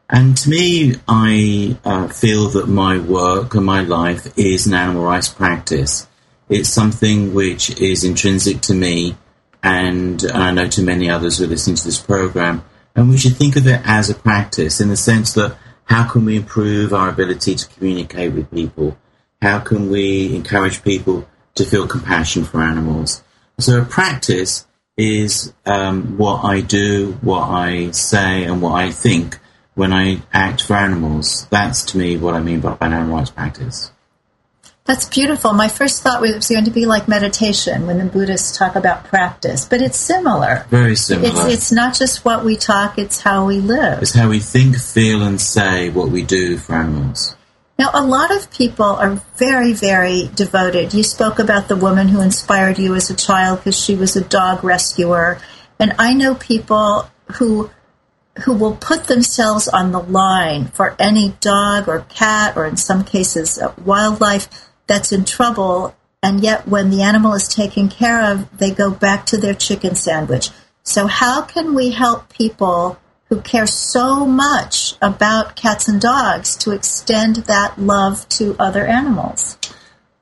And 0.10 0.38
to 0.38 0.50
me, 0.50 0.96
I 1.10 1.78
uh, 1.84 2.08
feel 2.08 2.48
that 2.52 2.70
my 2.70 3.00
work 3.00 3.54
and 3.54 3.66
my 3.66 3.82
life 3.82 4.38
is 4.38 4.66
an 4.66 4.76
animal 4.76 5.04
rights 5.04 5.28
practice. 5.28 6.08
It's 6.48 6.70
something 6.70 7.34
which 7.34 7.82
is 7.82 8.06
intrinsic 8.06 8.62
to 8.62 8.74
me, 8.74 9.18
and 9.62 10.24
I 10.34 10.52
know 10.52 10.70
to 10.70 10.82
many 10.82 11.10
others 11.10 11.38
who 11.38 11.44
are 11.44 11.48
listening 11.48 11.76
to 11.76 11.84
this 11.84 12.00
program. 12.00 12.64
And 12.96 13.10
we 13.10 13.18
should 13.18 13.36
think 13.36 13.58
of 13.58 13.68
it 13.68 13.82
as 13.84 14.10
a 14.10 14.16
practice 14.16 14.80
in 14.80 14.88
the 14.88 14.96
sense 14.96 15.34
that 15.34 15.58
how 15.86 16.08
can 16.08 16.26
we 16.26 16.38
improve 16.38 16.94
our 16.94 17.10
ability 17.10 17.56
to 17.56 17.68
communicate 17.68 18.34
with 18.34 18.52
people? 18.52 18.98
How 19.42 19.60
can 19.60 19.90
we 19.90 20.36
encourage 20.36 20.84
people 20.84 21.28
to 21.56 21.64
feel 21.64 21.88
compassion 21.88 22.44
for 22.44 22.62
animals? 22.62 23.24
So 23.60 23.82
a 23.82 23.86
practice 23.86 24.66
is 24.98 25.54
um, 25.66 26.18
what 26.18 26.44
I 26.44 26.62
do, 26.62 27.18
what 27.22 27.50
I 27.50 27.92
say, 27.92 28.44
and 28.44 28.62
what 28.62 28.74
I 28.74 28.92
think 28.92 29.40
when 29.76 29.94
I 29.94 30.22
act 30.34 30.64
for 30.64 30.76
animals. 30.76 31.48
That's 31.50 31.84
to 31.86 31.98
me 31.98 32.18
what 32.18 32.34
I 32.34 32.40
mean 32.40 32.62
by 32.62 32.78
an 32.82 32.94
animal 32.94 33.18
rights 33.18 33.30
practice. 33.30 33.92
That's 34.86 35.06
beautiful. 35.06 35.52
My 35.54 35.68
first 35.68 36.04
thought 36.04 36.22
was 36.22 36.48
going 36.48 36.66
to 36.66 36.72
be 36.72 36.86
like 36.86 37.08
meditation 37.08 37.88
when 37.88 37.98
the 37.98 38.06
Buddhists 38.06 38.56
talk 38.56 38.76
about 38.76 39.06
practice, 39.06 39.66
but 39.66 39.82
it's 39.82 39.98
similar. 39.98 40.68
Very 40.70 40.96
similar. 40.96 41.48
It's, 41.48 41.54
it's 41.54 41.72
not 41.72 41.96
just 41.96 42.24
what 42.24 42.46
we 42.46 42.56
talk, 42.56 43.00
it's 43.00 43.22
how 43.22 43.48
we 43.48 43.60
live. 43.60 44.04
It's 44.04 44.14
how 44.14 44.30
we 44.30 44.40
think, 44.40 44.78
feel, 44.78 45.24
and 45.24 45.42
say 45.42 45.90
what 45.90 46.10
we 46.10 46.22
do 46.22 46.60
for 46.60 46.76
animals. 46.76 47.36
Now, 47.80 47.90
a 47.96 48.06
lot 48.06 48.30
of 48.30 48.52
people 48.52 48.86
are 48.86 49.22
very, 49.38 49.74
very 49.74 50.30
devoted. 50.36 50.94
You 50.94 51.02
spoke 51.02 51.40
about 51.40 51.68
the 51.68 51.76
woman 51.76 52.08
who 52.08 52.22
inspired 52.22 52.78
you 52.78 52.94
as 52.94 53.10
a 53.10 53.16
child 53.16 53.60
because 53.60 53.78
she 53.78 53.96
was 53.96 54.16
a 54.16 54.24
dog 54.24 54.64
rescuer. 54.64 55.40
And 55.80 55.94
I 55.98 56.14
know 56.14 56.36
people 56.36 57.10
who 57.34 57.72
who 58.44 58.54
will 58.54 58.76
put 58.76 59.06
themselves 59.06 59.68
on 59.68 59.94
the 59.94 60.00
line 60.00 60.66
for 60.66 60.94
any 61.00 61.30
dog 61.40 61.88
or 61.88 62.06
cat, 62.10 62.58
or 62.58 62.66
in 62.66 62.76
some 62.76 63.04
cases, 63.04 63.58
uh, 63.58 63.74
wildlife 63.86 64.65
that's 64.88 65.12
in 65.12 65.26
trouble. 65.26 65.96
And 66.22 66.42
yet, 66.42 66.68
when 66.68 66.90
the 66.90 67.04
animal 67.04 67.34
is 67.34 67.48
taken 67.48 67.90
care 67.90 68.32
of, 68.32 68.58
they 68.58 68.72
go 68.72 68.92
back 68.92 69.26
to 69.28 69.38
their 69.38 69.54
chicken 69.54 69.96
sandwich. 69.96 70.50
So, 70.84 71.08
how 71.08 71.42
can 71.42 71.74
we 71.74 71.92
help 71.92 72.30
people 72.30 72.98
who 73.30 73.42
care 73.42 73.68
so 73.68 74.26
much 74.26 74.96
about 75.02 75.56
cats 75.56 75.88
and 75.88 76.00
dogs 76.00 76.56
to 76.58 76.72
extend 76.72 77.38
that 77.48 77.80
love 77.80 78.28
to 78.30 78.56
other 78.60 78.86
animals? 78.86 79.58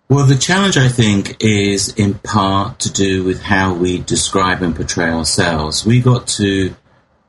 Well, 0.09 0.25
the 0.25 0.35
challenge, 0.35 0.77
I 0.77 0.89
think, 0.89 1.43
is 1.43 1.93
in 1.95 2.15
part 2.15 2.79
to 2.79 2.91
do 2.91 3.23
with 3.23 3.41
how 3.41 3.73
we 3.73 3.99
describe 3.99 4.61
and 4.61 4.75
portray 4.75 5.09
ourselves. 5.09 5.85
We 5.85 6.01
got 6.01 6.27
to, 6.39 6.75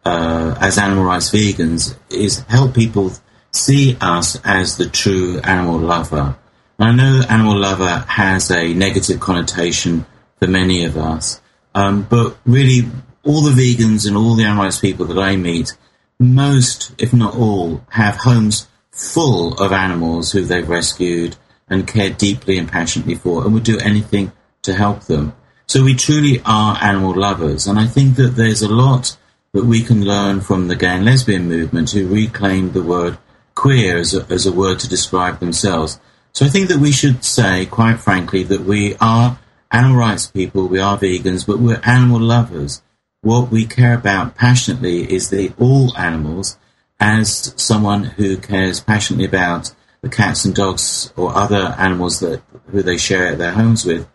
uh, 0.04 0.56
as 0.60 0.78
animal 0.78 1.04
rights 1.04 1.30
vegans, 1.30 1.96
is 2.10 2.40
help 2.40 2.74
people 2.74 3.12
see 3.52 3.96
us 4.00 4.38
as 4.44 4.76
the 4.76 4.88
true 4.88 5.40
animal 5.40 5.78
lover. 5.78 6.36
I 6.84 6.94
know 6.94 7.22
animal 7.28 7.58
lover 7.58 8.04
has 8.08 8.50
a 8.50 8.74
negative 8.74 9.20
connotation 9.20 10.06
for 10.38 10.46
many 10.46 10.84
of 10.84 10.96
us, 10.96 11.40
um, 11.74 12.02
but 12.02 12.36
really, 12.44 12.82
all 13.22 13.40
the 13.40 13.52
vegans 13.52 14.06
and 14.06 14.16
all 14.16 14.34
the 14.34 14.44
animal 14.44 14.70
people 14.80 15.06
that 15.06 15.18
I 15.18 15.36
meet, 15.36 15.76
most, 16.18 16.92
if 16.98 17.12
not 17.12 17.36
all, 17.36 17.82
have 17.88 18.16
homes 18.16 18.68
full 18.90 19.54
of 19.54 19.72
animals 19.72 20.32
who 20.32 20.42
they've 20.42 20.68
rescued 20.68 21.36
and 21.68 21.88
care 21.88 22.10
deeply 22.10 22.58
and 22.58 22.70
passionately 22.70 23.14
for 23.14 23.44
and 23.44 23.54
would 23.54 23.64
do 23.64 23.78
anything 23.78 24.32
to 24.62 24.74
help 24.74 25.04
them. 25.04 25.34
So 25.66 25.82
we 25.82 25.94
truly 25.94 26.40
are 26.44 26.78
animal 26.82 27.14
lovers. 27.18 27.66
And 27.66 27.78
I 27.78 27.86
think 27.86 28.16
that 28.16 28.36
there's 28.36 28.62
a 28.62 28.68
lot 28.68 29.16
that 29.52 29.64
we 29.64 29.82
can 29.82 30.04
learn 30.04 30.40
from 30.40 30.68
the 30.68 30.76
gay 30.76 30.88
and 30.88 31.04
lesbian 31.04 31.48
movement 31.48 31.90
who 31.90 32.06
reclaimed 32.06 32.74
the 32.74 32.82
word 32.82 33.18
queer 33.54 33.96
as 33.96 34.14
a, 34.14 34.26
as 34.30 34.46
a 34.46 34.52
word 34.52 34.80
to 34.80 34.88
describe 34.88 35.40
themselves. 35.40 35.98
So 36.34 36.44
I 36.44 36.48
think 36.48 36.68
that 36.68 36.80
we 36.80 36.90
should 36.90 37.24
say, 37.24 37.64
quite 37.64 38.00
frankly, 38.00 38.42
that 38.42 38.62
we 38.62 38.96
are 38.96 39.38
animal 39.70 39.96
rights 39.96 40.26
people, 40.26 40.66
we 40.66 40.80
are 40.80 40.98
vegans, 40.98 41.46
but 41.46 41.60
we're 41.60 41.80
animal 41.84 42.18
lovers. 42.18 42.82
What 43.20 43.52
we 43.52 43.66
care 43.66 43.94
about 43.94 44.34
passionately 44.34 45.12
is 45.12 45.30
the 45.30 45.52
all 45.60 45.96
animals 45.96 46.58
as 46.98 47.54
someone 47.56 48.02
who 48.02 48.36
cares 48.36 48.80
passionately 48.80 49.26
about 49.26 49.72
the 50.00 50.08
cats 50.08 50.44
and 50.44 50.52
dogs 50.52 51.12
or 51.16 51.32
other 51.36 51.76
animals 51.78 52.18
that 52.18 52.42
who 52.66 52.82
they 52.82 52.98
share 52.98 53.36
their 53.36 53.52
homes 53.52 53.84
with, 53.84 54.08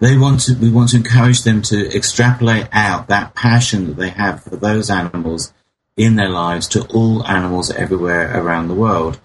they 0.00 0.18
want 0.18 0.40
to 0.40 0.54
we 0.54 0.70
want 0.70 0.90
to 0.90 0.96
encourage 0.96 1.42
them 1.42 1.62
to 1.62 1.94
extrapolate 1.94 2.66
out 2.72 3.06
that 3.06 3.36
passion 3.36 3.86
that 3.86 3.96
they 3.96 4.10
have 4.10 4.42
for 4.42 4.56
those 4.56 4.90
animals 4.90 5.54
in 5.96 6.16
their 6.16 6.28
lives 6.28 6.66
to 6.68 6.84
all 6.88 7.24
animals 7.26 7.70
everywhere 7.70 8.36
around 8.36 8.66
the 8.66 8.74
world. 8.74 9.20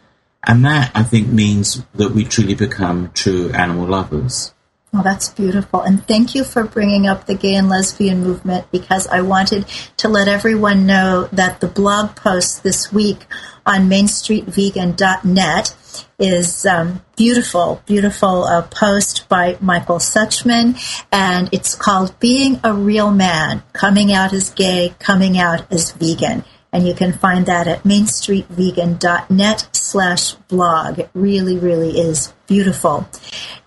And 0.45 0.65
that 0.65 0.91
I 0.95 1.03
think 1.03 1.27
means 1.27 1.83
that 1.95 2.11
we 2.11 2.23
truly 2.23 2.55
become 2.55 3.11
true 3.13 3.51
animal 3.51 3.87
lovers. 3.87 4.53
Well, 4.91 5.03
that's 5.03 5.29
beautiful. 5.29 5.81
And 5.81 6.05
thank 6.05 6.35
you 6.35 6.43
for 6.43 6.65
bringing 6.65 7.07
up 7.07 7.25
the 7.25 7.35
gay 7.35 7.55
and 7.55 7.69
lesbian 7.69 8.21
movement 8.21 8.69
because 8.71 9.07
I 9.07 9.21
wanted 9.21 9.65
to 9.97 10.09
let 10.09 10.27
everyone 10.27 10.85
know 10.85 11.29
that 11.31 11.61
the 11.61 11.67
blog 11.67 12.17
post 12.17 12.63
this 12.63 12.91
week 12.91 13.25
on 13.65 13.89
mainstreetvegan.net 13.89 15.75
is 16.19 16.65
um, 16.65 17.01
beautiful, 17.15 17.81
beautiful 17.85 18.43
uh, 18.43 18.63
post 18.63 19.29
by 19.29 19.57
Michael 19.61 19.97
Suchman, 19.97 20.77
and 21.11 21.47
it's 21.51 21.75
called 21.75 22.19
"Being 22.19 22.59
a 22.63 22.73
Real 22.73 23.11
Man: 23.11 23.63
Coming 23.73 24.11
Out 24.11 24.33
as 24.33 24.49
Gay, 24.49 24.93
Coming 24.99 25.37
Out 25.37 25.71
as 25.71 25.91
Vegan." 25.91 26.43
And 26.73 26.87
you 26.87 26.93
can 26.93 27.11
find 27.11 27.45
that 27.47 27.67
at 27.67 27.83
mainstreetvegan.net 27.83 29.69
slash 29.91 30.33
blog. 30.47 30.99
It 30.99 31.09
really, 31.13 31.57
really 31.57 31.99
is 31.99 32.33
beautiful. 32.47 33.07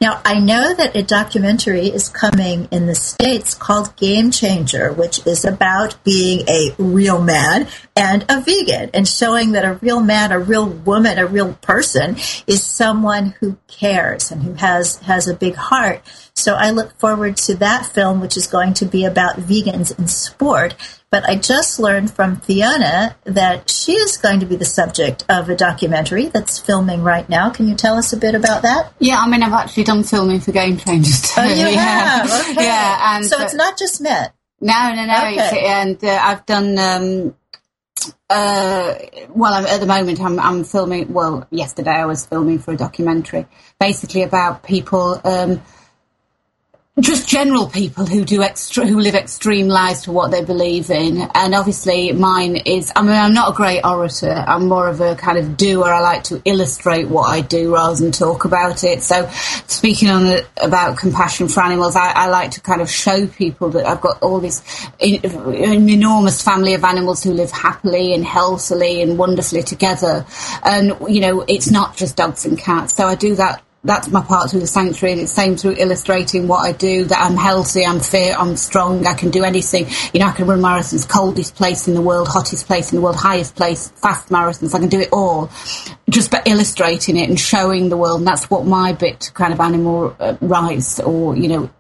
Now, 0.00 0.20
I 0.24 0.38
know 0.40 0.74
that 0.74 0.96
a 0.96 1.02
documentary 1.02 1.86
is 1.86 2.08
coming 2.08 2.68
in 2.70 2.86
the 2.86 2.94
States 2.94 3.54
called 3.54 3.94
Game 3.96 4.30
Changer, 4.30 4.92
which 4.92 5.26
is 5.26 5.44
about 5.44 6.02
being 6.04 6.48
a 6.48 6.74
real 6.78 7.22
man 7.22 7.68
and 7.96 8.24
a 8.28 8.40
vegan 8.40 8.90
and 8.92 9.06
showing 9.06 9.52
that 9.52 9.64
a 9.64 9.74
real 9.74 10.00
man, 10.00 10.32
a 10.32 10.38
real 10.38 10.66
woman, 10.66 11.18
a 11.18 11.26
real 11.26 11.54
person 11.54 12.16
is 12.46 12.62
someone 12.62 13.34
who 13.40 13.56
cares 13.68 14.30
and 14.30 14.42
who 14.42 14.54
has, 14.54 14.96
has 15.00 15.28
a 15.28 15.34
big 15.34 15.54
heart. 15.54 16.02
So 16.36 16.54
I 16.54 16.70
look 16.70 16.98
forward 16.98 17.36
to 17.38 17.54
that 17.56 17.86
film, 17.86 18.20
which 18.20 18.36
is 18.36 18.46
going 18.46 18.74
to 18.74 18.84
be 18.86 19.04
about 19.04 19.36
vegans 19.36 19.96
in 19.98 20.08
sport. 20.08 20.74
But 21.10 21.28
I 21.28 21.36
just 21.36 21.78
learned 21.78 22.10
from 22.10 22.40
Fiona 22.40 23.14
that 23.22 23.70
she 23.70 23.92
is 23.92 24.16
going 24.16 24.40
to 24.40 24.46
be 24.46 24.56
the 24.56 24.64
subject 24.64 25.24
of 25.28 25.48
a 25.48 25.54
documentary 25.54 26.26
that's 26.26 26.58
filming 26.58 27.04
right 27.04 27.28
now. 27.28 27.50
Can 27.50 27.68
you 27.68 27.76
tell 27.76 27.96
us 27.96 28.12
a 28.12 28.16
bit 28.16 28.34
about 28.34 28.62
that? 28.62 28.92
Yeah, 28.98 29.18
I 29.20 29.28
mean, 29.28 29.44
I've 29.44 29.52
actually 29.52 29.84
done 29.84 30.02
filming 30.02 30.40
for 30.40 30.50
Game 30.50 30.76
Changers 30.76 31.22
too. 31.22 31.40
Oh, 31.40 31.44
you 31.44 31.54
yeah. 31.66 32.26
have? 32.26 32.50
Okay. 32.50 32.64
Yeah, 32.64 33.16
and 33.16 33.24
so 33.24 33.40
it's 33.40 33.54
not 33.54 33.78
just 33.78 34.00
men. 34.00 34.30
No, 34.60 34.92
no, 34.92 35.04
no. 35.04 35.28
Okay. 35.28 35.66
And 35.66 36.02
uh, 36.02 36.20
I've 36.20 36.44
done. 36.46 36.78
Um, 36.78 37.36
uh, 38.28 38.94
well, 39.28 39.54
I'm, 39.54 39.66
at 39.66 39.78
the 39.78 39.86
moment, 39.86 40.20
I'm, 40.20 40.40
I'm 40.40 40.64
filming. 40.64 41.12
Well, 41.12 41.46
yesterday 41.50 41.92
I 41.92 42.06
was 42.06 42.26
filming 42.26 42.58
for 42.58 42.72
a 42.72 42.76
documentary, 42.76 43.46
basically 43.78 44.22
about 44.22 44.64
people. 44.64 45.20
Um, 45.22 45.62
just 47.00 47.28
general 47.28 47.66
people 47.66 48.06
who 48.06 48.24
do 48.24 48.40
extra, 48.40 48.86
who 48.86 49.00
live 49.00 49.16
extreme 49.16 49.66
lives 49.66 50.02
to 50.02 50.12
what 50.12 50.30
they 50.30 50.44
believe 50.44 50.90
in, 50.90 51.28
and 51.34 51.52
obviously 51.52 52.12
mine 52.12 52.54
is. 52.54 52.92
I 52.94 53.02
mean, 53.02 53.10
I'm 53.10 53.34
not 53.34 53.50
a 53.50 53.52
great 53.52 53.80
orator. 53.84 54.30
I'm 54.30 54.68
more 54.68 54.86
of 54.86 55.00
a 55.00 55.16
kind 55.16 55.36
of 55.36 55.56
doer. 55.56 55.86
I 55.86 56.00
like 56.00 56.22
to 56.24 56.40
illustrate 56.44 57.08
what 57.08 57.24
I 57.24 57.40
do 57.40 57.74
rather 57.74 57.96
than 57.96 58.12
talk 58.12 58.44
about 58.44 58.84
it. 58.84 59.02
So, 59.02 59.28
speaking 59.66 60.08
on 60.08 60.22
the, 60.22 60.46
about 60.62 60.96
compassion 60.96 61.48
for 61.48 61.64
animals, 61.64 61.96
I, 61.96 62.12
I 62.12 62.28
like 62.28 62.52
to 62.52 62.60
kind 62.60 62.80
of 62.80 62.88
show 62.88 63.26
people 63.26 63.70
that 63.70 63.86
I've 63.86 64.00
got 64.00 64.22
all 64.22 64.38
this 64.38 64.62
an 65.00 65.88
enormous 65.88 66.42
family 66.42 66.74
of 66.74 66.84
animals 66.84 67.24
who 67.24 67.32
live 67.32 67.50
happily 67.50 68.14
and 68.14 68.24
healthily 68.24 69.02
and 69.02 69.18
wonderfully 69.18 69.64
together. 69.64 70.24
And 70.62 70.96
you 71.08 71.20
know, 71.20 71.40
it's 71.48 71.72
not 71.72 71.96
just 71.96 72.16
dogs 72.16 72.46
and 72.46 72.56
cats. 72.56 72.94
So 72.94 73.08
I 73.08 73.16
do 73.16 73.34
that 73.34 73.64
that's 73.84 74.08
my 74.08 74.22
part 74.22 74.50
through 74.50 74.60
the 74.60 74.66
sanctuary 74.66 75.12
and 75.12 75.20
it's 75.20 75.34
the 75.34 75.42
same 75.42 75.56
through 75.56 75.76
illustrating 75.78 76.48
what 76.48 76.60
I 76.60 76.72
do, 76.72 77.04
that 77.04 77.20
I'm 77.20 77.36
healthy, 77.36 77.84
I'm 77.84 78.00
fit, 78.00 78.38
I'm 78.38 78.56
strong, 78.56 79.06
I 79.06 79.14
can 79.14 79.30
do 79.30 79.44
anything. 79.44 79.86
You 80.12 80.20
know, 80.20 80.26
I 80.26 80.32
can 80.32 80.46
run 80.46 80.60
marathons, 80.60 81.08
coldest 81.08 81.54
place 81.54 81.86
in 81.86 81.94
the 81.94 82.00
world, 82.00 82.28
hottest 82.28 82.66
place 82.66 82.92
in 82.92 82.96
the 82.96 83.02
world, 83.02 83.16
highest 83.16 83.56
place, 83.56 83.90
fast 83.90 84.30
marathons, 84.30 84.74
I 84.74 84.78
can 84.78 84.88
do 84.88 85.00
it 85.00 85.10
all. 85.12 85.50
Just 86.08 86.30
by 86.30 86.42
illustrating 86.46 87.16
it 87.16 87.28
and 87.28 87.38
showing 87.38 87.90
the 87.90 87.96
world, 87.96 88.20
and 88.20 88.26
that's 88.26 88.48
what 88.48 88.64
my 88.64 88.92
bit 88.92 89.30
kind 89.34 89.52
of 89.52 89.60
animal 89.60 90.16
uh, 90.18 90.36
rights 90.40 90.98
or, 91.00 91.36
you 91.36 91.48
know, 91.48 91.70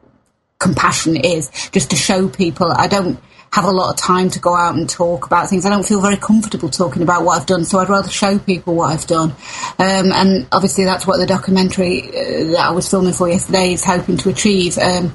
compassion 0.58 1.16
is, 1.16 1.50
just 1.72 1.90
to 1.90 1.96
show 1.96 2.28
people 2.28 2.70
I 2.70 2.86
don't 2.86 3.18
have 3.54 3.66
a 3.66 3.70
lot 3.70 3.88
of 3.88 3.96
time 3.96 4.28
to 4.28 4.40
go 4.40 4.52
out 4.52 4.74
and 4.74 4.90
talk 4.90 5.26
about 5.26 5.48
things. 5.48 5.64
I 5.64 5.70
don't 5.70 5.86
feel 5.86 6.00
very 6.00 6.16
comfortable 6.16 6.68
talking 6.68 7.02
about 7.02 7.24
what 7.24 7.40
I've 7.40 7.46
done, 7.46 7.64
so 7.64 7.78
I'd 7.78 7.88
rather 7.88 8.10
show 8.10 8.36
people 8.36 8.74
what 8.74 8.92
I've 8.92 9.06
done. 9.06 9.30
Um, 9.78 10.10
and 10.12 10.48
obviously, 10.50 10.82
that's 10.82 11.06
what 11.06 11.18
the 11.18 11.26
documentary 11.26 12.08
uh, 12.08 12.50
that 12.50 12.66
I 12.66 12.70
was 12.72 12.90
filming 12.90 13.12
for 13.12 13.28
yesterday 13.28 13.72
is 13.72 13.84
hoping 13.84 14.16
to 14.16 14.28
achieve. 14.28 14.76
Um, 14.76 15.10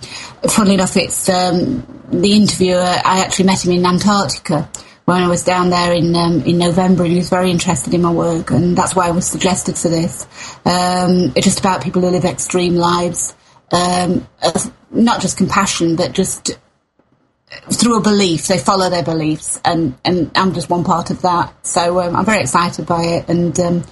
funnily 0.48 0.76
enough, 0.76 0.96
it's 0.96 1.28
um, 1.28 1.86
the 2.14 2.32
interviewer. 2.32 2.80
I 2.80 3.26
actually 3.26 3.48
met 3.48 3.66
him 3.66 3.74
in 3.74 3.86
Antarctica 3.86 4.70
when 5.04 5.22
I 5.22 5.28
was 5.28 5.44
down 5.44 5.70
there 5.70 5.92
in 5.92 6.16
um, 6.16 6.42
in 6.44 6.60
November, 6.60 7.04
and 7.04 7.12
he 7.12 7.18
was 7.18 7.30
very 7.30 7.52
interested 7.52 7.94
in 7.94 8.02
my 8.02 8.12
work, 8.12 8.52
and 8.52 8.78
that's 8.78 8.96
why 8.96 9.10
I 9.10 9.12
was 9.12 9.28
suggested 9.28 9.78
for 9.78 9.90
this. 9.90 10.24
Um, 10.64 11.34
it's 11.36 11.46
just 11.46 11.60
about 11.60 11.84
people 11.84 12.02
who 12.04 12.10
live 12.10 12.24
extreme 12.24 12.76
lives, 12.76 13.36
um, 13.74 14.26
not 14.92 15.20
just 15.20 15.38
compassion, 15.38 15.98
but 15.98 16.14
just 16.14 16.58
through 17.72 17.98
a 17.98 18.02
belief. 18.02 18.48
They 18.48 18.58
follow 18.58 18.90
their 18.90 19.04
beliefs, 19.04 19.60
and, 19.66 19.98
and 20.06 20.32
I'm 20.36 20.54
just 20.54 20.70
one 20.70 20.84
part 20.84 21.10
of 21.10 21.22
that. 21.24 21.54
So 21.66 22.00
um, 22.00 22.16
I'm 22.16 22.26
very 22.26 22.42
excited 22.42 22.86
by 22.86 23.04
it, 23.04 23.30
and 23.30 23.60
um, 23.60 23.84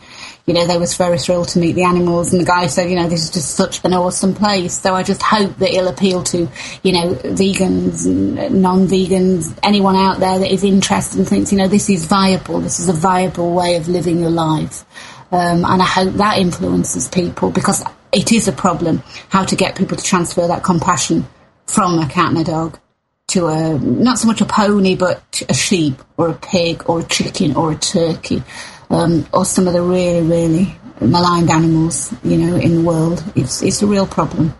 you 0.46 0.54
know 0.54 0.68
they 0.68 0.78
was 0.78 0.96
very 0.96 1.18
thrilled 1.18 1.50
to 1.50 1.60
meet 1.60 1.74
the 1.74 1.84
animals. 1.84 2.32
And 2.32 2.42
the 2.42 2.46
guy 2.46 2.68
said, 2.68 2.90
you 2.90 2.96
know, 2.96 3.08
this 3.08 3.24
is 3.24 3.32
just 3.32 3.56
such 3.56 3.84
an 3.84 3.94
awesome 3.94 4.36
place. 4.36 4.80
So 4.80 4.94
I 4.94 5.04
just 5.04 5.22
hope 5.24 5.58
that 5.58 5.70
it'll 5.70 5.88
appeal 5.88 6.24
to 6.24 6.48
you 6.84 6.94
know 6.94 7.14
vegans, 7.16 8.06
non-vegans, 8.52 9.58
anyone 9.64 9.96
out 9.96 10.20
there 10.20 10.40
that 10.40 10.52
is 10.52 10.64
interested 10.64 11.20
and 11.20 11.28
thinks, 11.28 11.52
you 11.52 11.58
know, 11.58 11.68
this 11.68 11.90
is 11.90 12.06
viable. 12.06 12.60
This 12.60 12.80
is 12.80 12.90
a 12.90 12.94
viable 12.94 13.54
way 13.54 13.76
of 13.76 13.88
living 13.88 14.20
your 14.20 14.32
life. 14.32 14.86
Um, 15.32 15.66
and 15.66 15.82
I 15.82 15.86
hope 15.86 16.14
that 16.14 16.38
influences 16.38 17.10
people 17.10 17.52
because 17.52 17.84
it 18.14 18.32
is 18.32 18.48
a 18.48 18.54
problem 18.54 19.04
how 19.28 19.44
to 19.44 19.56
get 19.58 19.76
people 19.76 19.98
to 19.98 20.04
transfer 20.04 20.48
that 20.48 20.64
compassion 20.64 21.28
from 21.66 22.00
a 22.00 22.08
cat 22.08 22.30
and 22.30 22.38
a 22.38 22.44
dog 22.46 22.80
to 23.28 23.48
a 23.48 23.78
not 23.80 24.18
so 24.18 24.28
much 24.28 24.42
a 24.42 24.46
pony 24.46 24.96
but 24.96 25.44
a 25.50 25.54
sheep 25.54 25.96
or 26.18 26.30
a 26.30 26.34
pig 26.34 26.84
or 26.90 27.02
a 27.02 27.04
chicken 27.04 27.56
or 27.56 27.74
a 27.74 27.76
turkey 27.76 28.42
um, 28.90 29.28
or 29.34 29.44
some 29.46 29.68
of 29.68 29.74
the 29.74 29.82
really 29.82 30.26
really 30.28 30.76
maligned 31.02 31.50
animals 31.50 32.14
you 32.24 32.38
know 32.38 32.56
in 32.56 32.76
the 32.76 32.82
world 32.82 33.24
it's 33.36 33.62
it's 33.62 33.82
a 33.82 33.88
real 33.88 34.08
problem 34.08 34.54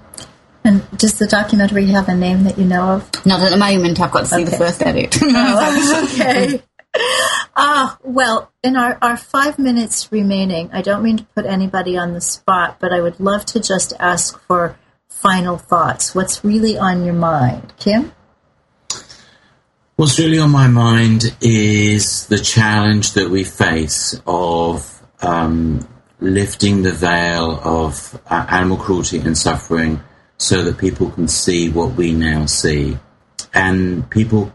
And 0.64 0.84
does 0.98 1.18
the 1.18 1.28
documentary 1.28 1.86
have 1.88 2.10
a 2.10 2.16
name 2.16 2.44
that 2.44 2.58
you 2.58 2.66
know 2.66 2.84
of? 2.96 3.26
not 3.26 3.42
at 3.42 3.52
the 3.52 3.58
moment 3.58 4.00
i've 4.02 4.12
got 4.12 4.22
to 4.22 4.26
see 4.28 4.44
the 4.44 4.52
first 4.58 4.82
edit 4.84 5.18
Oh, 5.24 6.10
okay. 6.14 6.62
Ah, 7.56 7.98
well, 8.04 8.52
in 8.64 8.76
our, 8.76 8.98
our 9.02 9.18
five 9.18 9.60
minutes 9.60 10.12
remaining, 10.12 10.70
I 10.74 10.82
don't 10.82 11.04
mean 11.04 11.18
to 11.18 11.24
put 11.36 11.46
anybody 11.46 11.98
on 11.98 12.14
the 12.14 12.22
spot, 12.22 12.78
but 12.80 12.92
I 12.94 13.02
would 13.02 13.20
love 13.20 13.46
to 13.48 13.60
just 13.60 13.94
ask 14.00 14.40
for 14.42 14.78
final 15.10 15.58
thoughts. 15.58 16.16
What's 16.16 16.44
really 16.44 16.78
on 16.78 17.04
your 17.04 17.14
mind? 17.16 17.74
Kim? 17.78 18.14
What's 19.98 20.20
really 20.20 20.38
on 20.38 20.52
my 20.52 20.68
mind 20.68 21.36
is 21.42 22.28
the 22.28 22.38
challenge 22.38 23.14
that 23.14 23.32
we 23.32 23.44
face 23.44 24.22
of 24.28 25.02
um, 25.24 25.88
lifting 26.20 26.84
the 26.84 26.92
veil 26.92 27.60
of 27.64 28.22
uh, 28.28 28.46
animal 28.48 28.78
cruelty 28.78 29.18
and 29.18 29.36
suffering 29.36 30.02
so 30.38 30.64
that 30.66 30.78
people 30.78 31.10
can 31.10 31.28
see 31.28 31.72
what 31.72 31.96
we 31.96 32.14
now 32.14 32.46
see. 32.46 33.00
And 33.56 34.08
people 34.12 34.54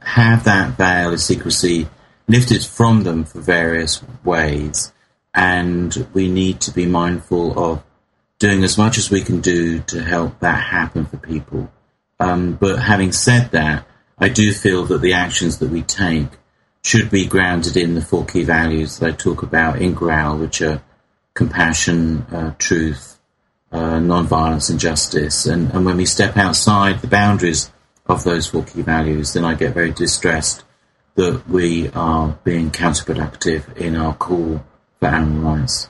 have 0.00 0.44
that 0.44 0.78
veil 0.78 1.12
of 1.12 1.20
secrecy 1.20 1.86
lifted 2.26 2.64
from 2.64 3.02
them 3.02 3.24
for 3.24 3.42
various 3.42 4.02
ways. 4.24 4.90
And 5.34 6.08
we 6.14 6.30
need 6.30 6.62
to 6.62 6.70
be 6.70 6.86
mindful 6.86 7.62
of 7.62 7.84
doing 8.38 8.64
as 8.64 8.78
much 8.78 8.96
as 8.96 9.10
we 9.10 9.20
can 9.20 9.42
do 9.42 9.80
to 9.80 10.02
help 10.02 10.40
that 10.40 10.62
happen 10.62 11.04
for 11.04 11.18
people. 11.18 11.70
Um, 12.18 12.54
but 12.54 12.78
having 12.78 13.12
said 13.12 13.50
that, 13.50 13.84
I 14.20 14.28
do 14.28 14.52
feel 14.52 14.84
that 14.86 15.00
the 15.00 15.12
actions 15.12 15.58
that 15.58 15.70
we 15.70 15.82
take 15.82 16.28
should 16.82 17.10
be 17.10 17.26
grounded 17.26 17.76
in 17.76 17.94
the 17.94 18.00
four 18.00 18.24
key 18.24 18.44
values 18.44 18.98
that 18.98 19.08
I 19.08 19.12
talk 19.12 19.42
about 19.42 19.80
in 19.80 19.94
Growl, 19.94 20.38
which 20.38 20.60
are 20.62 20.82
compassion, 21.34 22.22
uh, 22.32 22.54
truth, 22.58 23.18
uh, 23.70 23.98
non-violence, 23.98 24.70
and 24.70 24.80
justice. 24.80 25.46
And, 25.46 25.70
and 25.72 25.84
when 25.84 25.96
we 25.96 26.06
step 26.06 26.36
outside 26.36 27.00
the 27.00 27.06
boundaries 27.06 27.70
of 28.06 28.24
those 28.24 28.46
four 28.48 28.64
key 28.64 28.82
values, 28.82 29.34
then 29.34 29.44
I 29.44 29.54
get 29.54 29.74
very 29.74 29.92
distressed 29.92 30.64
that 31.14 31.48
we 31.48 31.90
are 31.90 32.38
being 32.44 32.70
counterproductive 32.70 33.76
in 33.76 33.96
our 33.96 34.14
call 34.14 34.64
for 34.98 35.06
animal 35.06 35.56
rights. 35.56 35.88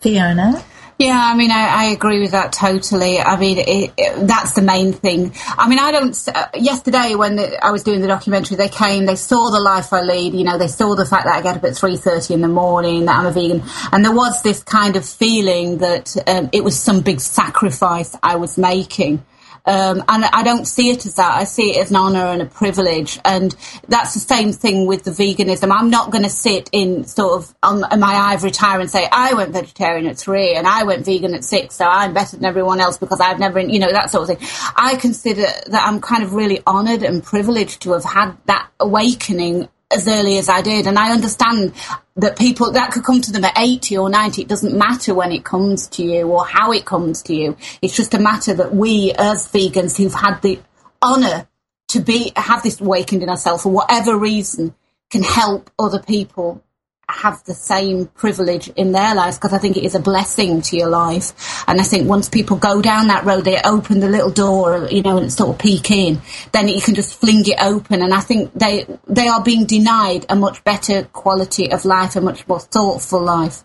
Fiona? 0.00 0.64
Yeah, 0.96 1.20
I 1.20 1.34
mean, 1.34 1.50
I, 1.50 1.66
I 1.66 1.84
agree 1.86 2.20
with 2.20 2.30
that 2.30 2.52
totally. 2.52 3.18
I 3.18 3.36
mean, 3.36 3.58
it, 3.58 3.92
it, 3.96 4.26
that's 4.28 4.52
the 4.52 4.62
main 4.62 4.92
thing. 4.92 5.34
I 5.58 5.68
mean, 5.68 5.80
I 5.80 5.90
don't. 5.90 6.16
Uh, 6.32 6.46
yesterday, 6.54 7.16
when 7.16 7.34
the, 7.34 7.64
I 7.64 7.72
was 7.72 7.82
doing 7.82 8.00
the 8.00 8.06
documentary, 8.06 8.56
they 8.56 8.68
came, 8.68 9.04
they 9.04 9.16
saw 9.16 9.50
the 9.50 9.58
life 9.58 9.92
I 9.92 10.02
lead. 10.02 10.34
You 10.34 10.44
know, 10.44 10.56
they 10.56 10.68
saw 10.68 10.94
the 10.94 11.04
fact 11.04 11.24
that 11.24 11.34
I 11.34 11.42
get 11.42 11.56
up 11.56 11.64
at 11.64 11.76
three 11.76 11.96
thirty 11.96 12.32
in 12.32 12.42
the 12.42 12.48
morning, 12.48 13.06
that 13.06 13.18
I'm 13.18 13.26
a 13.26 13.32
vegan, 13.32 13.64
and 13.90 14.04
there 14.04 14.14
was 14.14 14.40
this 14.42 14.62
kind 14.62 14.94
of 14.94 15.04
feeling 15.04 15.78
that 15.78 16.16
um, 16.28 16.48
it 16.52 16.62
was 16.62 16.78
some 16.78 17.00
big 17.00 17.20
sacrifice 17.20 18.16
I 18.22 18.36
was 18.36 18.56
making. 18.56 19.24
Um, 19.66 20.04
and 20.08 20.24
I 20.26 20.42
don't 20.42 20.66
see 20.66 20.90
it 20.90 21.06
as 21.06 21.14
that. 21.14 21.34
I 21.34 21.44
see 21.44 21.70
it 21.70 21.78
as 21.78 21.90
an 21.90 21.96
honour 21.96 22.26
and 22.26 22.42
a 22.42 22.46
privilege. 22.46 23.18
And 23.24 23.54
that's 23.88 24.12
the 24.12 24.20
same 24.20 24.52
thing 24.52 24.86
with 24.86 25.04
the 25.04 25.10
veganism. 25.10 25.74
I'm 25.74 25.90
not 25.90 26.10
going 26.10 26.24
to 26.24 26.30
sit 26.30 26.68
in 26.72 27.04
sort 27.04 27.42
of 27.42 27.54
on, 27.62 27.80
my 27.98 28.14
ivory 28.14 28.50
tower 28.50 28.80
and 28.80 28.90
say, 28.90 29.08
I 29.10 29.32
went 29.34 29.52
vegetarian 29.52 30.06
at 30.06 30.18
three 30.18 30.54
and 30.54 30.66
I 30.66 30.82
went 30.82 31.06
vegan 31.06 31.34
at 31.34 31.44
six, 31.44 31.76
so 31.76 31.86
I'm 31.86 32.12
better 32.12 32.36
than 32.36 32.44
everyone 32.44 32.80
else 32.80 32.98
because 32.98 33.20
I've 33.20 33.38
never, 33.38 33.60
you 33.60 33.78
know, 33.78 33.90
that 33.90 34.10
sort 34.10 34.28
of 34.28 34.38
thing. 34.38 34.48
I 34.76 34.96
consider 34.96 35.46
that 35.66 35.86
I'm 35.86 36.00
kind 36.00 36.22
of 36.22 36.34
really 36.34 36.60
honoured 36.66 37.02
and 37.02 37.22
privileged 37.22 37.82
to 37.82 37.92
have 37.92 38.04
had 38.04 38.36
that 38.46 38.68
awakening 38.80 39.68
as 39.94 40.08
early 40.08 40.38
as 40.38 40.48
I 40.48 40.62
did. 40.62 40.86
And 40.86 40.98
I 40.98 41.12
understand 41.12 41.72
that 42.16 42.38
people, 42.38 42.72
that 42.72 42.92
could 42.92 43.04
come 43.04 43.20
to 43.20 43.32
them 43.32 43.44
at 43.44 43.58
80 43.58 43.98
or 43.98 44.10
90. 44.10 44.42
It 44.42 44.48
doesn't 44.48 44.76
matter 44.76 45.14
when 45.14 45.32
it 45.32 45.44
comes 45.44 45.86
to 45.88 46.02
you 46.02 46.28
or 46.28 46.44
how 46.44 46.72
it 46.72 46.84
comes 46.84 47.22
to 47.22 47.34
you. 47.34 47.56
It's 47.82 47.96
just 47.96 48.14
a 48.14 48.18
matter 48.18 48.54
that 48.54 48.74
we 48.74 49.12
as 49.12 49.48
vegans 49.48 49.96
who've 49.96 50.14
had 50.14 50.40
the 50.42 50.60
honour 51.02 51.48
to 51.88 52.00
be, 52.00 52.32
have 52.36 52.62
this 52.62 52.80
awakened 52.80 53.22
in 53.22 53.28
ourselves 53.28 53.62
for 53.62 53.72
whatever 53.72 54.16
reason 54.16 54.74
can 55.10 55.22
help 55.22 55.70
other 55.78 56.00
people 56.00 56.62
have 57.08 57.42
the 57.44 57.54
same 57.54 58.06
privilege 58.06 58.68
in 58.70 58.92
their 58.92 59.14
lives 59.14 59.36
because 59.36 59.52
I 59.52 59.58
think 59.58 59.76
it 59.76 59.84
is 59.84 59.94
a 59.94 60.00
blessing 60.00 60.62
to 60.62 60.76
your 60.76 60.88
life. 60.88 61.64
And 61.68 61.80
I 61.80 61.84
think 61.84 62.08
once 62.08 62.28
people 62.28 62.56
go 62.56 62.80
down 62.80 63.08
that 63.08 63.24
road, 63.24 63.44
they 63.44 63.60
open 63.62 64.00
the 64.00 64.08
little 64.08 64.30
door, 64.30 64.88
you 64.90 65.02
know, 65.02 65.18
and 65.18 65.32
sort 65.32 65.50
of 65.50 65.58
peek 65.58 65.90
in, 65.90 66.20
then 66.52 66.68
you 66.68 66.80
can 66.80 66.94
just 66.94 67.20
fling 67.20 67.44
it 67.46 67.58
open. 67.60 68.02
And 68.02 68.14
I 68.14 68.20
think 68.20 68.52
they 68.54 68.86
they 69.06 69.28
are 69.28 69.42
being 69.42 69.66
denied 69.66 70.26
a 70.28 70.36
much 70.36 70.64
better 70.64 71.04
quality 71.04 71.70
of 71.70 71.84
life, 71.84 72.16
a 72.16 72.20
much 72.20 72.46
more 72.48 72.60
thoughtful 72.60 73.22
life 73.22 73.64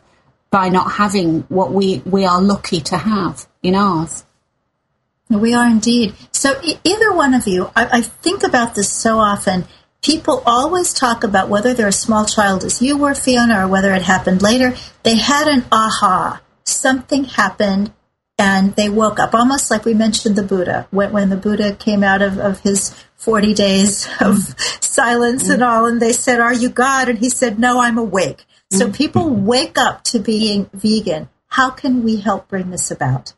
by 0.50 0.70
not 0.70 0.94
having 0.94 1.42
what 1.50 1.72
we, 1.72 2.02
we 2.06 2.26
are 2.26 2.42
lucky 2.42 2.82
to 2.82 2.98
have 2.98 3.48
in 3.62 3.76
ours. 3.76 4.26
We 5.30 5.54
are 5.54 5.68
indeed. 5.68 6.16
So 6.32 6.60
either 6.84 7.14
one 7.14 7.36
of 7.36 7.48
you, 7.48 7.70
I, 7.76 8.00
I 8.00 8.02
think 8.02 8.44
about 8.44 8.74
this 8.74 8.92
so 8.92 9.20
often 9.20 9.66
people 10.02 10.44
always 10.46 10.94
talk 10.94 11.24
about 11.24 11.50
whether 11.50 11.74
they're 11.74 11.88
a 11.88 11.94
small 11.94 12.26
child 12.26 12.64
as 12.64 12.82
you 12.82 12.98
were, 12.98 13.16
Fiona, 13.16 13.66
or 13.66 13.68
whether 13.68 13.94
it 13.94 14.04
happened 14.04 14.42
later. 14.42 14.76
They 15.04 15.18
had 15.18 15.48
an 15.48 15.66
aha. 15.72 16.42
Something 16.64 17.26
happened 17.26 17.92
and 18.38 18.74
they 18.76 18.90
woke 18.90 19.20
up, 19.20 19.34
almost 19.34 19.70
like 19.70 19.84
we 19.84 19.94
mentioned 19.94 20.38
the 20.38 20.44
Buddha. 20.44 20.88
When, 20.92 21.12
when 21.12 21.30
the 21.30 21.36
Buddha 21.36 21.74
came 21.74 22.04
out 22.04 22.22
of, 22.22 22.40
of 22.40 22.62
his 22.62 22.96
40 23.18 23.54
days 23.54 24.06
of 24.22 24.38
mm. 24.38 24.84
silence 24.84 25.50
mm. 25.50 25.56
and 25.56 25.64
all, 25.64 25.86
and 25.86 26.02
they 26.02 26.14
said, 26.14 26.40
Are 26.40 26.54
you 26.54 26.70
God? 26.70 27.10
And 27.10 27.20
he 27.20 27.30
said, 27.30 27.60
No, 27.60 27.82
I'm 27.82 27.98
awake. 27.98 28.46
So 28.72 28.88
mm. 28.88 28.96
people 28.96 29.30
wake 29.30 29.78
up 29.78 30.04
to 30.06 30.20
being 30.20 30.70
vegan. 30.74 31.28
How 31.48 31.70
can 31.70 32.04
we 32.04 32.18
help 32.18 32.48
bring 32.48 32.70
this 32.70 32.92
about? 32.92 33.34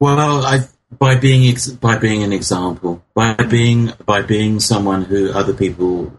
Well, 0.00 0.44
I 0.44 0.68
by 0.98 1.16
being 1.16 1.48
ex- 1.50 1.68
by 1.68 1.98
being 1.98 2.22
an 2.22 2.32
example, 2.32 3.02
by 3.14 3.34
being 3.34 3.92
by 4.04 4.22
being 4.22 4.60
someone 4.60 5.04
who 5.04 5.32
other 5.32 5.54
people 5.54 6.12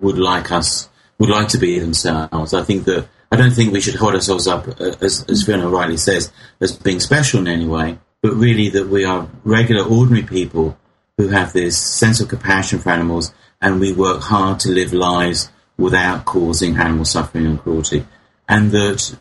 would 0.00 0.18
like 0.18 0.52
us 0.52 0.88
would 1.18 1.30
like 1.30 1.48
to 1.48 1.58
be 1.58 1.78
themselves. 1.78 2.54
I 2.54 2.62
think 2.62 2.84
that 2.84 3.08
I 3.30 3.36
don't 3.36 3.52
think 3.52 3.72
we 3.72 3.80
should 3.80 3.94
hold 3.94 4.14
ourselves 4.14 4.46
up 4.46 4.68
uh, 4.68 4.94
as 5.00 5.24
as 5.28 5.44
Fiona 5.44 5.68
rightly 5.68 5.96
says 5.96 6.32
as 6.60 6.76
being 6.76 7.00
special 7.00 7.40
in 7.40 7.48
any 7.48 7.66
way, 7.66 7.98
but 8.22 8.34
really 8.34 8.68
that 8.70 8.88
we 8.88 9.04
are 9.04 9.28
regular, 9.44 9.84
ordinary 9.84 10.22
people 10.22 10.76
who 11.16 11.28
have 11.28 11.52
this 11.52 11.78
sense 11.78 12.20
of 12.20 12.28
compassion 12.28 12.78
for 12.78 12.90
animals, 12.90 13.32
and 13.60 13.80
we 13.80 13.92
work 13.92 14.22
hard 14.22 14.60
to 14.60 14.70
live 14.70 14.92
lives 14.92 15.50
without 15.76 16.24
causing 16.24 16.76
animal 16.76 17.04
suffering 17.04 17.46
and 17.46 17.60
cruelty, 17.60 18.06
and 18.48 18.70
that 18.72 19.16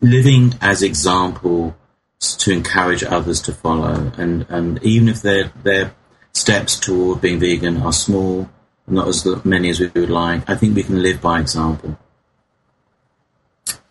living 0.00 0.54
as 0.60 0.82
example 0.82 1.76
to 2.20 2.52
encourage 2.52 3.02
others 3.02 3.40
to 3.42 3.52
follow. 3.52 4.12
And, 4.16 4.46
and 4.48 4.82
even 4.82 5.08
if 5.08 5.22
their, 5.22 5.52
their 5.62 5.94
steps 6.32 6.78
toward 6.78 7.20
being 7.20 7.40
vegan 7.40 7.78
are 7.78 7.92
small, 7.92 8.48
not 8.86 9.08
as 9.08 9.26
many 9.44 9.70
as 9.70 9.80
we 9.80 9.88
would 9.88 10.10
like, 10.10 10.48
I 10.48 10.54
think 10.54 10.76
we 10.76 10.82
can 10.82 11.02
live 11.02 11.20
by 11.20 11.40
example. 11.40 11.98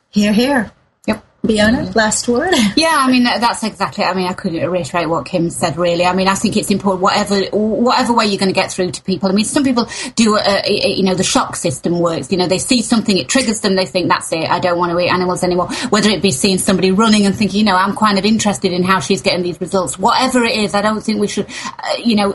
Hear, 0.10 0.34
hear. 0.34 0.72
Fiona, 1.46 1.90
last 1.96 2.28
word. 2.28 2.54
Yeah, 2.76 2.96
I 2.98 3.12
mean 3.12 3.24
that's 3.24 3.64
exactly. 3.64 4.04
I 4.04 4.14
mean, 4.14 4.28
I 4.28 4.34
couldn't 4.34 4.70
reiterate 4.70 5.10
what 5.10 5.26
Kim 5.26 5.50
said. 5.50 5.78
Really, 5.78 6.06
I 6.06 6.14
mean, 6.14 6.28
I 6.28 6.36
think 6.36 6.56
it's 6.56 6.70
important. 6.70 7.02
Whatever, 7.02 7.42
whatever 7.52 8.14
way 8.14 8.26
you're 8.26 8.38
going 8.38 8.54
to 8.54 8.60
get 8.60 8.72
through 8.72 8.92
to 8.92 9.04
people. 9.04 9.30
I 9.30 9.34
mean, 9.34 9.46
some 9.46 9.64
people 9.64 9.90
do. 10.16 10.38
Uh, 10.38 10.62
you 10.68 11.04
know, 11.04 11.16
the 11.16 11.24
shock 11.24 11.56
system 11.56 12.00
works. 12.00 12.32
You 12.32 12.38
know, 12.38 12.48
they 12.48 12.58
see 12.58 12.82
something, 12.82 13.18
it 13.18 13.28
triggers 13.28 13.62
them. 13.62 13.76
They 13.76 13.86
think 13.86 14.08
that's 14.08 14.32
it. 14.32 14.50
I 14.50 14.60
don't 14.60 14.78
want 14.78 14.92
to 14.92 15.00
eat 15.00 15.10
animals 15.10 15.44
anymore. 15.44 15.68
Whether 15.90 16.10
it 16.10 16.22
be 16.22 16.32
seeing 16.32 16.58
somebody 16.58 16.92
running 16.92 17.26
and 17.26 17.36
thinking, 17.36 17.60
you 17.60 17.66
know, 17.66 17.76
I'm 17.76 17.96
kind 17.96 18.18
of 18.18 18.26
interested 18.26 18.72
in 18.72 18.84
how 18.84 19.00
she's 19.00 19.22
getting 19.22 19.44
these 19.44 19.60
results. 19.60 19.98
Whatever 19.98 20.44
it 20.44 20.56
is, 20.56 20.76
I 20.76 20.82
don't 20.82 21.02
think 21.02 21.20
we 21.20 21.28
should. 21.28 21.48
Uh, 21.48 21.96
you 22.04 22.16
know, 22.16 22.34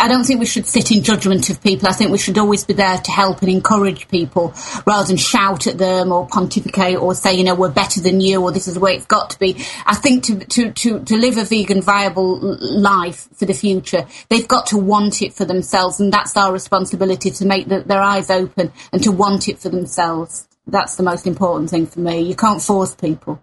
I 0.00 0.08
don't 0.08 0.24
think 0.24 0.40
we 0.40 0.46
should 0.46 0.66
sit 0.66 0.90
in 0.90 1.02
judgment 1.02 1.50
of 1.50 1.62
people. 1.62 1.88
I 1.88 1.92
think 1.92 2.10
we 2.10 2.18
should 2.18 2.38
always 2.38 2.64
be 2.64 2.74
there 2.74 2.98
to 2.98 3.10
help 3.10 3.42
and 3.42 3.50
encourage 3.50 4.08
people 4.08 4.54
rather 4.86 5.06
than 5.06 5.16
shout 5.16 5.66
at 5.66 5.78
them 5.78 6.12
or 6.12 6.26
pontificate 6.26 6.96
or 6.98 7.14
say, 7.14 7.34
you 7.34 7.44
know, 7.44 7.54
we're 7.54 7.70
better 7.70 8.00
than 8.00 8.20
you 8.20 8.35
or 8.36 8.52
this 8.52 8.68
is 8.68 8.74
the 8.74 8.80
way 8.80 8.94
it's 8.94 9.06
got 9.06 9.30
to 9.30 9.38
be. 9.38 9.56
I 9.86 9.94
think 9.94 10.24
to, 10.24 10.38
to, 10.38 10.72
to, 10.72 11.04
to 11.04 11.16
live 11.16 11.38
a 11.38 11.44
vegan 11.44 11.82
viable 11.82 12.38
life 12.60 13.28
for 13.34 13.44
the 13.44 13.54
future, 13.54 14.06
they've 14.28 14.48
got 14.48 14.66
to 14.66 14.78
want 14.78 15.22
it 15.22 15.32
for 15.32 15.44
themselves. 15.44 16.00
And 16.00 16.12
that's 16.12 16.36
our 16.36 16.52
responsibility 16.52 17.30
to 17.30 17.46
make 17.46 17.68
the, 17.68 17.80
their 17.80 18.00
eyes 18.00 18.30
open 18.30 18.72
and 18.92 19.02
to 19.02 19.12
want 19.12 19.48
it 19.48 19.58
for 19.58 19.68
themselves. 19.68 20.48
That's 20.66 20.96
the 20.96 21.02
most 21.02 21.26
important 21.26 21.70
thing 21.70 21.86
for 21.86 22.00
me. 22.00 22.20
You 22.20 22.34
can't 22.34 22.60
force 22.60 22.94
people. 22.94 23.40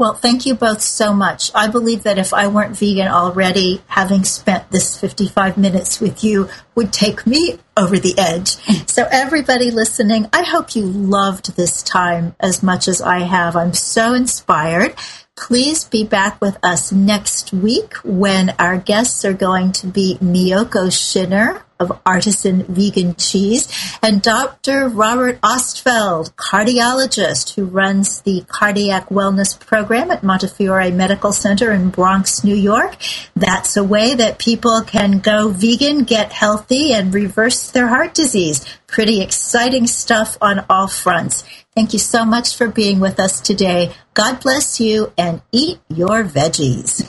Well, 0.00 0.14
thank 0.14 0.46
you 0.46 0.54
both 0.54 0.80
so 0.80 1.12
much. 1.12 1.50
I 1.54 1.68
believe 1.68 2.04
that 2.04 2.16
if 2.16 2.32
I 2.32 2.46
weren't 2.46 2.74
vegan 2.74 3.08
already, 3.08 3.82
having 3.86 4.24
spent 4.24 4.70
this 4.70 4.98
55 4.98 5.58
minutes 5.58 6.00
with 6.00 6.24
you 6.24 6.48
would 6.74 6.90
take 6.90 7.26
me 7.26 7.58
over 7.76 7.98
the 7.98 8.18
edge. 8.18 8.56
So, 8.90 9.06
everybody 9.10 9.70
listening, 9.70 10.26
I 10.32 10.42
hope 10.42 10.74
you 10.74 10.84
loved 10.84 11.54
this 11.54 11.82
time 11.82 12.34
as 12.40 12.62
much 12.62 12.88
as 12.88 13.00
I 13.00 13.20
have. 13.20 13.56
I'm 13.56 13.72
so 13.74 14.14
inspired. 14.14 14.94
Please 15.36 15.84
be 15.84 16.04
back 16.04 16.40
with 16.40 16.58
us 16.62 16.92
next 16.92 17.52
week 17.52 17.94
when 18.02 18.54
our 18.58 18.78
guests 18.78 19.24
are 19.24 19.32
going 19.32 19.72
to 19.72 19.86
be 19.86 20.18
Miyoko 20.20 20.88
Schinner 20.88 21.62
of 21.80 21.98
artisan 22.04 22.62
vegan 22.64 23.14
cheese, 23.16 23.66
and 24.02 24.22
Dr. 24.22 24.88
Robert 24.88 25.40
Ostfeld, 25.40 26.32
cardiologist 26.34 27.54
who 27.54 27.64
runs 27.64 28.20
the 28.20 28.44
cardiac 28.46 29.08
wellness 29.08 29.58
program 29.58 30.10
at 30.10 30.22
Montefiore 30.22 30.90
Medical 30.92 31.32
Center 31.32 31.72
in 31.72 31.90
Bronx, 31.90 32.44
New 32.44 32.54
York. 32.54 32.96
That's 33.34 33.76
a 33.76 33.84
way 33.84 34.14
that 34.14 34.38
people 34.38 34.82
can 34.82 35.18
go 35.18 35.48
vegan, 35.48 36.04
get 36.04 36.32
healthy, 36.32 36.92
and 36.92 37.12
reverse 37.12 37.70
their 37.70 37.88
heart 37.88 38.14
disease. 38.14 38.64
Pretty 38.86 39.22
exciting 39.22 39.86
stuff 39.86 40.36
on 40.40 40.64
all 40.68 40.88
fronts. 40.88 41.44
Thank 41.74 41.92
you 41.92 41.98
so 41.98 42.24
much 42.24 42.56
for 42.56 42.68
being 42.68 43.00
with 43.00 43.18
us 43.18 43.40
today. 43.40 43.92
God 44.12 44.40
bless 44.40 44.80
you 44.80 45.12
and 45.16 45.40
eat 45.52 45.78
your 45.88 46.24
veggies. 46.24 47.08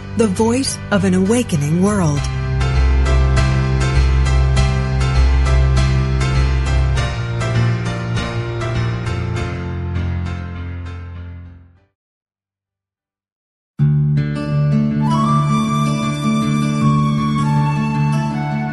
the 0.17 0.27
voice 0.27 0.77
of 0.91 1.05
an 1.05 1.13
awakening 1.13 1.81
world. 1.81 2.19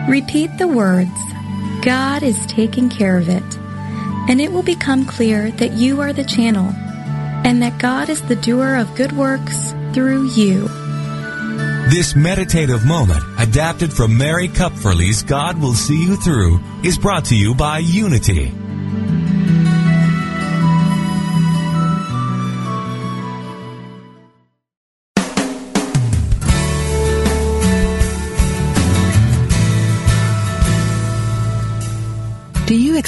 Repeat 0.08 0.50
the 0.58 0.66
words, 0.66 1.10
God 1.82 2.22
is 2.22 2.44
taking 2.46 2.88
care 2.88 3.16
of 3.16 3.28
it, 3.28 3.42
and 4.28 4.40
it 4.40 4.50
will 4.50 4.64
become 4.64 5.06
clear 5.06 5.50
that 5.52 5.72
you 5.72 6.00
are 6.00 6.12
the 6.12 6.24
channel 6.24 6.72
and 7.44 7.62
that 7.62 7.78
God 7.78 8.08
is 8.08 8.20
the 8.22 8.36
doer 8.36 8.74
of 8.74 8.94
good 8.96 9.12
works 9.12 9.74
through 9.92 10.28
you. 10.30 10.68
This 11.88 12.14
meditative 12.14 12.84
moment, 12.84 13.24
adapted 13.38 13.90
from 13.90 14.18
Mary 14.18 14.48
Kupferle's 14.48 15.22
God 15.22 15.58
Will 15.58 15.72
See 15.72 16.04
You 16.04 16.16
Through, 16.16 16.60
is 16.84 16.98
brought 16.98 17.24
to 17.26 17.34
you 17.34 17.54
by 17.54 17.78
Unity. 17.78 18.52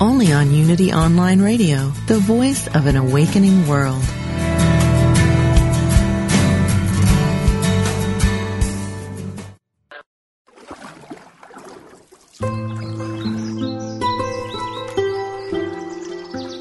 only 0.00 0.32
on 0.32 0.50
Unity 0.50 0.92
Online 0.92 1.42
Radio, 1.42 1.90
the 2.06 2.18
voice 2.18 2.66
of 2.74 2.86
an 2.86 2.96
awakening 2.96 3.66
world. 3.68 4.02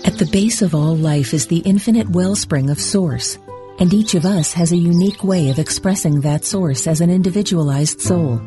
At 0.06 0.18
the 0.18 0.30
base 0.32 0.62
of 0.62 0.76
all 0.76 0.98
life 0.98 1.34
is 1.34 1.48
the 1.48 1.60
infinite 1.60 2.10
wellspring 2.10 2.70
of 2.70 2.82
Source, 2.82 3.38
and 3.80 3.94
each 3.94 4.16
of 4.16 4.26
us 4.26 4.52
has 4.52 4.74
a 4.74 4.78
unique 4.78 5.24
way 5.24 5.50
of 5.50 5.60
expressing 5.60 6.22
that 6.22 6.44
Source 6.44 6.88
as 6.88 7.00
an 7.00 7.10
individualized 7.10 8.02
soul. 8.02 8.42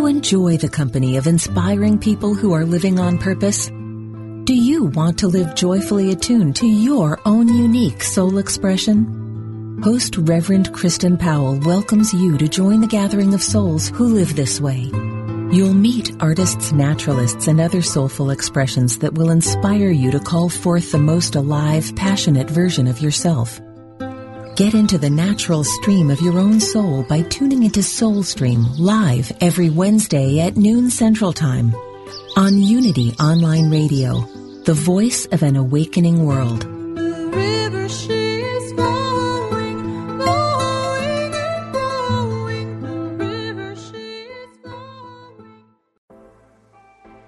You 0.00 0.06
enjoy 0.06 0.56
the 0.56 0.70
company 0.70 1.18
of 1.18 1.26
inspiring 1.26 1.98
people 1.98 2.32
who 2.34 2.54
are 2.54 2.64
living 2.64 2.98
on 2.98 3.18
purpose? 3.18 3.66
Do 3.66 4.54
you 4.54 4.86
want 4.86 5.18
to 5.18 5.28
live 5.28 5.54
joyfully 5.54 6.10
attuned 6.10 6.56
to 6.56 6.66
your 6.66 7.20
own 7.26 7.48
unique 7.48 8.02
soul 8.02 8.38
expression? 8.38 9.78
Host 9.84 10.16
Reverend 10.16 10.72
Kristen 10.72 11.18
Powell 11.18 11.58
welcomes 11.66 12.14
you 12.14 12.38
to 12.38 12.48
join 12.48 12.80
the 12.80 12.86
gathering 12.86 13.34
of 13.34 13.42
souls 13.42 13.90
who 13.90 14.14
live 14.14 14.36
this 14.36 14.58
way. 14.58 14.90
You'll 15.52 15.74
meet 15.74 16.16
artists, 16.18 16.72
naturalists, 16.72 17.46
and 17.46 17.60
other 17.60 17.82
soulful 17.82 18.30
expressions 18.30 19.00
that 19.00 19.12
will 19.12 19.28
inspire 19.28 19.90
you 19.90 20.10
to 20.12 20.18
call 20.18 20.48
forth 20.48 20.92
the 20.92 20.98
most 20.98 21.34
alive, 21.34 21.94
passionate 21.94 22.48
version 22.48 22.86
of 22.86 23.02
yourself. 23.02 23.60
Get 24.60 24.74
into 24.74 24.98
the 24.98 25.08
natural 25.08 25.64
stream 25.64 26.10
of 26.10 26.20
your 26.20 26.38
own 26.38 26.60
soul 26.60 27.02
by 27.04 27.22
tuning 27.22 27.62
into 27.62 27.80
Soulstream 27.80 28.78
live 28.78 29.32
every 29.40 29.70
Wednesday 29.70 30.40
at 30.40 30.58
noon 30.58 30.90
Central 30.90 31.32
Time 31.32 31.74
on 32.36 32.60
Unity 32.60 33.14
Online 33.18 33.70
Radio, 33.70 34.20
the 34.64 34.74
voice 34.74 35.24
of 35.32 35.42
an 35.42 35.56
awakening 35.56 36.26
world. 36.26 36.66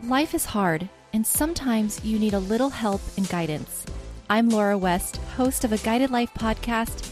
Life 0.03 0.35
is 0.35 0.45
hard, 0.45 0.87
and 1.15 1.27
sometimes 1.27 2.05
you 2.05 2.19
need 2.19 2.35
a 2.35 2.39
little 2.39 2.69
help 2.69 3.01
and 3.17 3.27
guidance. 3.27 3.87
I'm 4.29 4.51
Laura 4.51 4.77
West, 4.77 5.17
host 5.37 5.65
of 5.65 5.73
a 5.73 5.79
Guided 5.79 6.11
Life 6.11 6.33
podcast, 6.35 7.12